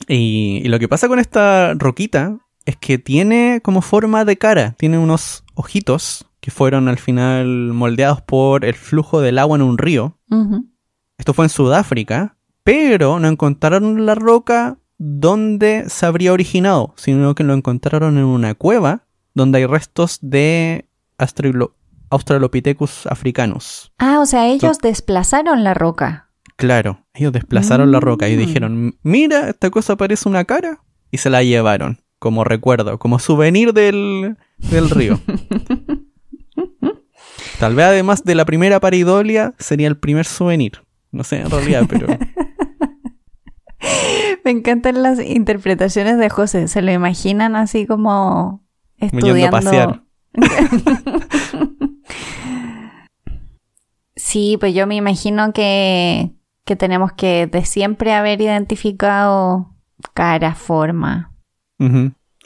Y, 0.08 0.62
y 0.63 0.67
lo 0.67 0.80
que 0.80 0.88
pasa 0.88 1.08
con 1.08 1.19
esta 1.19 1.74
roquita 1.76 2.38
es 2.65 2.76
que 2.78 2.98
tiene 2.98 3.60
como 3.63 3.82
forma 3.82 4.26
de 4.26 4.38
cara, 4.38 4.76
tiene 4.78 4.98
unos 4.98 5.43
ojitos 5.54 6.26
que 6.39 6.52
fueron 6.52 6.88
al 6.88 6.98
final 6.98 7.48
moldeados 7.74 8.21
por 8.21 8.65
el 8.65 8.74
flujo 8.76 9.21
del 9.21 9.39
agua 9.39 9.56
en 9.58 9.62
un 9.63 9.78
río. 9.78 10.17
Ujú. 10.30 10.65
Esto 11.17 11.34
fue 11.34 11.45
en 11.45 11.49
Sudáfrica, 11.49 12.36
pero 12.63 13.19
no 13.19 13.28
encontraron 13.28 14.06
la 14.06 14.15
roca 14.15 14.78
donde 14.97 15.89
se 15.89 16.06
habría 16.06 16.34
originado, 16.34 16.93
sino 16.97 17.36
que 17.36 17.43
lo 17.43 17.54
encontraron 17.54 18.17
en 18.17 18.25
una 18.25 18.54
cueva 18.54 19.04
donde 19.34 19.60
hay 19.60 19.65
restos 19.65 20.19
de 20.21 20.86
Australo- 21.17 21.73
Australopithecus 22.10 23.06
africanos. 23.08 23.91
Ah, 23.97 24.19
o 24.21 24.25
sea, 24.25 24.47
ellos 24.47 24.80
desplazaron 24.80 25.63
la 25.63 25.73
roca. 25.73 26.30
Claro, 26.56 27.06
ellos 27.13 27.34
desplazaron 27.34 27.91
la 27.91 27.99
roca 27.99 28.30
y 28.30 28.36
Mm. 28.36 28.39
dijeron, 28.39 28.97
mira, 29.04 29.49
esta 29.49 29.69
cosa 29.69 29.97
parece 29.97 30.30
una 30.30 30.45
cara, 30.45 30.80
y 31.12 31.17
se 31.17 31.30
la 31.30 31.43
llevaron 31.43 31.99
como 32.19 32.43
recuerdo, 32.45 32.97
como 32.97 33.19
souvenir 33.19 33.73
del, 33.73 34.38
del 34.58 34.89
río. 34.89 35.19
Tal 37.60 37.75
vez 37.75 37.86
además 37.86 38.23
de 38.23 38.36
la 38.36 38.45
primera 38.45 38.80
paridolia 38.80 39.54
sería 39.60 39.88
el 39.88 39.97
primer 39.97 40.25
souvenir. 40.25 40.84
No 41.15 41.23
sé, 41.23 41.38
en 41.38 41.49
realidad, 41.49 41.86
pero... 41.88 42.08
Me 44.43 44.51
encantan 44.51 45.01
las 45.01 45.17
interpretaciones 45.19 46.17
de 46.17 46.30
José. 46.30 46.67
Se 46.67 46.82
lo 46.82 46.91
imaginan 46.91 47.56
así 47.56 47.88
como 47.88 48.62
a 48.99 49.06
estudiando. 49.06 49.51
pasear. 49.51 50.04
sí, 54.17 54.58
pues 54.60 54.75
yo 54.75 54.88
me 54.88 54.95
imagino 54.95 55.54
que, 55.54 56.34
que 56.65 56.75
tenemos 56.75 57.13
que 57.13 57.47
de 57.47 57.63
siempre 57.63 58.13
haber 58.13 58.41
identificado 58.41 59.73
cara, 60.13 60.54
forma. 60.54 61.32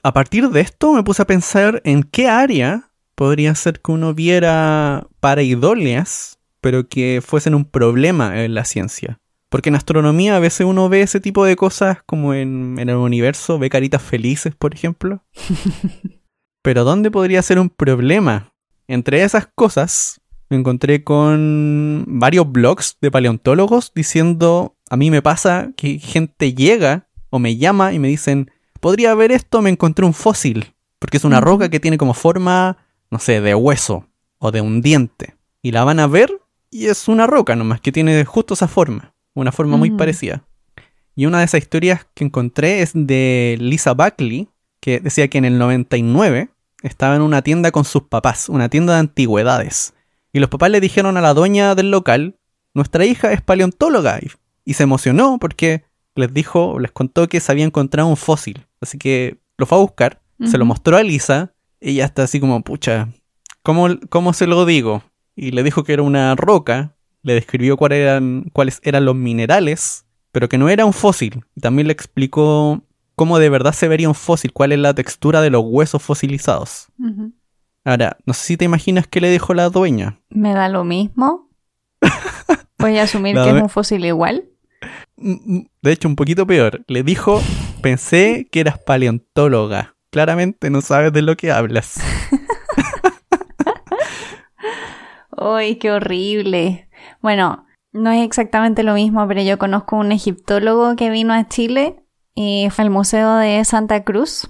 A 0.04 0.14
partir 0.14 0.50
de 0.50 0.62
esto 0.62 0.94
me 0.94 1.04
puse 1.04 1.24
a 1.24 1.28
pensar 1.28 1.82
en 1.86 2.04
qué 2.04 2.28
área 2.28 2.92
podría 3.16 3.56
ser 3.56 3.82
que 3.82 3.92
uno 3.92 4.14
viera 4.14 5.08
pareidolias, 5.20 6.39
pero 6.62 6.88
que 6.88 7.22
fuesen 7.26 7.56
un 7.56 7.66
problema 7.66 8.44
en 8.44 8.54
la 8.54 8.66
ciencia. 8.66 9.20
Porque 9.50 9.70
en 9.70 9.76
astronomía 9.76 10.36
a 10.36 10.40
veces 10.40 10.66
uno 10.68 10.90
ve 10.90 11.02
ese 11.02 11.20
tipo 11.20 11.44
de 11.44 11.56
cosas 11.56 12.00
como 12.06 12.34
en, 12.34 12.76
en 12.78 12.90
el 12.90 12.96
universo, 12.96 13.58
ve 13.58 13.70
caritas 13.70 14.02
felices, 14.02 14.54
por 14.56 14.74
ejemplo. 14.74 15.24
pero 16.62 16.84
¿dónde 16.84 17.10
podría 17.10 17.42
ser 17.42 17.60
un 17.60 17.70
problema? 17.70 18.54
Entre 18.88 19.24
esas 19.24 19.48
cosas 19.56 20.22
me 20.50 20.58
encontré 20.58 21.04
con 21.04 22.06
varios 22.08 22.52
blogs 22.52 22.98
de 23.02 23.12
paleontólogos 23.12 23.92
diciendo, 23.94 24.76
a 24.90 24.98
mí 24.98 25.12
me 25.12 25.22
pasa 25.22 25.72
que 25.78 26.00
gente 26.00 26.54
llega 26.54 27.08
o 27.30 27.38
me 27.38 27.58
llama 27.58 27.94
y 27.94 28.00
me 28.00 28.08
dicen, 28.08 28.52
podría 28.80 29.14
ver 29.14 29.32
esto, 29.32 29.62
me 29.62 29.70
encontré 29.70 30.06
un 30.06 30.14
fósil. 30.14 30.74
Porque 30.98 31.18
es 31.18 31.24
una 31.24 31.40
roca 31.40 31.70
que 31.70 31.80
tiene 31.80 31.98
como 31.98 32.14
forma, 32.14 32.78
no 33.10 33.20
sé, 33.20 33.42
de 33.42 33.56
hueso 33.56 34.08
o 34.40 34.52
de 34.52 34.62
un 34.62 34.82
diente. 34.82 35.36
Y 35.62 35.72
la 35.72 35.84
van 35.84 36.00
a 36.00 36.08
ver 36.08 36.42
y 36.72 36.88
es 36.88 37.08
una 37.08 37.28
roca 37.28 37.56
nomás 37.56 37.82
que 37.82 37.92
tiene 37.92 38.24
justo 38.26 38.54
esa 38.54 38.68
forma. 38.68 39.14
Una 39.34 39.52
forma 39.52 39.78
muy 39.78 39.92
Mm. 39.92 39.98
parecida. 39.98 40.44
Y 41.16 41.26
una 41.26 41.40
de 41.40 41.46
esas 41.46 41.62
historias 41.62 42.08
que 42.14 42.24
encontré 42.24 42.82
es 42.82 42.92
de 42.94 43.58
Lisa 43.60 43.94
Buckley, 43.94 44.50
que 44.80 45.00
decía 45.00 45.28
que 45.28 45.38
en 45.38 45.46
el 45.46 45.58
99 45.58 46.50
estaba 46.84 47.16
en 47.16 47.22
una 47.22 47.42
tienda 47.42 47.72
con 47.72 47.84
sus 47.86 48.04
papás, 48.04 48.48
una 48.50 48.70
tienda 48.70 48.94
de 48.94 49.00
antigüedades. 49.00 49.94
Y 50.32 50.40
los 50.40 50.50
papás 50.50 50.70
le 50.72 50.80
dijeron 50.80 51.18
a 51.18 51.22
la 51.22 51.34
dueña 51.34 51.76
del 51.76 51.92
local, 51.92 52.38
nuestra 52.74 53.06
hija 53.06 53.32
es 53.34 53.42
paleontóloga. 53.42 54.20
Y, 54.22 54.32
y 54.64 54.74
se 54.76 54.84
emocionó 54.84 55.38
porque 55.40 55.84
les 56.16 56.34
dijo, 56.34 56.80
les 56.80 56.92
contó 56.92 57.28
que 57.28 57.40
se 57.40 57.52
había 57.52 57.66
encontrado 57.66 58.08
un 58.08 58.18
fósil. 58.18 58.66
Así 58.80 58.98
que 58.98 59.38
lo 59.58 59.66
fue 59.66 59.78
a 59.78 59.82
buscar, 59.82 60.22
se 60.46 60.58
lo 60.58 60.64
mostró 60.66 60.96
a 60.96 61.04
Lisa, 61.04 61.54
y 61.82 61.92
ella 61.92 62.06
está 62.06 62.24
así 62.24 62.40
como, 62.40 62.62
pucha, 62.64 63.10
¿cómo, 63.64 63.88
cómo 64.10 64.32
se 64.34 64.48
lo 64.48 64.66
digo? 64.66 65.04
Y 65.42 65.52
le 65.52 65.64
dijo 65.64 65.86
que 65.86 65.94
era 65.94 66.04
una 66.04 66.36
roca, 66.36 66.98
le 67.24 67.34
describió 67.34 67.78
cuál 67.78 67.94
eran, 67.94 68.50
cuáles 68.52 68.82
eran 68.84 69.06
los 69.06 69.16
minerales, 69.16 70.06
pero 70.34 70.50
que 70.50 70.58
no 70.58 70.68
era 70.68 70.86
un 70.86 70.92
fósil. 70.92 71.46
También 71.62 71.88
le 71.88 71.94
explicó 71.94 72.84
cómo 73.16 73.40
de 73.40 73.48
verdad 73.48 73.72
se 73.72 73.88
vería 73.88 74.10
un 74.10 74.16
fósil, 74.16 74.52
cuál 74.52 74.74
es 74.74 74.80
la 74.80 74.94
textura 74.94 75.40
de 75.40 75.50
los 75.50 75.64
huesos 75.66 76.04
fosilizados. 76.04 76.88
Ahora, 77.86 78.18
no 78.26 78.34
sé 78.34 78.48
si 78.48 78.58
te 78.58 78.66
imaginas 78.66 79.08
qué 79.08 79.22
le 79.22 79.32
dijo 79.32 79.54
la 79.54 79.70
dueña. 79.70 80.20
Me 80.30 80.54
da 80.54 80.68
lo 80.68 80.84
mismo. 80.84 81.50
Voy 82.78 82.98
a 82.98 83.04
asumir 83.04 83.36
que 83.36 83.50
es 83.50 83.62
un 83.64 83.70
fósil 83.70 84.04
igual. 84.04 84.44
Mm, 85.16 85.56
mm, 85.56 85.68
De 85.82 85.92
hecho, 85.94 86.10
un 86.10 86.18
poquito 86.18 86.46
peor. 86.46 86.84
Le 86.88 87.04
dijo, 87.04 87.42
pensé 87.82 88.50
que 88.52 88.60
eras 88.60 88.78
paleontóloga. 88.78 89.96
Claramente 90.12 90.70
no 90.70 90.82
sabes 90.82 91.14
de 91.14 91.22
lo 91.22 91.38
que 91.38 91.50
hablas. 91.50 92.02
¡Ay, 95.40 95.78
qué 95.78 95.92
horrible! 95.92 96.90
Bueno, 97.22 97.66
no 97.92 98.12
es 98.12 98.26
exactamente 98.26 98.84
lo 98.84 98.94
mismo, 98.94 99.28
pero 99.28 99.42
yo 99.42 99.58
conozco 99.58 99.96
un 99.96 100.12
egiptólogo 100.12 100.96
que 100.96 101.10
vino 101.10 101.34
a 101.34 101.48
Chile 101.48 102.04
y 102.36 102.68
fue 102.72 102.86
al 102.86 102.92
Museo 102.92 103.36
de 103.36 103.64
Santa 103.66 104.04
Cruz. 104.04 104.50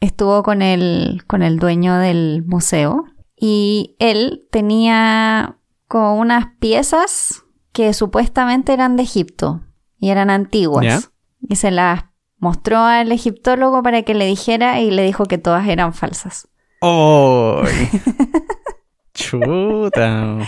Estuvo 0.00 0.42
con 0.42 0.60
el, 0.60 1.22
con 1.26 1.42
el 1.42 1.58
dueño 1.58 1.96
del 1.96 2.44
museo 2.46 3.06
y 3.34 3.96
él 3.98 4.46
tenía 4.50 5.58
como 5.86 6.16
unas 6.16 6.48
piezas 6.60 7.44
que 7.72 7.94
supuestamente 7.94 8.74
eran 8.74 8.96
de 8.96 9.04
Egipto 9.04 9.62
y 9.98 10.10
eran 10.10 10.28
antiguas. 10.28 11.10
Y 11.40 11.56
se 11.56 11.70
las 11.70 12.04
mostró 12.36 12.78
al 12.78 13.10
egiptólogo 13.10 13.82
para 13.82 14.02
que 14.02 14.14
le 14.14 14.26
dijera 14.26 14.80
y 14.80 14.90
le 14.90 15.02
dijo 15.02 15.24
que 15.24 15.38
todas 15.38 15.66
eran 15.66 15.94
falsas. 15.94 16.48
¡Ay! 16.82 17.68
Chuta. 19.18 20.38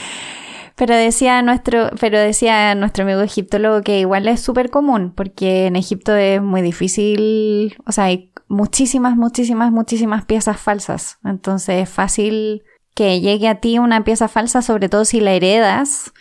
Pero 0.76 0.94
decía 0.94 1.42
nuestro, 1.42 1.90
pero 2.00 2.18
decía 2.18 2.74
nuestro 2.74 3.04
amigo 3.04 3.20
egiptólogo 3.20 3.82
que 3.82 4.00
igual 4.00 4.28
es 4.28 4.40
súper 4.40 4.70
común, 4.70 5.12
porque 5.14 5.66
en 5.66 5.76
Egipto 5.76 6.14
es 6.16 6.40
muy 6.40 6.62
difícil, 6.62 7.76
o 7.84 7.92
sea, 7.92 8.04
hay 8.04 8.32
muchísimas, 8.48 9.16
muchísimas, 9.16 9.72
muchísimas 9.72 10.24
piezas 10.24 10.58
falsas. 10.58 11.18
Entonces 11.22 11.82
es 11.82 11.90
fácil 11.90 12.62
que 12.94 13.20
llegue 13.20 13.48
a 13.48 13.56
ti 13.56 13.78
una 13.78 14.04
pieza 14.04 14.28
falsa, 14.28 14.62
sobre 14.62 14.88
todo 14.88 15.04
si 15.04 15.20
la 15.20 15.32
heredas 15.32 16.12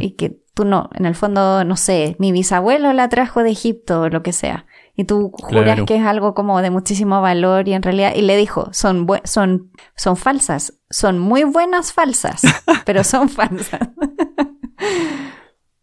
y 0.00 0.12
que 0.12 0.38
tú 0.54 0.64
no, 0.64 0.90
en 0.94 1.06
el 1.06 1.14
fondo, 1.14 1.64
no 1.64 1.76
sé, 1.76 2.16
mi 2.18 2.32
bisabuelo 2.32 2.92
la 2.92 3.08
trajo 3.08 3.42
de 3.42 3.50
Egipto 3.50 4.02
o 4.02 4.08
lo 4.08 4.22
que 4.22 4.32
sea. 4.32 4.66
Y 5.00 5.04
tú 5.04 5.30
juras 5.32 5.62
Claro. 5.62 5.86
que 5.86 5.94
es 5.94 6.02
algo 6.04 6.34
como 6.34 6.60
de 6.60 6.70
muchísimo 6.70 7.20
valor 7.22 7.68
y 7.68 7.72
en 7.74 7.82
realidad, 7.82 8.12
y 8.16 8.22
le 8.22 8.36
dijo, 8.36 8.68
son, 8.72 9.06
son, 9.22 9.70
son 9.94 10.16
falsas, 10.16 10.74
son 10.90 11.20
muy 11.20 11.44
buenas 11.44 11.92
falsas, 11.92 12.42
pero 12.84 13.04
son 13.04 13.28
falsas. 13.28 13.80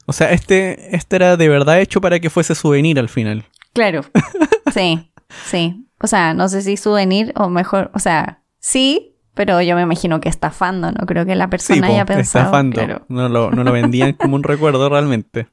O 0.06 0.13
sea, 0.13 0.32
este, 0.32 0.95
este 0.95 1.15
era 1.15 1.38
de 1.38 1.49
verdad 1.49 1.80
hecho 1.80 1.99
para 2.01 2.19
que 2.19 2.30
fuese 2.30 2.54
souvenir 2.56 2.99
al 2.99 3.10
final. 3.10 3.45
Claro, 3.73 4.01
sí, 4.73 5.12
sí. 5.45 5.88
O 6.01 6.08
sea, 6.08 6.34
no 6.34 6.47
sé 6.49 6.62
si 6.62 6.78
souvenir 6.78 7.32
o 7.36 7.49
mejor, 7.49 7.91
o 7.93 7.99
sea, 7.99 8.43
sí, 8.60 9.15
pero 9.34 9.62
yo 9.62 9.75
me 9.75 9.82
imagino 9.82 10.19
que 10.21 10.30
estafando, 10.30 10.91
no 10.91 11.06
creo 11.08 11.25
que 11.25 11.36
la 11.36 11.45
Sí, 11.45 11.49
persona 11.49 11.88
po, 11.88 11.93
haya 11.93 12.06
pensado. 12.06 12.45
estafando. 12.45 12.75
Claro. 12.75 13.06
No, 13.10 13.30
lo, 13.30 13.49
no 13.51 13.63
lo 13.63 13.71
vendían 13.71 14.13
como 14.13 14.36
un 14.36 14.43
recuerdo 14.43 14.89
realmente. 14.89 15.47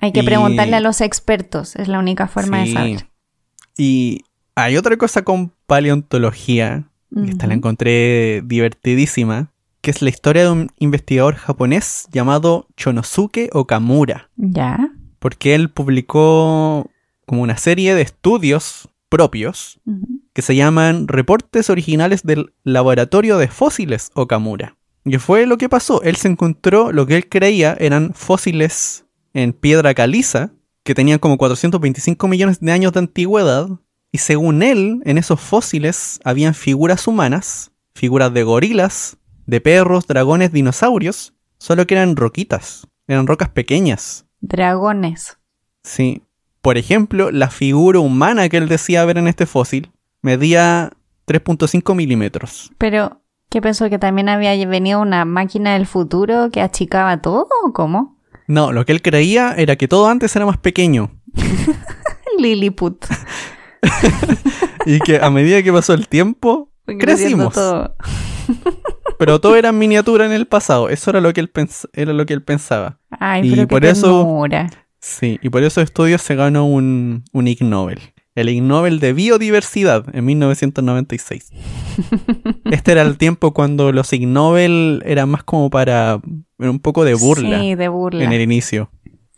Hay 0.00 0.12
que 0.12 0.20
Y- 0.20 0.24
preguntarle 0.24 0.76
a 0.76 0.80
los 0.80 1.00
expertos, 1.00 1.76
es 1.76 1.88
la 1.88 1.98
única 1.98 2.26
forma 2.26 2.60
de 2.60 2.72
saber. 2.72 3.06
Y 3.76 4.22
hay 4.54 4.76
otra 4.76 4.96
cosa 4.96 5.22
con 5.22 5.52
paleontología, 5.66 6.88
que 7.14 7.30
esta 7.30 7.46
la 7.46 7.54
encontré 7.54 8.42
divertidísima, 8.44 9.52
que 9.80 9.90
es 9.90 10.02
la 10.02 10.10
historia 10.10 10.44
de 10.44 10.50
un 10.50 10.70
investigador 10.78 11.34
japonés 11.36 12.06
llamado 12.12 12.66
Chonosuke 12.76 13.48
Okamura. 13.52 14.30
Ya. 14.36 14.90
Porque 15.18 15.54
él 15.54 15.70
publicó 15.70 16.90
como 17.26 17.42
una 17.42 17.56
serie 17.56 17.94
de 17.94 18.02
estudios 18.02 18.88
propios 19.08 19.80
que 20.32 20.42
se 20.42 20.54
llaman 20.54 21.08
Reportes 21.08 21.68
Originales 21.70 22.22
del 22.22 22.52
Laboratorio 22.62 23.38
de 23.38 23.48
Fósiles 23.48 24.10
Okamura. 24.14 24.76
Y 25.04 25.16
fue 25.18 25.46
lo 25.46 25.56
que 25.58 25.68
pasó. 25.68 26.02
Él 26.02 26.16
se 26.16 26.28
encontró 26.28 26.92
lo 26.92 27.06
que 27.06 27.16
él 27.16 27.28
creía 27.28 27.76
eran 27.80 28.12
fósiles 28.14 29.06
en 29.34 29.52
piedra 29.52 29.94
caliza, 29.94 30.52
que 30.82 30.94
tenían 30.94 31.18
como 31.18 31.38
425 31.38 32.28
millones 32.28 32.60
de 32.60 32.72
años 32.72 32.92
de 32.92 33.00
antigüedad. 33.00 33.68
Y 34.12 34.18
según 34.18 34.62
él, 34.62 35.02
en 35.04 35.18
esos 35.18 35.40
fósiles 35.40 36.20
habían 36.24 36.54
figuras 36.54 37.06
humanas, 37.06 37.70
figuras 37.94 38.32
de 38.32 38.42
gorilas, 38.42 39.18
de 39.46 39.60
perros, 39.60 40.06
dragones, 40.06 40.52
dinosaurios, 40.52 41.34
solo 41.58 41.86
que 41.86 41.94
eran 41.94 42.16
roquitas, 42.16 42.88
eran 43.06 43.26
rocas 43.26 43.50
pequeñas. 43.50 44.26
Dragones. 44.40 45.38
Sí. 45.82 46.22
Por 46.62 46.76
ejemplo, 46.76 47.30
la 47.30 47.48
figura 47.48 48.00
humana 48.00 48.48
que 48.48 48.58
él 48.58 48.68
decía 48.68 49.04
ver 49.04 49.18
en 49.18 49.28
este 49.28 49.46
fósil 49.46 49.90
medía 50.22 50.92
3.5 51.26 51.94
milímetros. 51.94 52.70
Pero, 52.76 53.22
¿qué 53.48 53.62
pensó? 53.62 53.88
¿Que 53.88 53.98
también 53.98 54.28
había 54.28 54.54
venido 54.66 55.00
una 55.00 55.24
máquina 55.24 55.74
del 55.74 55.86
futuro 55.86 56.50
que 56.50 56.60
achicaba 56.60 57.22
todo 57.22 57.48
o 57.64 57.72
cómo? 57.72 58.19
No, 58.50 58.72
lo 58.72 58.84
que 58.84 58.92
él 58.92 59.00
creía 59.00 59.54
era 59.56 59.76
que 59.76 59.86
todo 59.88 60.08
antes 60.08 60.34
era 60.34 60.44
más 60.44 60.58
pequeño 60.58 61.10
Lilliput. 62.38 63.04
y 64.86 64.98
que 65.00 65.18
a 65.20 65.30
medida 65.30 65.62
que 65.62 65.72
pasó 65.72 65.94
el 65.94 66.08
tiempo 66.08 66.72
crecimos. 66.98 67.54
todo. 67.54 67.94
Pero 69.18 69.40
todo 69.40 69.56
era 69.56 69.70
miniatura 69.70 70.24
en 70.26 70.32
el 70.32 70.46
pasado. 70.46 70.88
Eso 70.88 71.10
era 71.10 71.20
lo 71.20 71.32
que 71.32 71.40
él, 71.40 71.52
pens- 71.52 71.88
era 71.92 72.12
lo 72.12 72.24
que 72.26 72.32
él 72.32 72.42
pensaba. 72.42 72.98
Ay, 73.10 73.46
Y 73.46 73.50
pero 73.50 73.62
qué 73.62 73.66
por 73.68 73.84
eso- 73.84 74.22
ternura. 74.24 74.70
Sí, 75.02 75.38
y 75.42 75.48
por 75.48 75.62
esos 75.62 75.84
estudios 75.84 76.20
se 76.20 76.34
ganó 76.34 76.66
un, 76.66 77.24
un 77.32 77.46
Ig 77.48 77.62
Nobel. 77.64 78.00
El 78.34 78.48
Ig 78.48 78.62
Nobel 78.62 79.00
de 79.00 79.12
Biodiversidad 79.12 80.04
en 80.14 80.24
1996. 80.24 81.50
Este 82.70 82.92
era 82.92 83.02
el 83.02 83.18
tiempo 83.18 83.52
cuando 83.52 83.92
los 83.92 84.12
Ig 84.12 84.26
Nobel 84.26 85.02
eran 85.04 85.28
más 85.28 85.42
como 85.42 85.70
para 85.70 86.20
un 86.58 86.78
poco 86.80 87.04
de 87.04 87.14
burla 87.14 87.60
Sí, 87.60 87.74
de 87.74 87.88
burla. 87.88 88.24
en 88.24 88.32
el 88.32 88.40
inicio. 88.40 88.90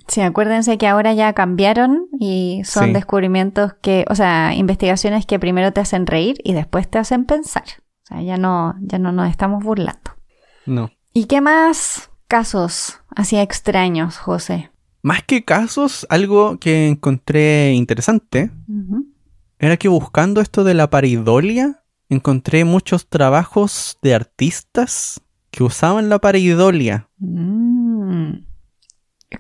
Sí, 0.09 0.21
acuérdense 0.21 0.79
que 0.79 0.87
ahora 0.89 1.15
ya 1.15 1.33
cambiaron 1.33 2.07
y 2.19 2.63
son 2.65 2.87
Sí. 2.87 2.93
descubrimientos 2.93 3.73
que, 3.81 4.05
o 4.11 4.15
sea, 4.15 4.53
investigaciones 4.55 5.27
que 5.27 5.39
primero 5.39 5.73
te 5.73 5.81
hacen 5.81 6.07
reír 6.07 6.37
y 6.45 6.53
después 6.53 6.89
te 6.91 6.99
hacen 6.99 7.25
pensar. 7.25 7.65
O 8.03 8.07
sea, 8.09 8.23
ya 8.23 8.37
no, 8.37 8.75
ya 8.81 8.99
no 8.99 9.13
nos 9.13 9.31
estamos 9.31 9.63
burlando. 9.65 10.11
No. 10.67 10.91
¿Y 11.15 11.27
qué 11.27 11.41
más 11.41 12.11
casos 12.29 13.01
así 13.15 13.37
extraños, 13.39 14.19
José? 14.19 14.71
Más 15.03 15.25
que 15.25 15.45
casos, 15.45 16.07
algo 16.11 16.59
que 16.59 16.89
encontré 16.89 17.73
interesante 17.73 18.53
era 19.59 19.77
que 19.77 19.89
buscando 19.89 20.41
esto 20.41 20.63
de 20.65 20.75
la 20.75 20.91
pareidolia, 20.91 21.83
encontré 22.09 22.65
muchos 22.65 23.09
trabajos 23.09 23.99
de 24.01 24.15
artistas 24.15 25.21
que 25.51 25.65
usaban 25.65 26.09
la 26.09 26.21
pareidolia. 26.21 27.09
Mm. 27.19 28.45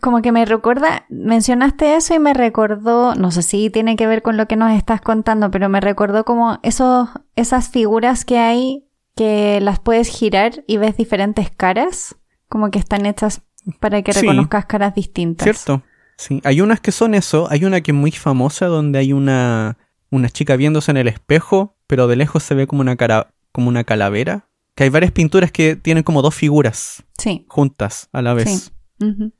Como 0.01 0.23
que 0.23 0.33
me 0.33 0.45
recuerda, 0.45 1.07
mencionaste 1.11 1.97
eso 1.97 2.15
y 2.15 2.19
me 2.19 2.35
recordó, 2.35 3.15
no 3.15 3.31
sé 3.31 3.43
si 3.43 3.71
tiene 3.71 3.97
que 3.97 4.07
ver 4.07 4.23
con 4.23 4.37
lo 4.37 4.47
que 4.47 4.57
nos 4.57 4.73
estás 4.73 5.01
contando, 5.01 5.51
pero 5.51 5.69
me 5.69 5.81
recordó 5.81 6.25
como 6.25 6.59
esos, 6.63 7.09
esas 7.37 7.69
figuras 7.69 8.25
que 8.25 8.39
hay 8.39 8.89
que 9.15 9.61
las 9.61 9.79
puedes 9.79 10.09
girar 10.09 10.65
y 10.67 10.79
ves 10.79 10.97
diferentes 10.97 11.51
caras, 11.51 12.17
como 12.49 12.71
que 12.71 12.79
están 12.79 13.07
hechas 13.07 13.43
para 13.81 14.03
que 14.03 14.13
Sí. 14.13 14.21
reconozcas 14.23 14.67
caras 14.67 14.95
distintas. 14.95 15.45
¿Cierto? 15.45 15.83
Sí, 16.17 16.41
hay 16.45 16.61
unas 16.61 16.81
que 16.81 16.93
son 16.93 17.15
eso, 17.15 17.49
hay 17.51 17.65
una 17.65 17.81
que 17.81 17.91
es 17.91 17.97
muy 17.97 18.11
famosa 18.13 18.67
donde 18.67 18.99
hay 18.99 19.13
una, 19.13 19.79
una 20.11 20.29
chica 20.29 20.57
viéndose 20.57 20.91
en 20.91 20.97
el 20.99 21.09
espejo, 21.09 21.77
pero 21.87 22.07
de 22.07 22.17
lejos 22.17 22.43
se 22.43 22.55
ve 22.55 22.67
como 22.67 22.81
una 22.83 22.97
cara, 22.97 23.33
como 23.51 23.69
una 23.69 23.85
calavera. 23.85 24.49
Que 24.75 24.85
hay 24.85 24.91
varias 24.91 25.13
pinturas 25.13 25.53
que 25.53 25.77
tienen 25.77 26.03
como 26.03 26.23
dos 26.23 26.35
figuras 26.35 27.05
Sí. 27.19 27.45
juntas 27.49 28.09
a 28.13 28.23
la 28.23 28.33
vez. 28.35 28.73
Sí. 29.01 29.33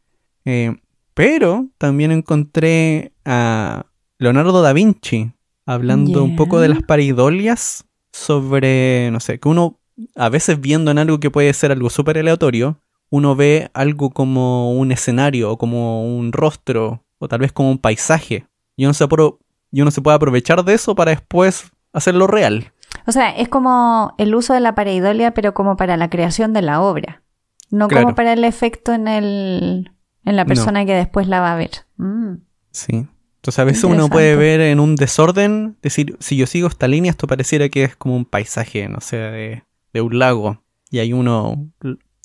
Eh, 0.45 0.75
pero 1.15 1.69
también 1.79 2.11
encontré 2.13 3.13
a 3.25 3.87
Leonardo 4.19 4.61
da 4.63 4.73
Vinci 4.73 5.33
hablando 5.67 6.25
un 6.25 6.37
poco 6.37 6.61
de 6.61 6.69
las 6.69 6.83
pareidolias 6.83 7.85
sobre, 8.13 9.11
no 9.13 9.21
sé, 9.21 9.39
que 9.39 9.49
uno 9.49 9.79
a 10.17 10.29
veces 10.29 10.61
viendo 10.61 10.91
en 10.91 10.99
algo 10.99 11.21
que 11.21 11.31
puede 11.31 11.53
ser 11.55 11.71
algo 11.73 11.91
súper 11.91 12.19
aleatorio, 12.19 12.81
uno 13.13 13.37
ve 13.37 13.71
algo 13.75 14.09
como 14.11 14.73
un 14.73 14.91
escenario 14.91 15.51
o 15.53 15.59
como 15.59 16.03
un 16.17 16.33
rostro 16.33 17.05
o 17.19 17.29
tal 17.29 17.41
vez 17.41 17.53
como 17.53 17.71
un 17.71 17.77
paisaje 17.77 18.47
y 18.75 18.87
uno 18.87 18.95
se, 18.95 19.05
apro- 19.07 19.37
y 19.71 19.83
uno 19.83 19.91
se 19.91 20.01
puede 20.01 20.17
aprovechar 20.17 20.65
de 20.65 20.73
eso 20.73 20.95
para 20.95 21.11
después 21.11 21.71
hacerlo 21.93 22.27
real. 22.27 22.73
O 23.07 23.13
sea, 23.13 23.29
es 23.37 23.49
como 23.51 24.15
el 24.17 24.35
uso 24.35 24.55
de 24.55 24.61
la 24.61 24.75
pareidolia, 24.75 25.35
pero 25.35 25.53
como 25.53 25.77
para 25.77 25.99
la 25.99 26.09
creación 26.09 26.55
de 26.55 26.63
la 26.63 26.81
obra. 26.81 27.23
No 27.71 27.89
Claro. 27.89 28.05
como 28.05 28.15
para 28.15 28.33
el 28.33 28.45
efecto 28.45 28.95
en 28.95 29.07
el 29.09 29.91
en 30.25 30.37
la 30.37 30.45
No. 30.45 30.49
persona 30.49 30.87
que 30.87 30.95
después 30.95 31.27
la 31.29 31.41
va 31.41 31.53
a 31.53 31.57
ver. 31.57 31.71
Mm. 31.99 32.37
Sí. 32.71 33.07
Entonces 33.37 33.59
a 33.59 33.65
veces 33.65 33.85
uno 33.85 34.09
puede 34.09 34.37
ver 34.37 34.61
en 34.61 34.81
un 34.81 34.95
desorden, 34.97 35.77
decir, 35.83 36.17
si 36.21 36.37
yo 36.37 36.47
sigo 36.47 36.69
esta 36.69 36.87
línea, 36.89 37.11
esto 37.11 37.27
pareciera 37.27 37.69
que 37.69 37.83
es 37.85 37.95
como 37.97 38.17
un 38.17 38.25
paisaje, 38.25 38.89
no 38.89 39.01
sé, 39.01 39.17
de, 39.17 39.65
de 39.93 40.01
un 40.01 40.19
lago. 40.19 40.63
Y 40.91 41.01
ahí 41.01 41.13
uno 41.13 41.67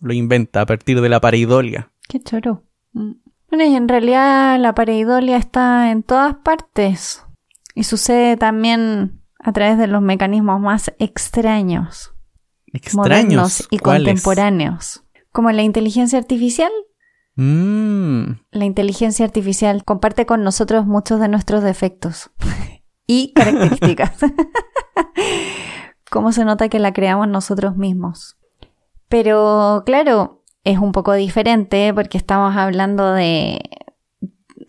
lo 0.01 0.13
inventa 0.13 0.61
a 0.61 0.65
partir 0.65 1.01
de 1.01 1.09
la 1.09 1.19
pareidolia. 1.19 1.91
Qué 2.07 2.21
choro. 2.21 2.63
Mm. 2.93 3.11
Bueno, 3.49 3.63
y 3.65 3.75
en 3.75 3.87
realidad 3.87 4.59
la 4.59 4.75
pareidolia 4.75 5.37
está 5.37 5.91
en 5.91 6.03
todas 6.03 6.35
partes. 6.35 7.23
Y 7.75 7.83
sucede 7.83 8.35
también 8.37 9.21
a 9.39 9.53
través 9.53 9.77
de 9.77 9.87
los 9.87 10.01
mecanismos 10.01 10.59
más 10.59 10.91
extraños, 10.99 12.13
Extraños. 12.73 13.67
y 13.71 13.79
contemporáneos. 13.79 15.03
Como 15.31 15.51
la 15.51 15.61
inteligencia 15.63 16.17
artificial. 16.19 16.71
Mm, 17.35 18.39
La 18.51 18.65
inteligencia 18.65 19.23
artificial 19.23 19.83
comparte 19.85 20.25
con 20.25 20.43
nosotros 20.43 20.85
muchos 20.87 21.19
de 21.19 21.27
nuestros 21.27 21.63
defectos 21.63 22.31
y 23.07 23.31
características. 23.33 24.17
Cómo 26.09 26.31
se 26.31 26.45
nota 26.45 26.67
que 26.69 26.79
la 26.79 26.93
creamos 26.93 27.27
nosotros 27.27 27.77
mismos. 27.77 28.37
Pero 29.09 29.83
claro, 29.85 30.43
es 30.63 30.79
un 30.79 30.91
poco 30.91 31.13
diferente 31.13 31.93
porque 31.93 32.17
estamos 32.17 32.55
hablando 32.55 33.13
de... 33.13 33.61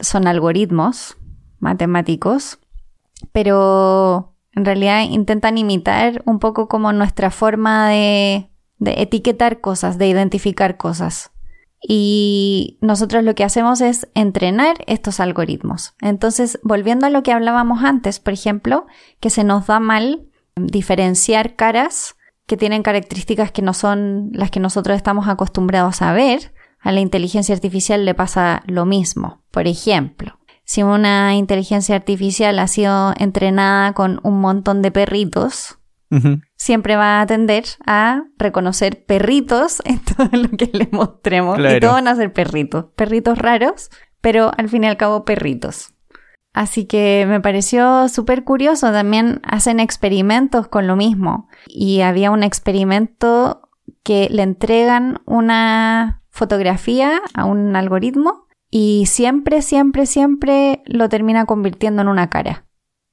son 0.00 0.26
algoritmos 0.26 1.16
matemáticos, 1.58 2.58
pero 3.32 4.36
en 4.52 4.64
realidad 4.64 5.02
intentan 5.02 5.58
imitar 5.58 6.22
un 6.24 6.38
poco 6.38 6.68
como 6.68 6.92
nuestra 6.92 7.30
forma 7.30 7.88
de, 7.88 8.50
etiquetar 8.80 9.60
cosas, 9.60 9.98
de 9.98 10.08
identificar 10.08 10.76
cosas. 10.76 11.30
Y 11.80 12.78
nosotros 12.80 13.22
lo 13.22 13.36
que 13.36 13.44
hacemos 13.44 13.80
es 13.80 14.08
entrenar 14.14 14.76
estos 14.86 15.20
algoritmos. 15.20 15.94
Entonces, 16.00 16.58
volviendo 16.64 17.06
a 17.06 17.10
lo 17.10 17.22
que 17.22 17.32
hablábamos 17.32 17.84
antes, 17.84 18.18
por 18.18 18.32
ejemplo, 18.32 18.86
que 19.20 19.30
se 19.30 19.44
nos 19.44 19.68
da 19.68 19.78
mal 19.78 20.28
diferenciar 20.56 21.54
caras 21.54 22.16
que 22.48 22.56
tienen 22.56 22.82
características 22.82 23.52
que 23.52 23.60
no 23.60 23.74
son 23.74 24.30
las 24.32 24.50
que 24.50 24.58
nosotros 24.58 24.96
estamos 24.96 25.28
acostumbrados 25.28 26.00
a 26.00 26.14
ver, 26.14 26.54
a 26.80 26.92
la 26.92 27.00
inteligencia 27.00 27.54
artificial 27.54 28.06
le 28.06 28.14
pasa 28.14 28.62
lo 28.66 28.86
mismo. 28.86 29.42
Por 29.50 29.66
ejemplo, 29.68 30.38
si 30.64 30.82
una 30.82 31.36
inteligencia 31.36 31.94
artificial 31.94 32.58
ha 32.58 32.66
sido 32.66 33.12
entrenada 33.18 33.92
con 33.92 34.18
un 34.22 34.40
montón 34.40 34.80
de 34.80 34.90
perritos, 34.90 35.78
siempre 36.56 36.96
va 36.96 37.20
a 37.20 37.26
tender 37.26 37.64
a 37.86 38.22
reconocer 38.38 39.04
perritos 39.04 39.82
en 39.84 40.00
todo 40.00 40.30
lo 40.32 40.48
que 40.48 40.70
le 40.72 40.88
mostremos. 40.90 41.58
Y 41.58 41.80
todos 41.80 41.92
van 41.92 42.08
a 42.08 42.16
ser 42.16 42.32
perritos. 42.32 42.86
Perritos 42.96 43.36
raros, 43.36 43.90
pero 44.22 44.52
al 44.56 44.70
fin 44.70 44.84
y 44.84 44.86
al 44.86 44.96
cabo 44.96 45.26
perritos. 45.26 45.92
Así 46.58 46.86
que 46.86 47.24
me 47.28 47.40
pareció 47.40 48.08
súper 48.08 48.42
curioso. 48.42 48.90
También 48.90 49.40
hacen 49.44 49.78
experimentos 49.78 50.66
con 50.66 50.88
lo 50.88 50.96
mismo. 50.96 51.46
Y 51.68 52.00
había 52.00 52.32
un 52.32 52.42
experimento 52.42 53.70
que 54.02 54.26
le 54.28 54.42
entregan 54.42 55.20
una 55.24 56.24
fotografía 56.30 57.20
a 57.32 57.44
un 57.44 57.76
algoritmo 57.76 58.48
y 58.72 59.04
siempre, 59.06 59.62
siempre, 59.62 60.04
siempre 60.04 60.82
lo 60.86 61.08
termina 61.08 61.46
convirtiendo 61.46 62.02
en 62.02 62.08
una 62.08 62.28
cara. 62.28 62.64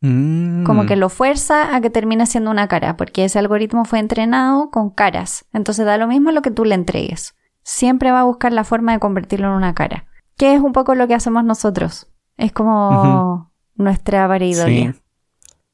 mm. 0.01 0.63
Como 0.63 0.87
que 0.87 0.95
lo 0.95 1.09
fuerza 1.09 1.75
a 1.75 1.81
que 1.81 1.91
termine 1.91 2.25
siendo 2.25 2.49
una 2.49 2.67
cara, 2.67 2.97
porque 2.97 3.25
ese 3.25 3.37
algoritmo 3.37 3.85
fue 3.85 3.99
entrenado 3.99 4.71
con 4.71 4.89
caras. 4.89 5.45
Entonces 5.53 5.85
da 5.85 5.99
lo 5.99 6.07
mismo 6.07 6.31
lo 6.31 6.41
que 6.41 6.49
tú 6.49 6.65
le 6.65 6.73
entregues. 6.73 7.35
Siempre 7.61 8.09
va 8.09 8.21
a 8.21 8.25
buscar 8.25 8.51
la 8.51 8.63
forma 8.63 8.93
de 8.93 8.99
convertirlo 8.99 9.49
en 9.49 9.53
una 9.53 9.75
cara. 9.75 10.07
Que 10.35 10.55
es 10.55 10.61
un 10.61 10.73
poco 10.73 10.95
lo 10.95 11.07
que 11.07 11.13
hacemos 11.13 11.43
nosotros. 11.43 12.07
Es 12.37 12.51
como 12.51 13.51
nuestra 13.75 14.27
pareidolia. 14.27 14.93
Sí. 14.93 14.99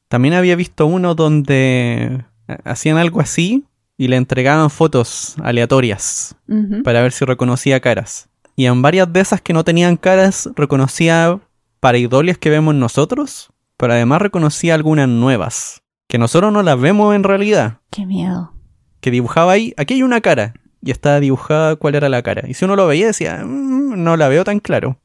También 0.08 0.34
había 0.34 0.56
visto 0.56 0.86
uno 0.86 1.16
donde 1.16 2.26
hacían 2.66 2.98
algo 2.98 3.22
así 3.22 3.66
y 3.98 4.08
le 4.08 4.18
entregaban 4.18 4.70
fotos 4.70 5.36
aleatorias 5.44 6.36
para 6.84 7.02
ver 7.02 7.12
si 7.12 7.24
reconocía 7.24 7.80
caras. 7.80 8.30
Y 8.56 8.66
en 8.66 8.82
varias 8.82 9.12
de 9.12 9.22
esas 9.22 9.42
que 9.42 9.54
no 9.54 9.64
tenían 9.64 9.96
caras 9.96 10.50
reconocía 10.56 11.40
pareidolias 11.80 12.38
que 12.38 12.50
vemos 12.50 12.76
nosotros, 12.76 13.52
pero 13.78 13.94
además 13.94 14.22
reconocía 14.22 14.76
algunas 14.76 15.08
nuevas, 15.08 15.82
que 16.08 16.18
nosotros 16.18 16.52
no 16.52 16.62
las 16.62 16.80
vemos 16.80 17.16
en 17.16 17.24
realidad. 17.24 17.80
Qué 17.90 18.06
miedo. 18.06 18.54
Que 19.00 19.12
dibujaba 19.12 19.54
ahí, 19.54 19.74
aquí 19.78 19.96
hay 19.96 20.04
una 20.04 20.22
cara, 20.22 20.54
y 20.82 20.92
estaba 20.92 21.20
dibujada 21.20 21.76
cuál 21.76 21.96
era 21.96 22.10
la 22.10 22.22
cara. 22.22 22.48
Y 22.48 22.54
si 22.54 22.66
uno 22.66 22.76
lo 22.76 22.88
veía 22.88 23.08
decía, 23.08 23.44
mm, 23.46 24.04
no 24.04 24.18
la 24.18 24.28
veo 24.28 24.44
tan 24.44 24.60
claro. 24.60 24.98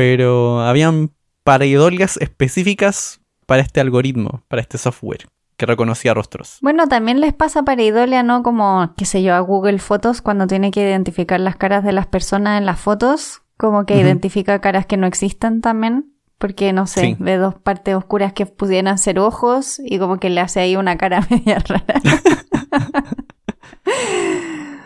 Pero 0.00 0.62
habían 0.62 1.10
pareidolias 1.44 2.16
específicas 2.16 3.20
para 3.44 3.60
este 3.60 3.82
algoritmo, 3.82 4.42
para 4.48 4.62
este 4.62 4.78
software 4.78 5.28
que 5.58 5.66
reconocía 5.66 6.14
rostros. 6.14 6.56
Bueno, 6.62 6.88
también 6.88 7.20
les 7.20 7.34
pasa 7.34 7.64
para 7.64 7.82
Idolia, 7.82 8.22
¿no? 8.22 8.42
Como, 8.42 8.94
qué 8.96 9.04
sé 9.04 9.22
yo, 9.22 9.34
a 9.34 9.40
Google 9.40 9.78
Fotos 9.78 10.22
cuando 10.22 10.46
tiene 10.46 10.70
que 10.70 10.80
identificar 10.80 11.38
las 11.38 11.56
caras 11.56 11.84
de 11.84 11.92
las 11.92 12.06
personas 12.06 12.58
en 12.58 12.64
las 12.64 12.80
fotos, 12.80 13.42
como 13.58 13.84
que 13.84 14.00
identifica 14.00 14.62
caras 14.62 14.86
que 14.86 14.96
no 14.96 15.06
existen 15.06 15.60
también, 15.60 16.14
porque 16.38 16.72
no 16.72 16.86
sé, 16.86 17.16
ve 17.18 17.36
dos 17.36 17.56
partes 17.56 17.94
oscuras 17.94 18.32
que 18.32 18.46
pudieran 18.46 18.96
ser 18.96 19.18
ojos 19.18 19.82
y 19.84 19.98
como 19.98 20.18
que 20.18 20.30
le 20.30 20.40
hace 20.40 20.60
ahí 20.60 20.76
una 20.76 20.96
cara 20.96 21.26
media 21.30 21.58
rara. 21.58 22.00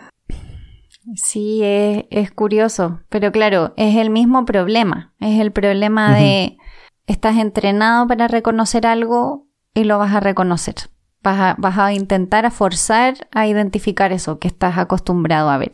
sí, 1.15 1.61
es, 1.63 2.31
curioso, 2.31 3.01
pero 3.09 3.31
claro, 3.31 3.73
es 3.77 3.95
el 3.95 4.09
mismo 4.09 4.45
problema, 4.45 5.13
es 5.19 5.39
el 5.39 5.51
problema 5.51 6.15
de 6.15 6.57
estás 7.07 7.37
entrenado 7.37 8.07
para 8.07 8.27
reconocer 8.27 8.85
algo 8.87 9.47
y 9.73 9.83
lo 9.83 9.97
vas 9.97 10.13
a 10.13 10.19
reconocer. 10.19 10.75
Vas 11.21 11.77
a, 11.77 11.93
intentar 11.93 12.45
a 12.45 12.51
forzar 12.51 13.27
a 13.31 13.47
identificar 13.47 14.11
eso 14.11 14.37
que 14.37 14.47
estás 14.47 14.77
acostumbrado 14.77 15.49
a 15.49 15.57
ver. 15.57 15.71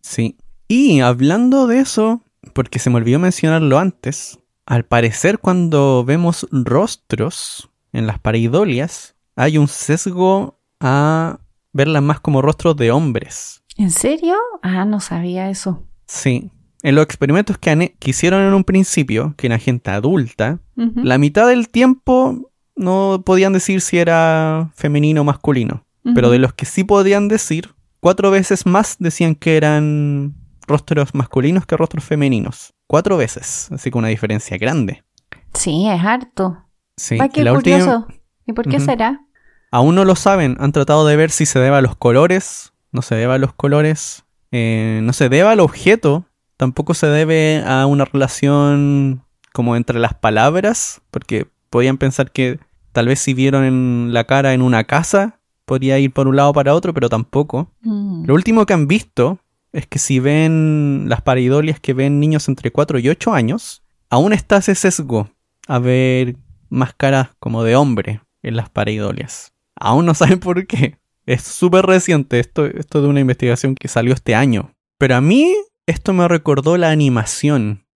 Sí. 0.00 0.36
Y 0.68 1.00
hablando 1.00 1.66
de 1.66 1.80
eso, 1.80 2.22
porque 2.52 2.78
se 2.78 2.90
me 2.90 2.96
olvidó 2.96 3.18
mencionarlo 3.18 3.78
antes, 3.80 4.38
al 4.64 4.84
parecer 4.84 5.40
cuando 5.40 6.04
vemos 6.04 6.46
rostros 6.52 7.68
en 7.92 8.06
las 8.06 8.20
pareidolias, 8.20 9.16
hay 9.34 9.58
un 9.58 9.66
sesgo 9.66 10.60
a 10.78 11.40
verlas 11.72 12.02
más 12.02 12.20
como 12.20 12.42
rostros 12.42 12.76
de 12.76 12.92
hombres. 12.92 13.59
¿En 13.80 13.90
serio? 13.90 14.34
Ah, 14.60 14.84
no 14.84 15.00
sabía 15.00 15.48
eso. 15.48 15.82
Sí, 16.06 16.50
en 16.82 16.94
los 16.94 17.02
experimentos 17.02 17.56
que, 17.56 17.94
hicieron 18.04 18.42
en 18.42 18.52
un 18.52 18.62
principio, 18.62 19.32
que 19.38 19.46
era 19.46 19.58
gente 19.58 19.90
adulta, 19.90 20.58
la 20.76 21.16
mitad 21.16 21.48
del 21.48 21.70
tiempo 21.70 22.52
no 22.76 23.22
podían 23.24 23.54
decir 23.54 23.80
si 23.80 23.96
era 23.96 24.70
femenino 24.74 25.22
o 25.22 25.24
masculino. 25.24 25.86
Pero 26.14 26.28
de 26.28 26.38
los 26.38 26.52
que 26.52 26.66
sí 26.66 26.84
podían 26.84 27.28
decir, 27.28 27.74
cuatro 28.00 28.30
veces 28.30 28.66
más 28.66 28.96
decían 28.98 29.34
que 29.34 29.56
eran 29.56 30.34
rostros 30.66 31.14
masculinos 31.14 31.64
que 31.64 31.78
rostros 31.78 32.04
femeninos. 32.04 32.74
Cuatro 32.86 33.16
veces, 33.16 33.72
así 33.72 33.90
que 33.90 33.96
una 33.96 34.08
diferencia 34.08 34.58
grande. 34.58 35.04
Sí, 35.54 35.88
es 35.88 36.04
harto. 36.04 36.66
Sí, 36.98 37.16
qué 37.32 37.50
curioso. 37.50 38.08
¿Y 38.46 38.52
por 38.52 38.68
qué 38.68 38.78
será? 38.78 39.22
Aún 39.70 39.94
no 39.94 40.04
lo 40.04 40.16
saben. 40.16 40.58
Han 40.60 40.72
tratado 40.72 41.06
de 41.06 41.16
ver 41.16 41.30
si 41.30 41.46
se 41.46 41.60
debe 41.60 41.76
a 41.76 41.80
los 41.80 41.96
colores, 41.96 42.69
no 42.92 43.02
se 43.02 43.14
debe 43.14 43.34
a 43.34 43.38
los 43.38 43.52
colores, 43.52 44.24
eh, 44.52 45.00
no 45.02 45.12
se 45.12 45.28
debe 45.28 45.48
al 45.48 45.60
objeto, 45.60 46.24
tampoco 46.56 46.94
se 46.94 47.06
debe 47.06 47.62
a 47.66 47.86
una 47.86 48.04
relación 48.04 49.24
como 49.52 49.76
entre 49.76 49.98
las 49.98 50.14
palabras, 50.14 51.02
porque 51.10 51.48
podían 51.70 51.98
pensar 51.98 52.32
que 52.32 52.58
tal 52.92 53.06
vez 53.06 53.20
si 53.20 53.34
vieron 53.34 53.64
en 53.64 54.12
la 54.12 54.24
cara 54.24 54.54
en 54.54 54.62
una 54.62 54.84
casa, 54.84 55.40
podría 55.64 55.98
ir 55.98 56.12
por 56.12 56.28
un 56.28 56.36
lado 56.36 56.52
para 56.52 56.74
otro, 56.74 56.92
pero 56.92 57.08
tampoco. 57.08 57.70
Mm. 57.82 58.24
Lo 58.26 58.34
último 58.34 58.66
que 58.66 58.74
han 58.74 58.88
visto 58.88 59.38
es 59.72 59.86
que 59.86 59.98
si 59.98 60.18
ven 60.18 61.04
las 61.08 61.22
paridolias 61.22 61.80
que 61.80 61.94
ven 61.94 62.20
niños 62.20 62.48
entre 62.48 62.72
4 62.72 62.98
y 62.98 63.08
8 63.08 63.32
años, 63.32 63.82
aún 64.08 64.32
está 64.32 64.56
ese 64.58 64.74
sesgo 64.74 65.30
a 65.68 65.78
ver 65.78 66.36
más 66.68 66.94
caras 66.94 67.30
como 67.38 67.62
de 67.62 67.76
hombre 67.76 68.20
en 68.42 68.56
las 68.56 68.68
paridolias. 68.68 69.52
Aún 69.76 70.06
no 70.06 70.14
saben 70.14 70.40
por 70.40 70.66
qué. 70.66 70.98
Es 71.30 71.42
súper 71.42 71.86
reciente 71.86 72.40
esto, 72.40 72.66
esto 72.66 73.00
de 73.00 73.06
una 73.06 73.20
investigación 73.20 73.76
que 73.76 73.86
salió 73.86 74.12
este 74.12 74.34
año. 74.34 74.74
Pero 74.98 75.14
a 75.14 75.20
mí 75.20 75.54
esto 75.86 76.12
me 76.12 76.26
recordó 76.26 76.76
la 76.76 76.90
animación, 76.90 77.86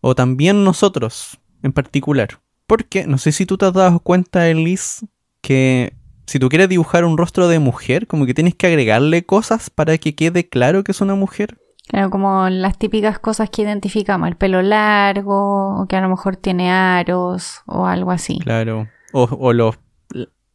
o 0.00 0.14
también 0.14 0.64
nosotros 0.64 1.38
en 1.62 1.72
particular. 1.72 2.40
Porque 2.66 3.06
no 3.06 3.18
sé 3.18 3.32
si 3.32 3.44
tú 3.44 3.58
te 3.58 3.66
has 3.66 3.74
dado 3.74 4.00
cuenta, 4.00 4.48
Elise, 4.48 5.06
que 5.42 5.92
si 6.24 6.38
tú 6.38 6.48
quieres 6.48 6.70
dibujar 6.70 7.04
un 7.04 7.18
rostro 7.18 7.48
de 7.48 7.58
mujer, 7.58 8.06
como 8.06 8.24
que 8.24 8.32
tienes 8.32 8.54
que 8.54 8.68
agregarle 8.68 9.26
cosas 9.26 9.68
para 9.68 9.98
que 9.98 10.14
quede 10.14 10.48
claro 10.48 10.82
que 10.82 10.92
es 10.92 11.02
una 11.02 11.14
mujer. 11.14 11.58
Claro, 11.86 12.08
como 12.08 12.48
las 12.48 12.78
típicas 12.78 13.18
cosas 13.18 13.50
que 13.50 13.60
identificamos, 13.60 14.26
el 14.26 14.38
pelo 14.38 14.62
largo, 14.62 15.82
o 15.82 15.86
que 15.86 15.96
a 15.96 16.00
lo 16.00 16.08
mejor 16.08 16.36
tiene 16.36 16.70
aros, 16.70 17.60
o 17.66 17.84
algo 17.84 18.10
así. 18.10 18.38
Claro, 18.38 18.88
o, 19.12 19.24
o 19.24 19.52
los, 19.52 19.76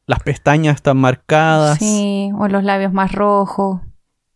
las 0.08 0.22
pestañas 0.22 0.76
están 0.76 0.98
marcadas. 0.98 1.80
Sí, 1.80 2.32
o 2.38 2.48
los 2.48 2.64
labios 2.64 2.94
más 2.94 3.12
rojos. 3.12 3.82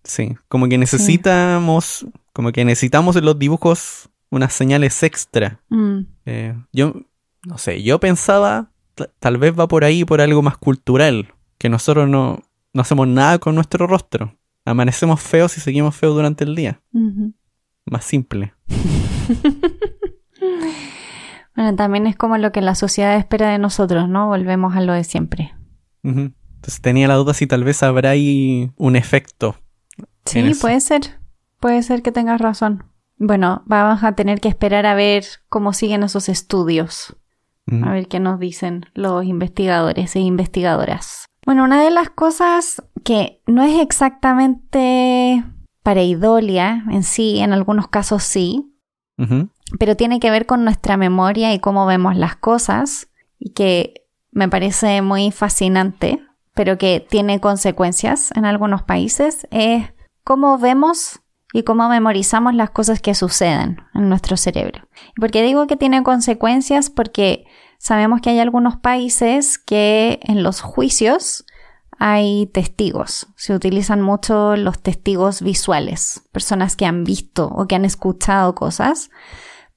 Sí, 0.04 0.36
como 0.48 0.68
que 0.68 0.78
necesitamos 0.78 2.08
como 2.40 2.54
que 2.54 2.64
necesitamos 2.64 3.18
en 3.18 3.26
los 3.26 3.38
dibujos 3.38 4.10
unas 4.30 4.54
señales 4.54 5.04
extra. 5.04 5.60
Mm. 5.68 6.00
Eh, 6.26 6.56
yo, 6.72 6.94
no 7.46 7.58
sé, 7.58 7.84
yo 7.84 8.00
pensaba, 8.00 8.72
tal 9.20 9.38
vez 9.38 9.60
va 9.60 9.68
por 9.68 9.84
ahí 9.84 10.06
por 10.06 10.22
algo 10.22 10.42
más 10.42 10.58
cultural, 10.58 11.34
que 11.58 11.68
nosotros 11.68 12.08
no, 12.08 12.40
no 12.72 12.82
hacemos 12.82 13.10
nada 13.10 13.40
con 13.40 13.56
nuestro 13.56 13.88
rostro. 13.88 14.38
Amanecemos 14.64 15.20
feos 15.20 15.58
y 15.58 15.60
seguimos 15.60 15.98
feos 15.98 16.16
durante 16.16 16.46
el 16.46 16.56
día. 16.56 16.82
Más 17.86 18.06
simple. 18.06 18.54
bueno, 21.58 21.76
también 21.76 22.08
es 22.08 22.16
como 22.16 22.38
lo 22.38 22.54
que 22.54 22.62
la 22.62 22.76
sociedad 22.76 23.18
espera 23.18 23.50
de 23.50 23.58
nosotros, 23.58 24.08
¿no? 24.08 24.28
Volvemos 24.28 24.78
a 24.78 24.82
lo 24.82 24.94
de 24.94 25.04
siempre. 25.04 25.54
Entonces 26.04 26.82
tenía 26.82 27.08
la 27.08 27.16
duda 27.16 27.34
si 27.34 27.48
tal 27.48 27.64
vez 27.64 27.84
habrá 27.84 28.12
ahí 28.12 28.72
un 28.78 28.96
efecto. 28.96 29.56
Sí, 30.26 30.52
puede 30.60 30.80
ser. 30.80 31.20
Puede 31.60 31.84
ser 31.84 32.02
que 32.02 32.12
tengas 32.12 32.40
razón. 32.40 32.86
Bueno, 33.18 33.64
vamos 33.66 34.04
a 34.04 34.14
tener 34.14 34.40
que 34.40 34.48
esperar 34.48 34.86
a 34.86 34.94
ver 34.94 35.26
cómo 35.50 35.74
siguen 35.74 36.04
esos 36.04 36.30
estudios. 36.30 37.16
A 37.84 37.92
ver 37.92 38.08
qué 38.08 38.20
nos 38.20 38.40
dicen 38.40 38.88
los 38.96 39.24
investigadores 39.26 40.16
e 40.16 40.22
investigadoras. 40.22 41.26
Bueno, 41.46 41.64
una 41.64 41.84
de 41.84 41.92
las 41.92 42.10
cosas 42.10 42.84
que 43.04 43.44
no 43.46 43.62
es 43.62 43.80
exactamente 43.80 45.44
pareidolia 45.84 46.84
en 46.90 47.04
sí, 47.04 47.40
en 47.40 47.54
algunos 47.54 47.88
casos 47.88 48.24
sí, 48.24 48.74
pero 49.78 49.96
tiene 49.96 50.20
que 50.20 50.32
ver 50.32 50.48
con 50.48 50.64
nuestra 50.64 50.98
memoria 50.98 51.54
y 51.54 51.60
cómo 51.60 51.86
vemos 51.86 52.16
las 52.16 52.36
cosas, 52.36 53.12
y 53.38 53.52
que 53.52 53.99
me 54.32 54.50
parece 54.50 55.02
muy 55.02 55.32
fascinante, 55.32 56.22
pero 56.54 56.78
que 56.78 57.06
tiene 57.08 57.40
consecuencias 57.40 58.32
en 58.36 58.46
algunos 58.46 58.84
países, 58.84 59.48
es 59.52 59.94
cómo 60.24 60.58
vemos 60.58 61.22
y 61.54 61.64
cómo 61.64 61.90
memorizamos 61.90 62.54
las 62.54 62.70
cosas 62.70 63.02
que 63.02 63.16
suceden 63.16 63.82
en 63.94 64.10
nuestro 64.10 64.38
cerebro. 64.38 64.88
¿Y 65.16 65.20
por 65.20 65.32
qué 65.32 65.42
digo 65.42 65.68
que 65.68 65.78
tiene 65.78 66.04
consecuencias? 66.04 66.90
Porque 66.90 67.46
sabemos 67.80 68.22
que 68.22 68.30
hay 68.30 68.40
algunos 68.40 68.78
países 68.78 69.58
que 69.58 70.20
en 70.24 70.44
los 70.44 70.62
juicios 70.62 71.46
hay 71.98 72.48
testigos. 72.48 73.28
Se 73.36 73.54
utilizan 73.54 74.02
mucho 74.02 74.56
los 74.56 74.82
testigos 74.82 75.42
visuales, 75.42 76.24
personas 76.32 76.76
que 76.76 76.86
han 76.86 77.04
visto 77.04 77.48
o 77.48 77.68
que 77.68 77.76
han 77.76 77.86
escuchado 77.86 78.56
cosas 78.56 79.10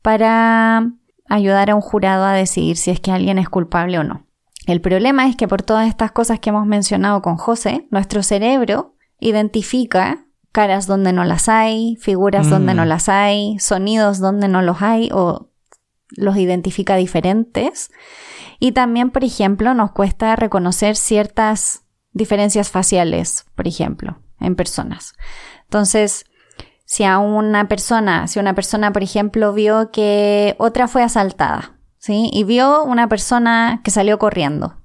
para 0.02 0.86
ayudar 1.28 1.70
a 1.70 1.74
un 1.74 1.80
jurado 1.80 2.24
a 2.24 2.32
decidir 2.32 2.76
si 2.76 2.90
es 2.90 3.00
que 3.00 3.10
alguien 3.10 3.38
es 3.38 3.48
culpable 3.48 3.98
o 3.98 4.04
no. 4.04 4.26
El 4.66 4.80
problema 4.80 5.28
es 5.28 5.36
que 5.36 5.48
por 5.48 5.62
todas 5.62 5.88
estas 5.88 6.12
cosas 6.12 6.38
que 6.40 6.50
hemos 6.50 6.66
mencionado 6.66 7.20
con 7.22 7.36
José, 7.36 7.86
nuestro 7.90 8.22
cerebro 8.22 8.94
identifica 9.18 10.24
caras 10.52 10.86
donde 10.86 11.12
no 11.12 11.24
las 11.24 11.48
hay, 11.48 11.96
figuras 12.00 12.48
donde 12.50 12.74
no 12.74 12.84
mm. 12.84 12.88
las 12.88 13.08
hay, 13.08 13.58
sonidos 13.58 14.18
donde 14.18 14.48
no 14.48 14.62
los 14.62 14.82
hay 14.82 15.10
o 15.12 15.48
los 16.10 16.36
identifica 16.36 16.96
diferentes. 16.96 17.90
Y 18.60 18.72
también, 18.72 19.10
por 19.10 19.24
ejemplo, 19.24 19.74
nos 19.74 19.92
cuesta 19.92 20.36
reconocer 20.36 20.94
ciertas 20.94 21.84
diferencias 22.12 22.70
faciales, 22.70 23.46
por 23.54 23.66
ejemplo, 23.66 24.18
en 24.38 24.54
personas. 24.54 25.14
Entonces, 25.64 26.26
si 26.84 27.04
a 27.04 27.18
una 27.18 27.68
persona, 27.68 28.28
si 28.28 28.38
una 28.38 28.54
persona, 28.54 28.92
por 28.92 29.02
ejemplo, 29.02 29.54
vio 29.54 29.90
que 29.90 30.54
otra 30.58 30.86
fue 30.86 31.02
asaltada, 31.02 31.78
¿sí? 32.02 32.28
Y 32.32 32.44
vio 32.44 32.82
una 32.84 33.08
persona 33.08 33.80
que 33.84 33.90
salió 33.90 34.18
corriendo 34.18 34.76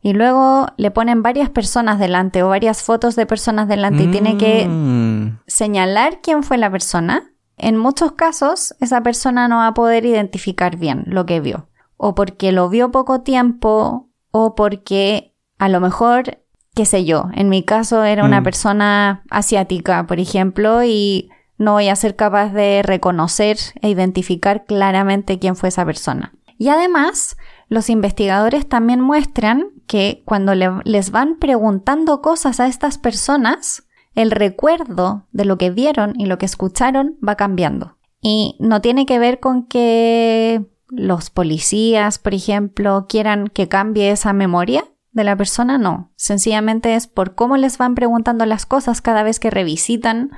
y 0.00 0.12
luego 0.14 0.68
le 0.76 0.90
ponen 0.90 1.22
varias 1.22 1.50
personas 1.50 1.98
delante 1.98 2.42
o 2.42 2.48
varias 2.48 2.82
fotos 2.82 3.14
de 3.14 3.26
personas 3.26 3.68
delante 3.68 4.04
y 4.04 4.10
tiene 4.10 4.36
que 4.36 4.66
mm. 4.66 5.40
señalar 5.46 6.20
quién 6.22 6.42
fue 6.42 6.58
la 6.58 6.70
persona 6.70 7.32
En 7.58 7.76
muchos 7.76 8.12
casos, 8.12 8.74
esa 8.80 9.00
persona 9.02 9.48
no 9.48 9.56
va 9.56 9.68
a 9.68 9.74
poder 9.74 10.04
identificar 10.04 10.76
bien 10.76 11.04
lo 11.06 11.24
que 11.24 11.40
vio, 11.40 11.68
o 11.96 12.14
porque 12.14 12.52
lo 12.52 12.68
vio 12.68 12.90
poco 12.90 13.22
tiempo, 13.22 14.10
o 14.30 14.54
porque 14.54 15.34
a 15.58 15.70
lo 15.70 15.80
mejor, 15.80 16.42
qué 16.74 16.84
sé 16.84 17.06
yo, 17.06 17.28
en 17.34 17.48
mi 17.48 17.62
caso 17.62 18.04
era 18.04 18.24
una 18.24 18.42
Mm. 18.42 18.44
persona 18.44 19.22
asiática, 19.30 20.06
por 20.06 20.20
ejemplo, 20.20 20.84
y 20.84 21.30
no 21.56 21.72
voy 21.72 21.88
a 21.88 21.96
ser 21.96 22.14
capaz 22.14 22.52
de 22.52 22.82
reconocer 22.84 23.56
e 23.80 23.88
identificar 23.88 24.66
claramente 24.66 25.38
quién 25.38 25.56
fue 25.56 25.70
esa 25.70 25.86
persona. 25.86 26.34
Y 26.58 26.68
además, 26.68 27.36
los 27.68 27.90
investigadores 27.90 28.68
también 28.68 29.00
muestran 29.00 29.68
que 29.86 30.22
cuando 30.24 30.54
le- 30.54 30.80
les 30.84 31.10
van 31.10 31.38
preguntando 31.38 32.22
cosas 32.22 32.60
a 32.60 32.66
estas 32.66 32.98
personas, 32.98 33.86
el 34.14 34.30
recuerdo 34.30 35.26
de 35.32 35.44
lo 35.44 35.58
que 35.58 35.70
vieron 35.70 36.14
y 36.18 36.26
lo 36.26 36.38
que 36.38 36.46
escucharon 36.46 37.16
va 37.26 37.36
cambiando. 37.36 37.98
Y 38.20 38.56
no 38.58 38.80
tiene 38.80 39.04
que 39.06 39.18
ver 39.18 39.40
con 39.40 39.66
que 39.66 40.64
los 40.88 41.30
policías, 41.30 42.18
por 42.18 42.32
ejemplo, 42.34 43.06
quieran 43.08 43.48
que 43.48 43.68
cambie 43.68 44.10
esa 44.10 44.32
memoria 44.32 44.84
de 45.12 45.24
la 45.24 45.36
persona, 45.36 45.78
no. 45.78 46.12
Sencillamente 46.16 46.94
es 46.94 47.06
por 47.06 47.34
cómo 47.34 47.56
les 47.56 47.78
van 47.78 47.94
preguntando 47.94 48.46
las 48.46 48.66
cosas 48.66 49.02
cada 49.02 49.22
vez 49.22 49.38
que 49.40 49.50
revisitan 49.50 50.30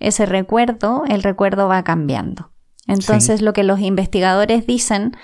ese 0.00 0.26
recuerdo, 0.26 1.04
el 1.06 1.22
recuerdo 1.22 1.68
va 1.68 1.82
cambiando. 1.84 2.50
Entonces 2.86 3.40
lo 3.40 3.52
que 3.52 3.62
los 3.64 3.80
investigadores 3.80 4.66
dicen 4.66 5.16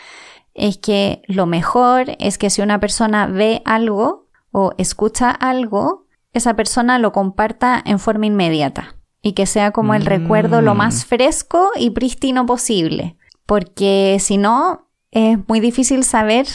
es 0.55 0.78
que 0.78 1.22
lo 1.26 1.46
mejor 1.46 2.16
es 2.18 2.38
que 2.38 2.51
si 2.51 2.62
una 2.62 2.80
persona 2.80 3.26
ve 3.26 3.62
algo 3.64 4.28
o 4.53 4.72
escucha 4.78 5.30
algo, 5.30 6.07
esa 6.32 6.55
persona 6.55 6.98
lo 6.98 7.12
comparta 7.12 7.82
en 7.84 7.98
forma 7.98 8.26
inmediata 8.26 8.96
y 9.22 9.32
que 9.32 9.46
sea 9.46 9.70
como 9.70 9.94
el 9.94 10.03
Mm. 10.05 10.07
recuerdo 10.07 10.61
lo 10.61 10.74
más 10.74 11.05
fresco 11.05 11.70
y 11.76 11.90
prístino 11.90 12.46
posible, 12.46 13.16
porque 13.46 14.16
si 14.20 14.38
no 14.38 14.88
es 15.11 15.38
muy 15.48 15.61
difícil 15.61 16.05
saber 16.05 16.46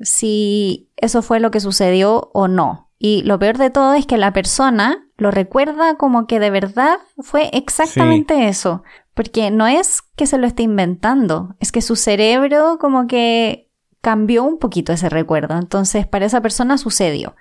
si 0.00 0.90
eso 0.96 1.22
fue 1.22 1.40
lo 1.40 1.50
que 1.50 1.60
sucedió 1.60 2.30
o 2.32 2.48
no. 2.48 2.90
Y 3.06 3.22
lo 3.24 3.38
peor 3.38 3.58
de 3.58 3.68
todo 3.68 3.92
es 3.92 4.06
que 4.06 4.16
la 4.16 4.32
persona 4.32 5.06
lo 5.18 5.30
recuerda 5.30 5.96
como 5.98 6.26
que 6.26 6.40
de 6.40 6.48
verdad 6.48 6.96
fue 7.18 7.50
exactamente 7.52 8.48
eso. 8.48 8.82
Porque 9.12 9.50
no 9.50 9.66
es 9.66 10.00
que 10.16 10.26
se 10.26 10.38
lo 10.38 10.46
esté 10.46 10.62
inventando, 10.62 11.54
es 11.60 11.70
que 11.70 11.82
su 11.82 11.96
cerebro 11.96 12.78
como 12.80 13.06
que 13.06 13.70
cambió 14.00 14.42
un 14.42 14.58
poquito 14.58 14.90
ese 14.94 15.10
recuerdo. 15.10 15.58
Entonces, 15.58 16.06
para 16.06 16.24
esa 16.24 16.40
persona 16.40 16.78
sucedió. 16.78 17.36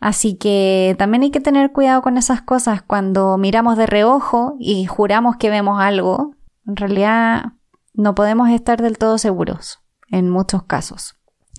Así 0.00 0.36
que 0.36 0.94
también 0.98 1.22
hay 1.22 1.30
que 1.30 1.40
tener 1.40 1.72
cuidado 1.72 2.02
con 2.02 2.18
esas 2.18 2.42
cosas 2.42 2.82
cuando 2.82 3.38
miramos 3.38 3.78
de 3.78 3.86
reojo 3.86 4.54
y 4.58 4.84
juramos 4.84 5.36
que 5.36 5.48
vemos 5.48 5.80
algo. 5.80 6.34
En 6.66 6.76
realidad, 6.76 7.54
no 7.94 8.14
podemos 8.14 8.50
estar 8.50 8.82
del 8.82 8.98
todo 8.98 9.16
seguros 9.16 9.80
en 10.10 10.28
muchos 10.28 10.64
casos. 10.64 11.13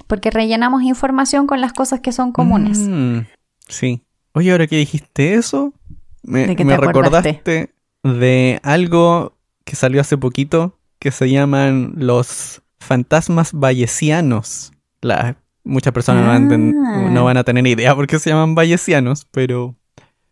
Porque 0.07 0.29
rellenamos 0.31 0.83
información 0.83 1.47
con 1.47 1.61
las 1.61 1.73
cosas 1.73 1.99
que 1.99 2.11
son 2.11 2.31
comunes. 2.31 2.77
Mm, 2.79 3.19
sí. 3.67 4.01
Oye, 4.33 4.51
ahora 4.51 4.67
que 4.67 4.77
dijiste 4.77 5.33
eso, 5.33 5.73
me, 6.23 6.47
¿De 6.47 6.63
me 6.65 6.77
recordaste 6.77 7.73
de 8.03 8.59
algo 8.63 9.37
que 9.63 9.75
salió 9.75 10.01
hace 10.01 10.17
poquito 10.17 10.77
que 10.99 11.11
se 11.11 11.29
llaman 11.29 11.93
los 11.97 12.61
fantasmas 12.79 13.53
bayesianos. 13.53 14.71
La, 15.01 15.37
muchas 15.63 15.93
personas 15.93 16.23
no, 16.23 16.27
van 16.29 16.43
a 16.43 16.45
enten- 16.55 16.73
Ah. 16.85 17.09
no 17.11 17.23
van 17.23 17.37
a 17.37 17.43
tener 17.43 17.65
idea 17.67 17.95
por 17.95 18.07
qué 18.07 18.19
se 18.19 18.29
llaman 18.29 18.55
bayesianos, 18.55 19.25
pero 19.31 19.75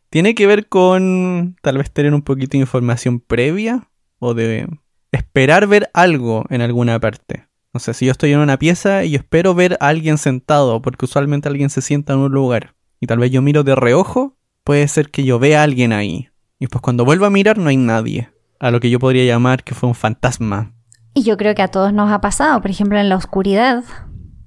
tiene 0.09 0.35
que 0.35 0.45
ver 0.47 0.67
con 0.67 1.55
tal 1.61 1.77
vez 1.79 1.91
tener 1.91 2.13
un 2.13 2.21
poquito 2.21 2.51
de 2.51 2.59
información 2.59 3.19
previa 3.19 3.87
o 4.19 4.33
de 4.33 4.67
esperar 5.11 5.65
ver 5.67 5.89
algo 5.93 6.45
en 6.49 6.61
alguna 6.61 6.99
parte. 6.99 7.47
No 7.73 7.79
sé, 7.79 7.93
si 7.93 8.05
yo 8.05 8.11
estoy 8.11 8.31
en 8.33 8.39
una 8.39 8.59
pieza 8.59 9.03
y 9.03 9.15
espero 9.15 9.55
ver 9.55 9.77
a 9.79 9.87
alguien 9.87 10.17
sentado, 10.17 10.81
porque 10.81 11.05
usualmente 11.05 11.47
alguien 11.49 11.69
se 11.69 11.81
sienta 11.81 12.13
en 12.13 12.19
un 12.19 12.31
lugar, 12.31 12.75
y 12.99 13.07
tal 13.07 13.19
vez 13.19 13.31
yo 13.31 13.41
miro 13.41 13.63
de 13.63 13.75
reojo, 13.75 14.37
puede 14.63 14.87
ser 14.87 15.09
que 15.09 15.23
yo 15.23 15.39
vea 15.39 15.61
a 15.61 15.63
alguien 15.63 15.91
ahí. 15.91 16.29
Y 16.59 16.67
pues 16.67 16.81
cuando 16.81 17.03
vuelvo 17.03 17.25
a 17.25 17.29
mirar 17.29 17.57
no 17.57 17.69
hay 17.69 17.77
nadie. 17.77 18.29
A 18.59 18.71
lo 18.71 18.79
que 18.79 18.89
yo 18.89 18.99
podría 18.99 19.25
llamar 19.25 19.63
que 19.63 19.75
fue 19.75 19.89
un 19.89 19.95
fantasma. 19.95 20.71
Y 21.13 21.23
yo 21.23 21.35
creo 21.35 21.53
que 21.55 21.61
a 21.61 21.67
todos 21.67 21.91
nos 21.91 22.11
ha 22.11 22.21
pasado. 22.21 22.61
Por 22.61 22.71
ejemplo, 22.71 22.97
en 22.97 23.09
la 23.09 23.17
oscuridad 23.17 23.83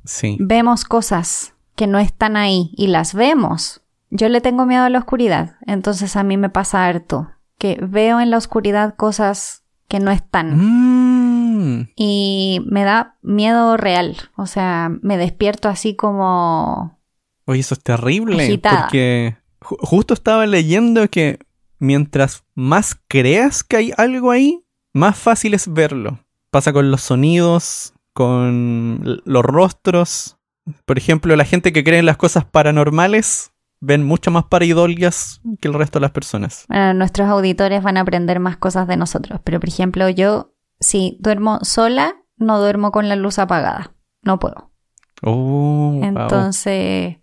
Sí. 0.04 0.36
vemos 0.40 0.84
cosas 0.84 1.54
que 1.74 1.86
no 1.86 1.98
están 1.98 2.36
ahí 2.36 2.70
y 2.76 2.86
las 2.86 3.12
vemos. 3.12 3.82
Yo 4.10 4.28
le 4.30 4.40
tengo 4.40 4.64
miedo 4.64 4.84
a 4.84 4.88
la 4.88 5.00
oscuridad, 5.00 5.56
entonces 5.66 6.16
a 6.16 6.22
mí 6.22 6.36
me 6.38 6.48
pasa 6.48 6.86
harto. 6.86 7.28
Que 7.58 7.78
veo 7.82 8.20
en 8.20 8.30
la 8.30 8.38
oscuridad 8.38 8.94
cosas 8.96 9.64
que 9.88 10.00
no 10.00 10.10
están. 10.10 10.56
Mm. 10.56 11.25
Y 11.96 12.60
me 12.66 12.84
da 12.84 13.16
miedo 13.22 13.76
real. 13.76 14.16
O 14.36 14.46
sea, 14.46 14.90
me 15.02 15.16
despierto 15.16 15.68
así 15.68 15.94
como... 15.96 16.98
Oye, 17.46 17.60
eso 17.60 17.74
es 17.74 17.82
terrible. 17.82 18.42
Agitada. 18.44 18.82
Porque 18.82 19.36
ju- 19.60 19.78
justo 19.80 20.14
estaba 20.14 20.46
leyendo 20.46 21.08
que 21.08 21.38
mientras 21.78 22.44
más 22.54 22.96
creas 23.08 23.62
que 23.62 23.76
hay 23.76 23.92
algo 23.96 24.30
ahí, 24.30 24.64
más 24.92 25.16
fácil 25.16 25.54
es 25.54 25.72
verlo. 25.72 26.18
Pasa 26.50 26.72
con 26.72 26.90
los 26.90 27.02
sonidos, 27.02 27.92
con 28.12 29.20
los 29.24 29.42
rostros. 29.44 30.38
Por 30.84 30.98
ejemplo, 30.98 31.36
la 31.36 31.44
gente 31.44 31.72
que 31.72 31.84
cree 31.84 31.98
en 32.00 32.06
las 32.06 32.16
cosas 32.16 32.44
paranormales 32.44 33.52
ven 33.80 34.04
mucho 34.04 34.30
más 34.30 34.44
pareidolias 34.44 35.40
que 35.60 35.68
el 35.68 35.74
resto 35.74 35.98
de 35.98 36.02
las 36.02 36.10
personas. 36.10 36.64
Bueno, 36.68 36.94
nuestros 36.94 37.28
auditores 37.28 37.82
van 37.82 37.98
a 37.98 38.00
aprender 38.00 38.40
más 38.40 38.56
cosas 38.56 38.88
de 38.88 38.96
nosotros. 38.96 39.38
Pero, 39.44 39.60
por 39.60 39.68
ejemplo, 39.68 40.08
yo, 40.08 40.54
si 40.80 41.16
duermo 41.20 41.60
sola, 41.62 42.16
no 42.36 42.60
duermo 42.60 42.92
con 42.92 43.08
la 43.08 43.16
luz 43.16 43.38
apagada. 43.38 43.94
No 44.22 44.38
puedo. 44.38 44.70
Oh, 45.22 45.92
wow. 45.92 46.04
Entonces, 46.04 47.16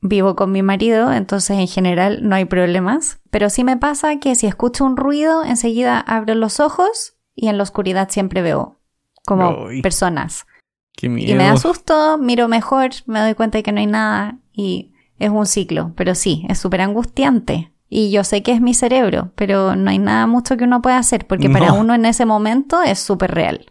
vivo 0.00 0.34
con 0.34 0.50
mi 0.50 0.62
marido, 0.62 1.12
entonces 1.12 1.58
en 1.58 1.68
general 1.68 2.28
no 2.28 2.34
hay 2.34 2.44
problemas. 2.44 3.20
Pero 3.30 3.48
sí 3.48 3.64
me 3.64 3.76
pasa 3.76 4.18
que 4.18 4.34
si 4.34 4.46
escucho 4.46 4.84
un 4.84 4.96
ruido, 4.96 5.44
enseguida 5.44 5.98
abro 6.00 6.34
los 6.34 6.60
ojos 6.60 7.16
y 7.34 7.48
en 7.48 7.56
la 7.56 7.62
oscuridad 7.62 8.10
siempre 8.10 8.42
veo 8.42 8.80
como 9.24 9.68
personas. 9.82 10.46
Qué 10.94 11.08
miedo. 11.08 11.32
Y 11.32 11.34
me 11.34 11.44
da 11.44 11.56
susto, 11.56 12.18
miro 12.18 12.48
mejor, 12.48 12.90
me 13.06 13.20
doy 13.20 13.34
cuenta 13.34 13.58
de 13.58 13.62
que 13.62 13.72
no 13.72 13.80
hay 13.80 13.86
nada 13.86 14.38
y 14.52 14.92
es 15.18 15.30
un 15.30 15.46
ciclo. 15.46 15.92
Pero 15.96 16.14
sí, 16.14 16.44
es 16.48 16.58
súper 16.58 16.82
angustiante. 16.82 17.72
Y 17.94 18.10
yo 18.10 18.24
sé 18.24 18.42
que 18.42 18.52
es 18.52 18.62
mi 18.62 18.72
cerebro, 18.72 19.32
pero 19.34 19.76
no 19.76 19.90
hay 19.90 19.98
nada 19.98 20.26
mucho 20.26 20.56
que 20.56 20.64
uno 20.64 20.80
pueda 20.80 20.96
hacer 20.96 21.26
porque 21.26 21.50
para 21.50 21.66
No. 21.68 21.74
uno 21.74 21.94
en 21.94 22.06
ese 22.06 22.24
momento 22.24 22.82
es 22.82 22.98
súper 22.98 23.34
real. 23.34 23.66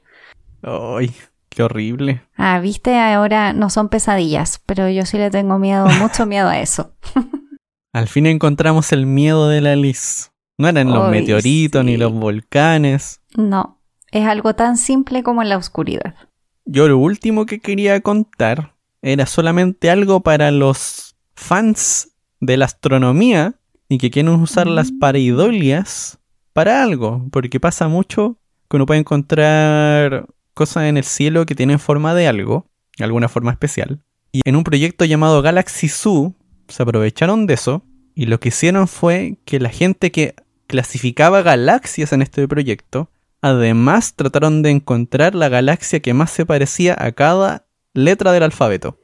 Ay, 0.61 1.11
qué 1.49 1.63
horrible. 1.63 2.21
Ah, 2.37 2.59
viste, 2.59 2.99
ahora 2.99 3.51
no 3.53 3.71
son 3.71 3.89
pesadillas, 3.89 4.61
pero 4.67 4.87
yo 4.89 5.07
sí 5.07 5.17
le 5.17 5.31
tengo 5.31 5.57
miedo, 5.57 5.87
mucho 5.99 6.27
miedo 6.27 6.47
a 6.49 6.59
eso. 6.59 6.93
Al 7.93 8.07
fin 8.07 8.27
encontramos 8.27 8.91
el 8.91 9.07
miedo 9.07 9.49
de 9.49 9.59
la 9.61 9.75
Liz. 9.75 10.31
No 10.59 10.67
eran 10.67 10.91
los 10.91 11.09
meteoritos 11.09 11.83
ni 11.83 11.97
los 11.97 12.13
volcanes. 12.13 13.21
No, 13.35 13.81
es 14.11 14.27
algo 14.27 14.53
tan 14.53 14.77
simple 14.77 15.23
como 15.23 15.43
la 15.43 15.57
oscuridad. 15.57 16.13
Yo 16.65 16.87
lo 16.87 16.99
último 16.99 17.47
que 17.47 17.59
quería 17.59 17.99
contar 18.01 18.75
era 19.01 19.25
solamente 19.25 19.89
algo 19.89 20.19
para 20.19 20.51
los 20.51 21.15
fans 21.33 22.11
de 22.39 22.57
la 22.57 22.65
astronomía 22.65 23.55
y 23.91 23.97
que 23.97 24.09
quieren 24.09 24.31
usar 24.33 24.67
las 24.67 24.91
pareidolias 24.91 26.17
para 26.53 26.81
algo, 26.81 27.27
porque 27.29 27.59
pasa 27.59 27.89
mucho 27.89 28.37
que 28.69 28.77
uno 28.77 28.85
puede 28.85 29.01
encontrar 29.01 30.27
cosas 30.53 30.83
en 30.85 30.95
el 30.95 31.03
cielo 31.03 31.45
que 31.45 31.55
tienen 31.55 31.77
forma 31.77 32.15
de 32.15 32.27
algo, 32.27 32.67
alguna 32.99 33.27
forma 33.27 33.51
especial. 33.51 34.01
Y 34.31 34.39
en 34.45 34.55
un 34.55 34.63
proyecto 34.63 35.03
llamado 35.03 35.41
Galaxy 35.41 35.89
Zoo 35.89 36.35
se 36.69 36.83
aprovecharon 36.83 37.47
de 37.47 37.55
eso 37.55 37.83
y 38.15 38.27
lo 38.27 38.39
que 38.39 38.47
hicieron 38.47 38.87
fue 38.87 39.39
que 39.43 39.59
la 39.59 39.69
gente 39.69 40.11
que 40.11 40.35
clasificaba 40.67 41.41
galaxias 41.41 42.13
en 42.13 42.21
este 42.21 42.47
proyecto 42.47 43.09
Además, 43.41 44.13
trataron 44.13 44.61
de 44.61 44.69
encontrar 44.69 45.33
la 45.33 45.49
galaxia 45.49 45.99
que 45.99 46.13
más 46.13 46.29
se 46.29 46.45
parecía 46.45 46.95
a 46.97 47.11
cada 47.11 47.65
letra 47.95 48.31
del 48.31 48.43
alfabeto. 48.43 48.99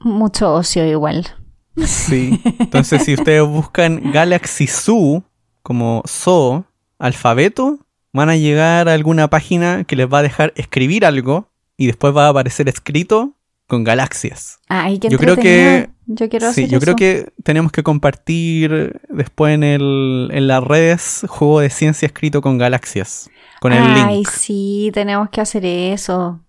Mucho 0.00 0.52
ocio 0.52 0.84
igual. 0.84 1.41
Sí. 1.86 2.40
Entonces, 2.58 3.04
si 3.04 3.14
ustedes 3.14 3.42
buscan 3.46 4.12
Galaxy 4.12 4.66
Zoo, 4.66 5.24
como 5.62 6.02
Zoo, 6.06 6.64
alfabeto, 6.98 7.78
van 8.12 8.28
a 8.28 8.36
llegar 8.36 8.88
a 8.88 8.94
alguna 8.94 9.28
página 9.28 9.84
que 9.84 9.96
les 9.96 10.06
va 10.06 10.18
a 10.18 10.22
dejar 10.22 10.52
escribir 10.56 11.04
algo 11.06 11.48
y 11.76 11.86
después 11.86 12.14
va 12.14 12.26
a 12.26 12.30
aparecer 12.30 12.68
escrito 12.68 13.34
con 13.66 13.84
galaxias. 13.84 14.58
Ay, 14.68 14.98
qué 14.98 15.08
Yo 15.08 15.18
creo 15.18 15.36
que- 15.36 15.88
Yo 16.06 16.28
quiero 16.28 16.52
Sí, 16.52 16.64
hacer 16.64 16.68
yo 16.70 16.80
creo 16.80 16.96
que 16.96 17.32
tenemos 17.42 17.72
que 17.72 17.82
compartir 17.82 19.00
después 19.08 19.54
en, 19.54 19.62
el, 19.62 20.28
en 20.32 20.46
las 20.48 20.62
redes 20.62 21.24
juego 21.28 21.60
de 21.60 21.70
ciencia 21.70 22.04
escrito 22.06 22.42
con 22.42 22.58
galaxias. 22.58 23.30
Con 23.60 23.72
el 23.72 23.82
Ay, 23.82 24.16
link. 24.16 24.28
sí, 24.28 24.90
tenemos 24.92 25.30
que 25.30 25.40
hacer 25.40 25.64
eso. 25.64 26.40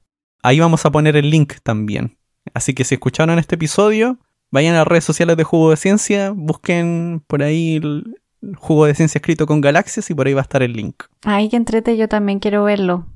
Ahí 0.41 0.59
vamos 0.59 0.85
a 0.85 0.91
poner 0.91 1.15
el 1.15 1.29
link 1.29 1.53
también. 1.63 2.17
Así 2.53 2.73
que 2.73 2.83
si 2.83 2.95
escucharon 2.95 3.39
este 3.39 3.55
episodio, 3.55 4.17
vayan 4.53 4.75
a 4.75 4.79
las 4.79 4.87
redes 4.87 5.03
sociales 5.03 5.35
de 5.35 5.43
Jugo 5.43 5.71
de 5.71 5.77
Ciencia, 5.77 6.29
busquen 6.29 7.23
por 7.25 7.41
ahí 7.41 7.77
el, 7.77 8.15
jugo 8.55 8.85
de 8.85 8.93
ciencia 8.93 9.17
escrito 9.17 9.47
con 9.47 9.61
galaxias 9.61 10.11
y 10.11 10.13
por 10.13 10.27
ahí 10.27 10.33
va 10.33 10.41
a 10.41 10.43
estar 10.43 10.61
el 10.61 10.73
link. 10.73 11.05
Ay, 11.23 11.49
que 11.49 11.55
entrete, 11.55 11.97
yo 11.97 12.07
también 12.07 12.39
quiero 12.39 12.63
verlo. 12.63 13.07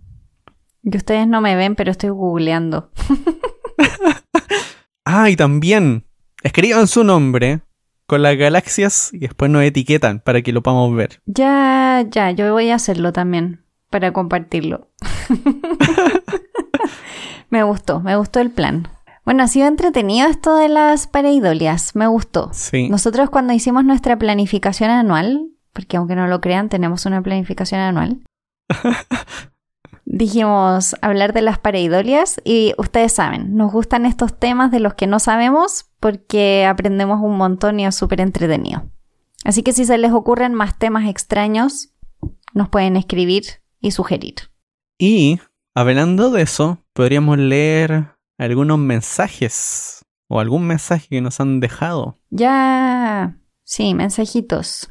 Que 0.90 0.98
ustedes 0.98 1.28
no 1.28 1.42
me 1.42 1.56
ven, 1.56 1.76
pero 1.76 1.92
estoy 1.92 2.10
googleando. 2.10 2.90
ah, 5.06 5.30
y 5.30 5.36
también 5.36 6.06
escriban 6.42 6.88
su 6.88 7.04
nombre 7.04 7.62
con 8.08 8.24
las 8.24 8.36
galaxias 8.36 9.14
y 9.14 9.20
después 9.20 9.52
nos 9.52 9.64
etiquetan 9.64 10.22
para 10.22 10.42
que 10.42 10.54
lo 10.54 10.64
podamos 10.64 10.96
ver. 10.96 11.22
Ya, 11.26 12.04
ya, 12.10 12.32
yo 12.32 12.52
voy 12.52 12.72
a 12.72 12.76
hacerlo 12.76 13.14
también 13.14 13.64
para 13.92 14.12
compartirlo. 14.12 14.90
me 17.52 17.62
gustó, 17.62 18.00
me 18.00 18.16
gustó 18.16 18.40
el 18.40 18.50
plan. 18.50 18.88
Bueno, 19.28 19.44
ha 19.44 19.48
sido 19.48 19.68
entretenido 19.68 20.30
esto 20.30 20.56
de 20.56 20.70
las 20.70 21.06
pareidolias, 21.06 21.98
me 21.98 22.08
gustó. 22.08 22.50
Sí. 22.54 22.88
Nosotros 22.88 23.30
cuando 23.30 23.52
hicimos 23.52 23.84
nuestra 23.84 24.18
planificación 24.18 24.90
anual, 24.90 25.50
porque 25.74 25.98
aunque 25.98 26.16
no 26.16 26.28
lo 26.28 26.40
crean, 26.40 26.70
tenemos 26.70 27.06
una 27.06 27.22
planificación 27.22 27.82
anual, 27.82 28.22
dijimos 30.06 30.96
hablar 31.02 31.34
de 31.34 31.42
las 31.42 31.60
pareidolias 31.60 32.40
y 32.46 32.74
ustedes 32.78 33.12
saben, 33.12 33.58
nos 33.58 33.74
gustan 33.74 34.06
estos 34.06 34.40
temas 34.40 34.72
de 34.72 34.80
los 34.80 34.94
que 34.94 35.08
no 35.08 35.20
sabemos 35.20 35.88
porque 36.00 36.66
aprendemos 36.66 37.20
un 37.22 37.36
montón 37.36 37.82
y 37.82 37.86
es 37.86 37.96
súper 37.96 38.22
entretenido. 38.22 38.90
Así 39.44 39.62
que 39.62 39.74
si 39.74 39.84
se 39.84 39.98
les 39.98 40.14
ocurren 40.14 40.54
más 40.54 40.80
temas 40.80 41.06
extraños, 41.10 41.90
nos 42.54 42.70
pueden 42.70 42.96
escribir 42.96 43.44
y 43.82 43.92
sugerir. 43.92 44.36
Y 44.98 45.42
hablando 45.76 46.30
de 46.30 46.44
eso, 46.44 46.78
podríamos 46.94 47.38
leer 47.38 48.17
algunos 48.38 48.78
mensajes 48.78 50.06
o 50.28 50.40
algún 50.40 50.68
mensaje 50.68 51.08
que 51.10 51.22
nos 51.22 51.40
han 51.40 51.60
dejado. 51.60 52.20
Ya, 52.30 53.38
sí, 53.64 53.94
mensajitos. 53.94 54.90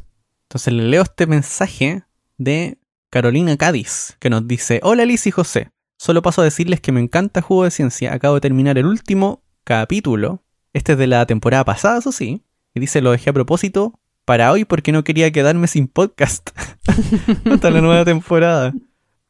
Entonces 0.48 0.72
le 0.72 0.84
leo 0.84 1.02
este 1.02 1.26
mensaje 1.26 2.04
de 2.38 2.78
Carolina 3.10 3.56
Cádiz, 3.56 4.16
que 4.20 4.30
nos 4.30 4.46
dice, 4.46 4.80
hola 4.82 5.04
Liz 5.04 5.26
y 5.26 5.30
José, 5.30 5.70
solo 5.98 6.22
paso 6.22 6.40
a 6.40 6.44
decirles 6.44 6.80
que 6.80 6.92
me 6.92 7.00
encanta 7.00 7.42
Juego 7.42 7.64
de 7.64 7.70
Ciencia, 7.70 8.12
acabo 8.12 8.34
de 8.34 8.40
terminar 8.40 8.78
el 8.78 8.86
último 8.86 9.42
capítulo, 9.64 10.42
este 10.72 10.92
es 10.92 10.98
de 10.98 11.06
la 11.06 11.26
temporada 11.26 11.64
pasada, 11.64 11.98
eso 11.98 12.12
sí, 12.12 12.44
y 12.74 12.80
dice, 12.80 13.00
lo 13.00 13.10
dejé 13.12 13.30
a 13.30 13.32
propósito 13.32 13.98
para 14.26 14.52
hoy 14.52 14.64
porque 14.64 14.92
no 14.92 15.04
quería 15.04 15.30
quedarme 15.30 15.66
sin 15.66 15.88
podcast 15.88 16.50
hasta 17.50 17.70
la 17.70 17.80
nueva 17.80 18.04
temporada. 18.04 18.74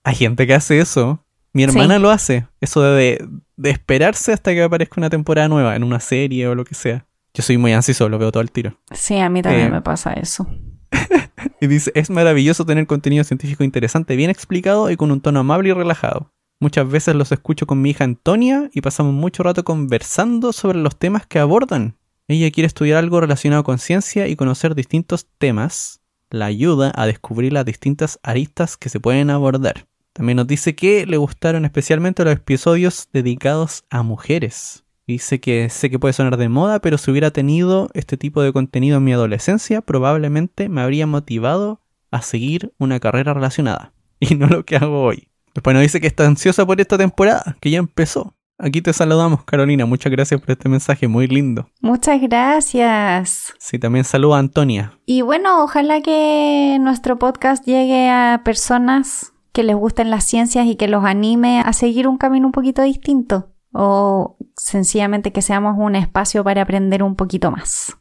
Hay 0.03 0.15
gente 0.15 0.47
que 0.47 0.55
hace 0.55 0.79
eso. 0.79 1.25
Mi 1.57 1.63
hermana 1.63 1.99
lo 1.99 2.11
hace, 2.11 2.47
eso 2.61 2.83
de, 2.83 3.27
de, 3.57 3.71
esperarse 3.71 4.31
hasta 4.31 4.53
que 4.53 4.63
aparezca 4.63 5.01
una 5.01 5.09
temporada 5.09 5.49
nueva 5.49 5.75
en 5.75 5.85
una 5.85 6.01
serie 6.01 6.47
o 6.49 6.55
lo 6.55 6.67
que 6.67 6.75
sea. 6.75 7.07
Yo 7.33 7.43
soy 7.43 7.57
muy 7.57 7.73
ansioso, 7.73 8.11
lo 8.11 8.19
veo 8.19 8.31
todo 8.31 8.43
el 8.43 8.51
tiro. 8.51 8.79
Sí, 8.93 9.17
a 9.17 9.31
mí 9.31 9.41
también 9.41 9.69
eh, 9.69 9.71
me 9.71 9.81
pasa 9.81 10.13
eso. 10.13 10.47
y 11.63 11.67
dice, 11.67 11.93
es 11.95 12.11
maravilloso 12.11 12.67
tener 12.67 12.87
contenido 12.87 13.25
científico 13.25 13.65
interesante, 13.65 14.17
bien 14.17 14.29
explicado 14.29 14.91
y 14.91 14.99
con 14.99 15.11
un 15.11 15.23
tono 15.23 15.41
amable 15.41 15.71
y 15.71 15.73
relajado. 15.73 16.31
Muchas 16.61 16.91
veces 16.91 17.15
los 17.15 17.33
escucho 17.33 17.67
con 17.67 17.81
mi 17.81 17.89
hija 17.89 18.05
Antonia 18.05 18.69
y 18.75 18.83
pasamos 18.83 19.15
mucho 19.15 19.43
rato 19.43 19.65
conversando 19.65 20.53
sobre 20.53 20.79
los 20.79 20.99
temas 20.99 21.27
que 21.27 21.39
abordan. 21.39 21.97
Ella 22.29 22.51
quiere 22.51 22.67
estudiar 22.67 22.99
algo 22.99 23.19
relacionado 23.19 23.65
con 23.65 23.79
ciencia 23.79 24.29
y 24.29 24.37
conocer 24.37 24.75
distintos 24.75 25.27
temas. 25.39 26.03
La 26.29 26.45
ayuda 26.45 26.93
a 26.95 27.07
descubrir 27.07 27.55
las 27.55 27.65
distintas 27.65 28.21
aristas 28.23 28.77
que 28.77 28.91
se 28.91 29.01
pueden 29.01 29.31
abordar. 29.31 29.87
También 30.17 30.37
nos 30.37 30.47
dice 30.47 30.75
que 30.75 31.05
le 31.05 31.19
gustaron 31.19 31.67
especialmente 31.67 32.25
los 32.25 32.33
episodios 32.33 33.11
dedicados 33.13 33.85
a 33.91 34.03
mujeres. 34.03 34.83
Dice 35.07 35.41
que 35.41 35.69
sé 35.69 35.91
que 35.91 35.99
puede 35.99 36.15
sonar 36.15 36.39
de 36.39 36.49
moda, 36.49 36.81
pero 36.81 36.97
si 36.97 37.11
hubiera 37.11 37.33
tenido 37.33 37.91
este 37.93 38.17
tipo 38.17 38.41
de 38.41 38.51
contenido 38.51 38.97
en 38.97 39.05
mi 39.05 39.13
adolescencia, 39.13 39.83
probablemente 39.83 40.71
me 40.71 40.81
habría 40.81 41.07
motivado 41.07 41.83
a 42.11 42.23
seguir 42.23 42.73
una 42.79 42.99
carrera 42.99 43.35
relacionada. 43.35 43.93
Y 44.19 44.37
no 44.37 44.47
lo 44.47 44.65
que 44.65 44.77
hago 44.77 45.03
hoy. 45.03 45.29
Después 45.53 45.75
nos 45.75 45.83
dice 45.83 46.01
que 46.01 46.07
está 46.07 46.27
ansiosa 46.27 46.65
por 46.65 46.81
esta 46.81 46.97
temporada, 46.97 47.59
que 47.61 47.71
ya 47.71 47.79
empezó. 47.79 48.35
Aquí 48.59 48.81
te 48.81 48.95
saludamos, 48.95 49.45
Carolina. 49.45 49.85
Muchas 49.85 50.11
gracias 50.11 50.41
por 50.41 50.51
este 50.53 50.71
mensaje, 50.71 51.09
muy 51.09 51.27
lindo. 51.27 51.69
Muchas 51.83 52.23
gracias. 52.23 53.53
Sí, 53.59 53.79
también 53.79 54.07
saluda 54.07 54.37
a 54.37 54.39
Antonia. 54.39 54.99
Y 55.05 55.21
bueno, 55.21 55.63
ojalá 55.63 56.01
que 56.01 56.79
nuestro 56.81 57.19
podcast 57.19 57.67
llegue 57.67 58.09
a 58.09 58.41
personas 58.43 59.35
que 59.57 59.63
les 59.63 59.75
gusten 59.75 60.11
las 60.11 60.25
ciencias 60.25 60.67
y 60.67 60.77
que 60.77 60.87
los 60.87 61.03
anime 61.07 61.63
a 61.65 61.73
seguir 61.73 62.09
un 62.09 62.19
camino 62.19 62.45
un 62.45 62.53
poquito 62.53 62.83
distinto 62.83 63.55
o 63.73 64.37
sencillamente 64.55 65.33
que 65.33 65.41
seamos 65.41 65.77
un 65.79 65.97
espacio 65.97 66.45
para 66.45 66.61
aprender 66.61 67.03
un 67.03 67.17
poquito 67.17 67.51
más. 67.51 67.97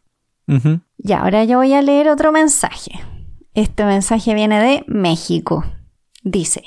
Y 0.98 1.14
ahora 1.14 1.46
yo 1.46 1.60
voy 1.60 1.72
a 1.72 1.82
leer 1.82 2.10
otro 2.10 2.34
mensaje. 2.34 2.92
Este 3.54 3.86
mensaje 3.86 4.34
viene 4.34 4.62
de 4.62 4.84
México. 4.88 5.64
Dice, 6.24 6.62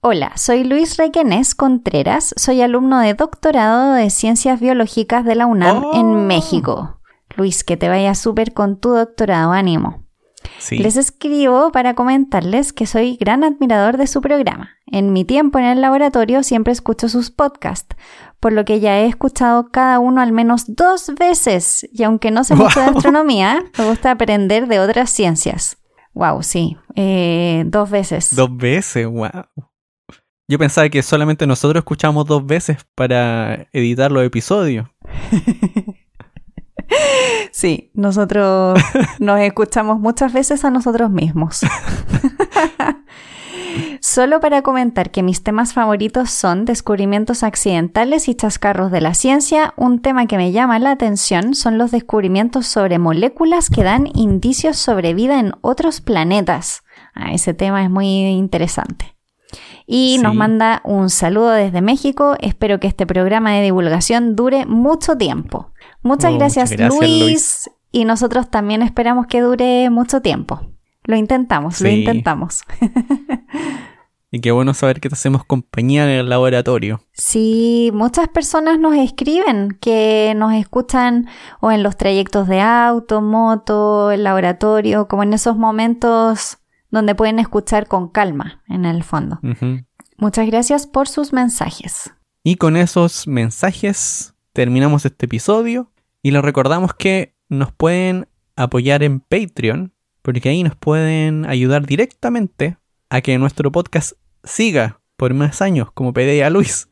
Hola, 0.00 0.32
soy 0.36 0.64
Luis 0.64 0.96
Requenés 0.96 1.54
Contreras, 1.54 2.32
soy 2.38 2.62
alumno 2.62 3.00
de 3.00 3.12
doctorado 3.12 3.92
de 3.92 4.08
Ciencias 4.08 4.58
Biológicas 4.58 5.22
de 5.26 5.34
la 5.34 5.44
UNAM 5.44 5.84
en 5.92 6.06
oh. 6.06 6.14
México. 6.14 6.98
Luis, 7.36 7.62
que 7.62 7.76
te 7.76 7.90
vaya 7.90 8.14
súper 8.14 8.54
con 8.54 8.80
tu 8.80 8.88
doctorado, 8.88 9.52
ánimo. 9.52 10.07
Les 10.70 10.96
escribo 10.96 11.72
para 11.72 11.94
comentarles 11.94 12.72
que 12.72 12.86
soy 12.86 13.16
gran 13.16 13.44
admirador 13.44 13.96
de 13.96 14.06
su 14.06 14.20
programa. 14.20 14.70
En 14.86 15.12
mi 15.12 15.24
tiempo 15.24 15.58
en 15.58 15.64
el 15.64 15.80
laboratorio 15.80 16.42
siempre 16.42 16.72
escucho 16.72 17.08
sus 17.08 17.30
podcasts, 17.30 17.96
por 18.40 18.52
lo 18.52 18.64
que 18.64 18.80
ya 18.80 18.98
he 18.98 19.06
escuchado 19.06 19.70
cada 19.70 19.98
uno 19.98 20.20
al 20.20 20.32
menos 20.32 20.64
dos 20.74 21.12
veces, 21.18 21.86
y 21.92 22.02
aunque 22.02 22.30
no 22.30 22.44
sé 22.44 22.54
mucho 22.56 22.80
de 22.80 22.86
astronomía, 22.86 23.64
me 23.78 23.88
gusta 23.88 24.10
aprender 24.10 24.66
de 24.66 24.80
otras 24.80 25.10
ciencias. 25.10 25.78
Wow, 26.14 26.42
sí, 26.42 26.76
eh, 26.96 27.64
dos 27.66 27.90
veces. 27.90 28.34
Dos 28.34 28.56
veces, 28.56 29.06
wow. 29.06 29.44
Yo 30.50 30.58
pensaba 30.58 30.88
que 30.88 31.02
solamente 31.02 31.46
nosotros 31.46 31.82
escuchamos 31.82 32.26
dos 32.26 32.44
veces 32.44 32.78
para 32.94 33.68
editar 33.72 34.10
los 34.10 34.24
episodios. 34.24 34.88
Sí, 37.52 37.90
nosotros 37.94 38.78
nos 39.18 39.40
escuchamos 39.40 39.98
muchas 39.98 40.32
veces 40.32 40.64
a 40.64 40.70
nosotros 40.70 41.10
mismos. 41.10 41.60
Solo 44.00 44.40
para 44.40 44.62
comentar 44.62 45.10
que 45.10 45.22
mis 45.22 45.42
temas 45.42 45.72
favoritos 45.72 46.30
son 46.30 46.64
descubrimientos 46.64 47.42
accidentales 47.42 48.28
y 48.28 48.34
chascarros 48.34 48.90
de 48.90 49.00
la 49.00 49.14
ciencia, 49.14 49.74
un 49.76 50.00
tema 50.00 50.26
que 50.26 50.36
me 50.36 50.52
llama 50.52 50.78
la 50.78 50.92
atención 50.92 51.54
son 51.54 51.78
los 51.78 51.90
descubrimientos 51.90 52.66
sobre 52.66 52.98
moléculas 52.98 53.70
que 53.70 53.84
dan 53.84 54.08
indicios 54.14 54.76
sobre 54.76 55.14
vida 55.14 55.40
en 55.40 55.52
otros 55.60 56.00
planetas. 56.00 56.82
Ah, 57.14 57.32
ese 57.32 57.54
tema 57.54 57.82
es 57.82 57.90
muy 57.90 58.06
interesante. 58.06 59.17
Y 59.90 60.18
nos 60.18 60.34
manda 60.34 60.82
un 60.84 61.08
saludo 61.08 61.48
desde 61.48 61.80
México. 61.80 62.36
Espero 62.40 62.78
que 62.78 62.88
este 62.88 63.06
programa 63.06 63.52
de 63.54 63.62
divulgación 63.62 64.36
dure 64.36 64.66
mucho 64.66 65.16
tiempo. 65.16 65.72
Muchas, 66.02 66.34
oh, 66.34 66.36
gracias, 66.36 66.78
Luis, 66.78 67.70
Y 67.90 68.04
nosotros 68.04 68.50
también 68.50 68.82
esperamos 68.82 69.26
que 69.28 69.40
dure 69.40 69.88
mucho 69.88 70.20
tiempo. 70.20 70.60
Lo 71.04 71.16
intentamos, 71.16 71.80
lo 71.80 71.88
intentamos. 71.88 72.64
y 74.30 74.42
qué 74.42 74.52
bueno 74.52 74.74
saber 74.74 75.00
que 75.00 75.08
te 75.08 75.14
hacemos 75.14 75.42
compañía 75.46 76.04
en 76.04 76.10
el 76.18 76.28
laboratorio. 76.28 77.00
Sí, 77.14 77.90
muchas 77.94 78.28
personas 78.28 78.78
nos 78.78 78.94
escriben 78.94 79.78
que 79.80 80.34
nos 80.36 80.52
escuchan 80.52 81.28
o 81.60 81.70
en 81.70 81.82
los 81.82 81.96
trayectos 81.96 82.46
de 82.46 82.60
auto, 82.60 83.22
moto, 83.22 84.10
el 84.10 84.22
laboratorio, 84.22 85.08
como 85.08 85.22
en 85.22 85.32
esos 85.32 85.56
momentos 85.56 86.58
donde 86.90 87.14
pueden 87.14 87.38
escuchar 87.38 87.86
con 87.86 88.08
calma 88.08 88.62
en 88.68 88.84
el 88.84 89.04
fondo. 89.04 89.40
Muchas 90.16 90.46
gracias 90.46 90.86
por 90.86 91.08
sus 91.08 91.32
mensajes. 91.32 92.12
Y 92.42 92.56
con 92.56 92.76
esos 92.76 93.26
mensajes 93.26 94.34
terminamos 94.52 95.04
este 95.04 95.26
episodio 95.26 95.92
y 96.22 96.30
les 96.30 96.42
recordamos 96.42 96.94
que 96.94 97.34
nos 97.48 97.72
pueden 97.72 98.28
apoyar 98.56 99.02
en 99.02 99.20
Patreon 99.20 99.92
porque 100.22 100.48
ahí 100.48 100.62
nos 100.62 100.76
pueden 100.76 101.46
ayudar 101.46 101.86
directamente 101.86 102.76
a 103.10 103.20
que 103.20 103.38
nuestro 103.38 103.72
podcast 103.72 104.12
siga 104.44 105.00
por 105.16 105.34
más 105.34 105.62
años, 105.62 105.90
como 105.92 106.12
pedía 106.12 106.50
Luis, 106.50 106.88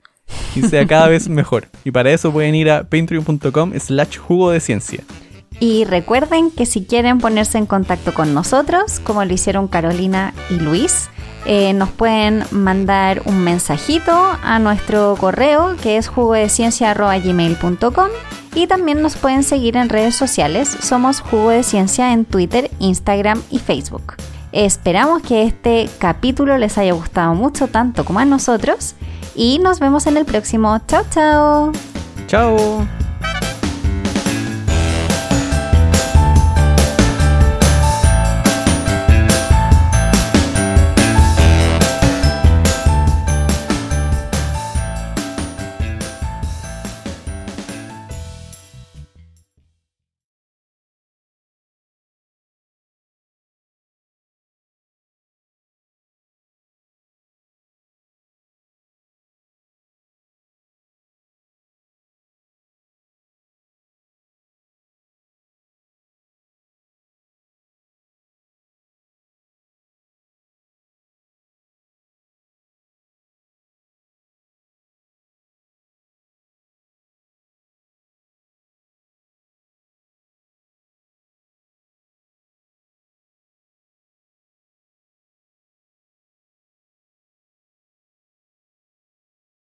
y 0.55 0.63
sea 0.63 0.87
cada 0.87 1.09
vez 1.11 1.29
mejor. 1.29 1.69
Y 1.85 1.91
para 1.91 2.11
eso 2.11 2.33
pueden 2.33 2.55
ir 2.55 2.71
a 2.71 2.85
patreon.com 2.85 3.73
slash 3.79 4.17
jugo 4.17 4.51
de 4.51 4.61
ciencia. 4.61 5.05
Y 5.59 5.85
recuerden 5.85 6.51
que 6.51 6.67
si 6.67 6.85
quieren 6.85 7.19
ponerse 7.19 7.59
en 7.59 7.67
contacto 7.67 8.13
con 8.13 8.35
nosotros, 8.35 9.01
como 9.01 9.25
lo 9.25 9.33
hicieron 9.33 9.69
Carolina 9.69 10.35
y 10.51 10.55
Luis, 10.55 11.09
eh, 11.47 11.73
nos 11.73 11.91
pueden 11.91 12.45
mandar 12.51 13.23
un 13.25 13.43
mensajito 13.43 14.13
a 14.43 14.59
nuestro 14.59 15.17
correo 15.19 15.77
que 15.83 15.97
es 15.97 16.09
jugodeciencia.gmail.com 16.09 18.09
y 18.55 18.67
también 18.67 19.01
nos 19.01 19.17
pueden 19.17 19.45
seguir 19.45 19.77
en 19.77 19.89
redes 19.89 20.17
sociales. 20.17 20.77
Somos 20.81 21.21
Jugo 21.21 21.51
de 21.51 21.63
Ciencia 21.63 22.13
en 22.13 22.25
Twitter, 22.25 22.69
Instagram 22.81 23.41
y 23.51 23.61
Facebook. 23.61 24.15
Esperamos 24.51 25.23
que 25.23 25.45
este 25.45 25.89
capítulo 25.99 26.59
les 26.59 26.77
haya 26.79 26.95
gustado 26.95 27.35
mucho 27.35 27.69
tanto 27.69 28.05
como 28.05 28.19
a 28.21 28.25
nosotros 28.25 28.95
y 29.35 29.59
nos 29.59 29.79
vemos 29.79 30.07
en 30.07 30.17
el 30.17 30.25
próximo. 30.25 30.81
Chao, 30.89 31.05
chao. 31.11 31.73
Chao. 32.27 32.57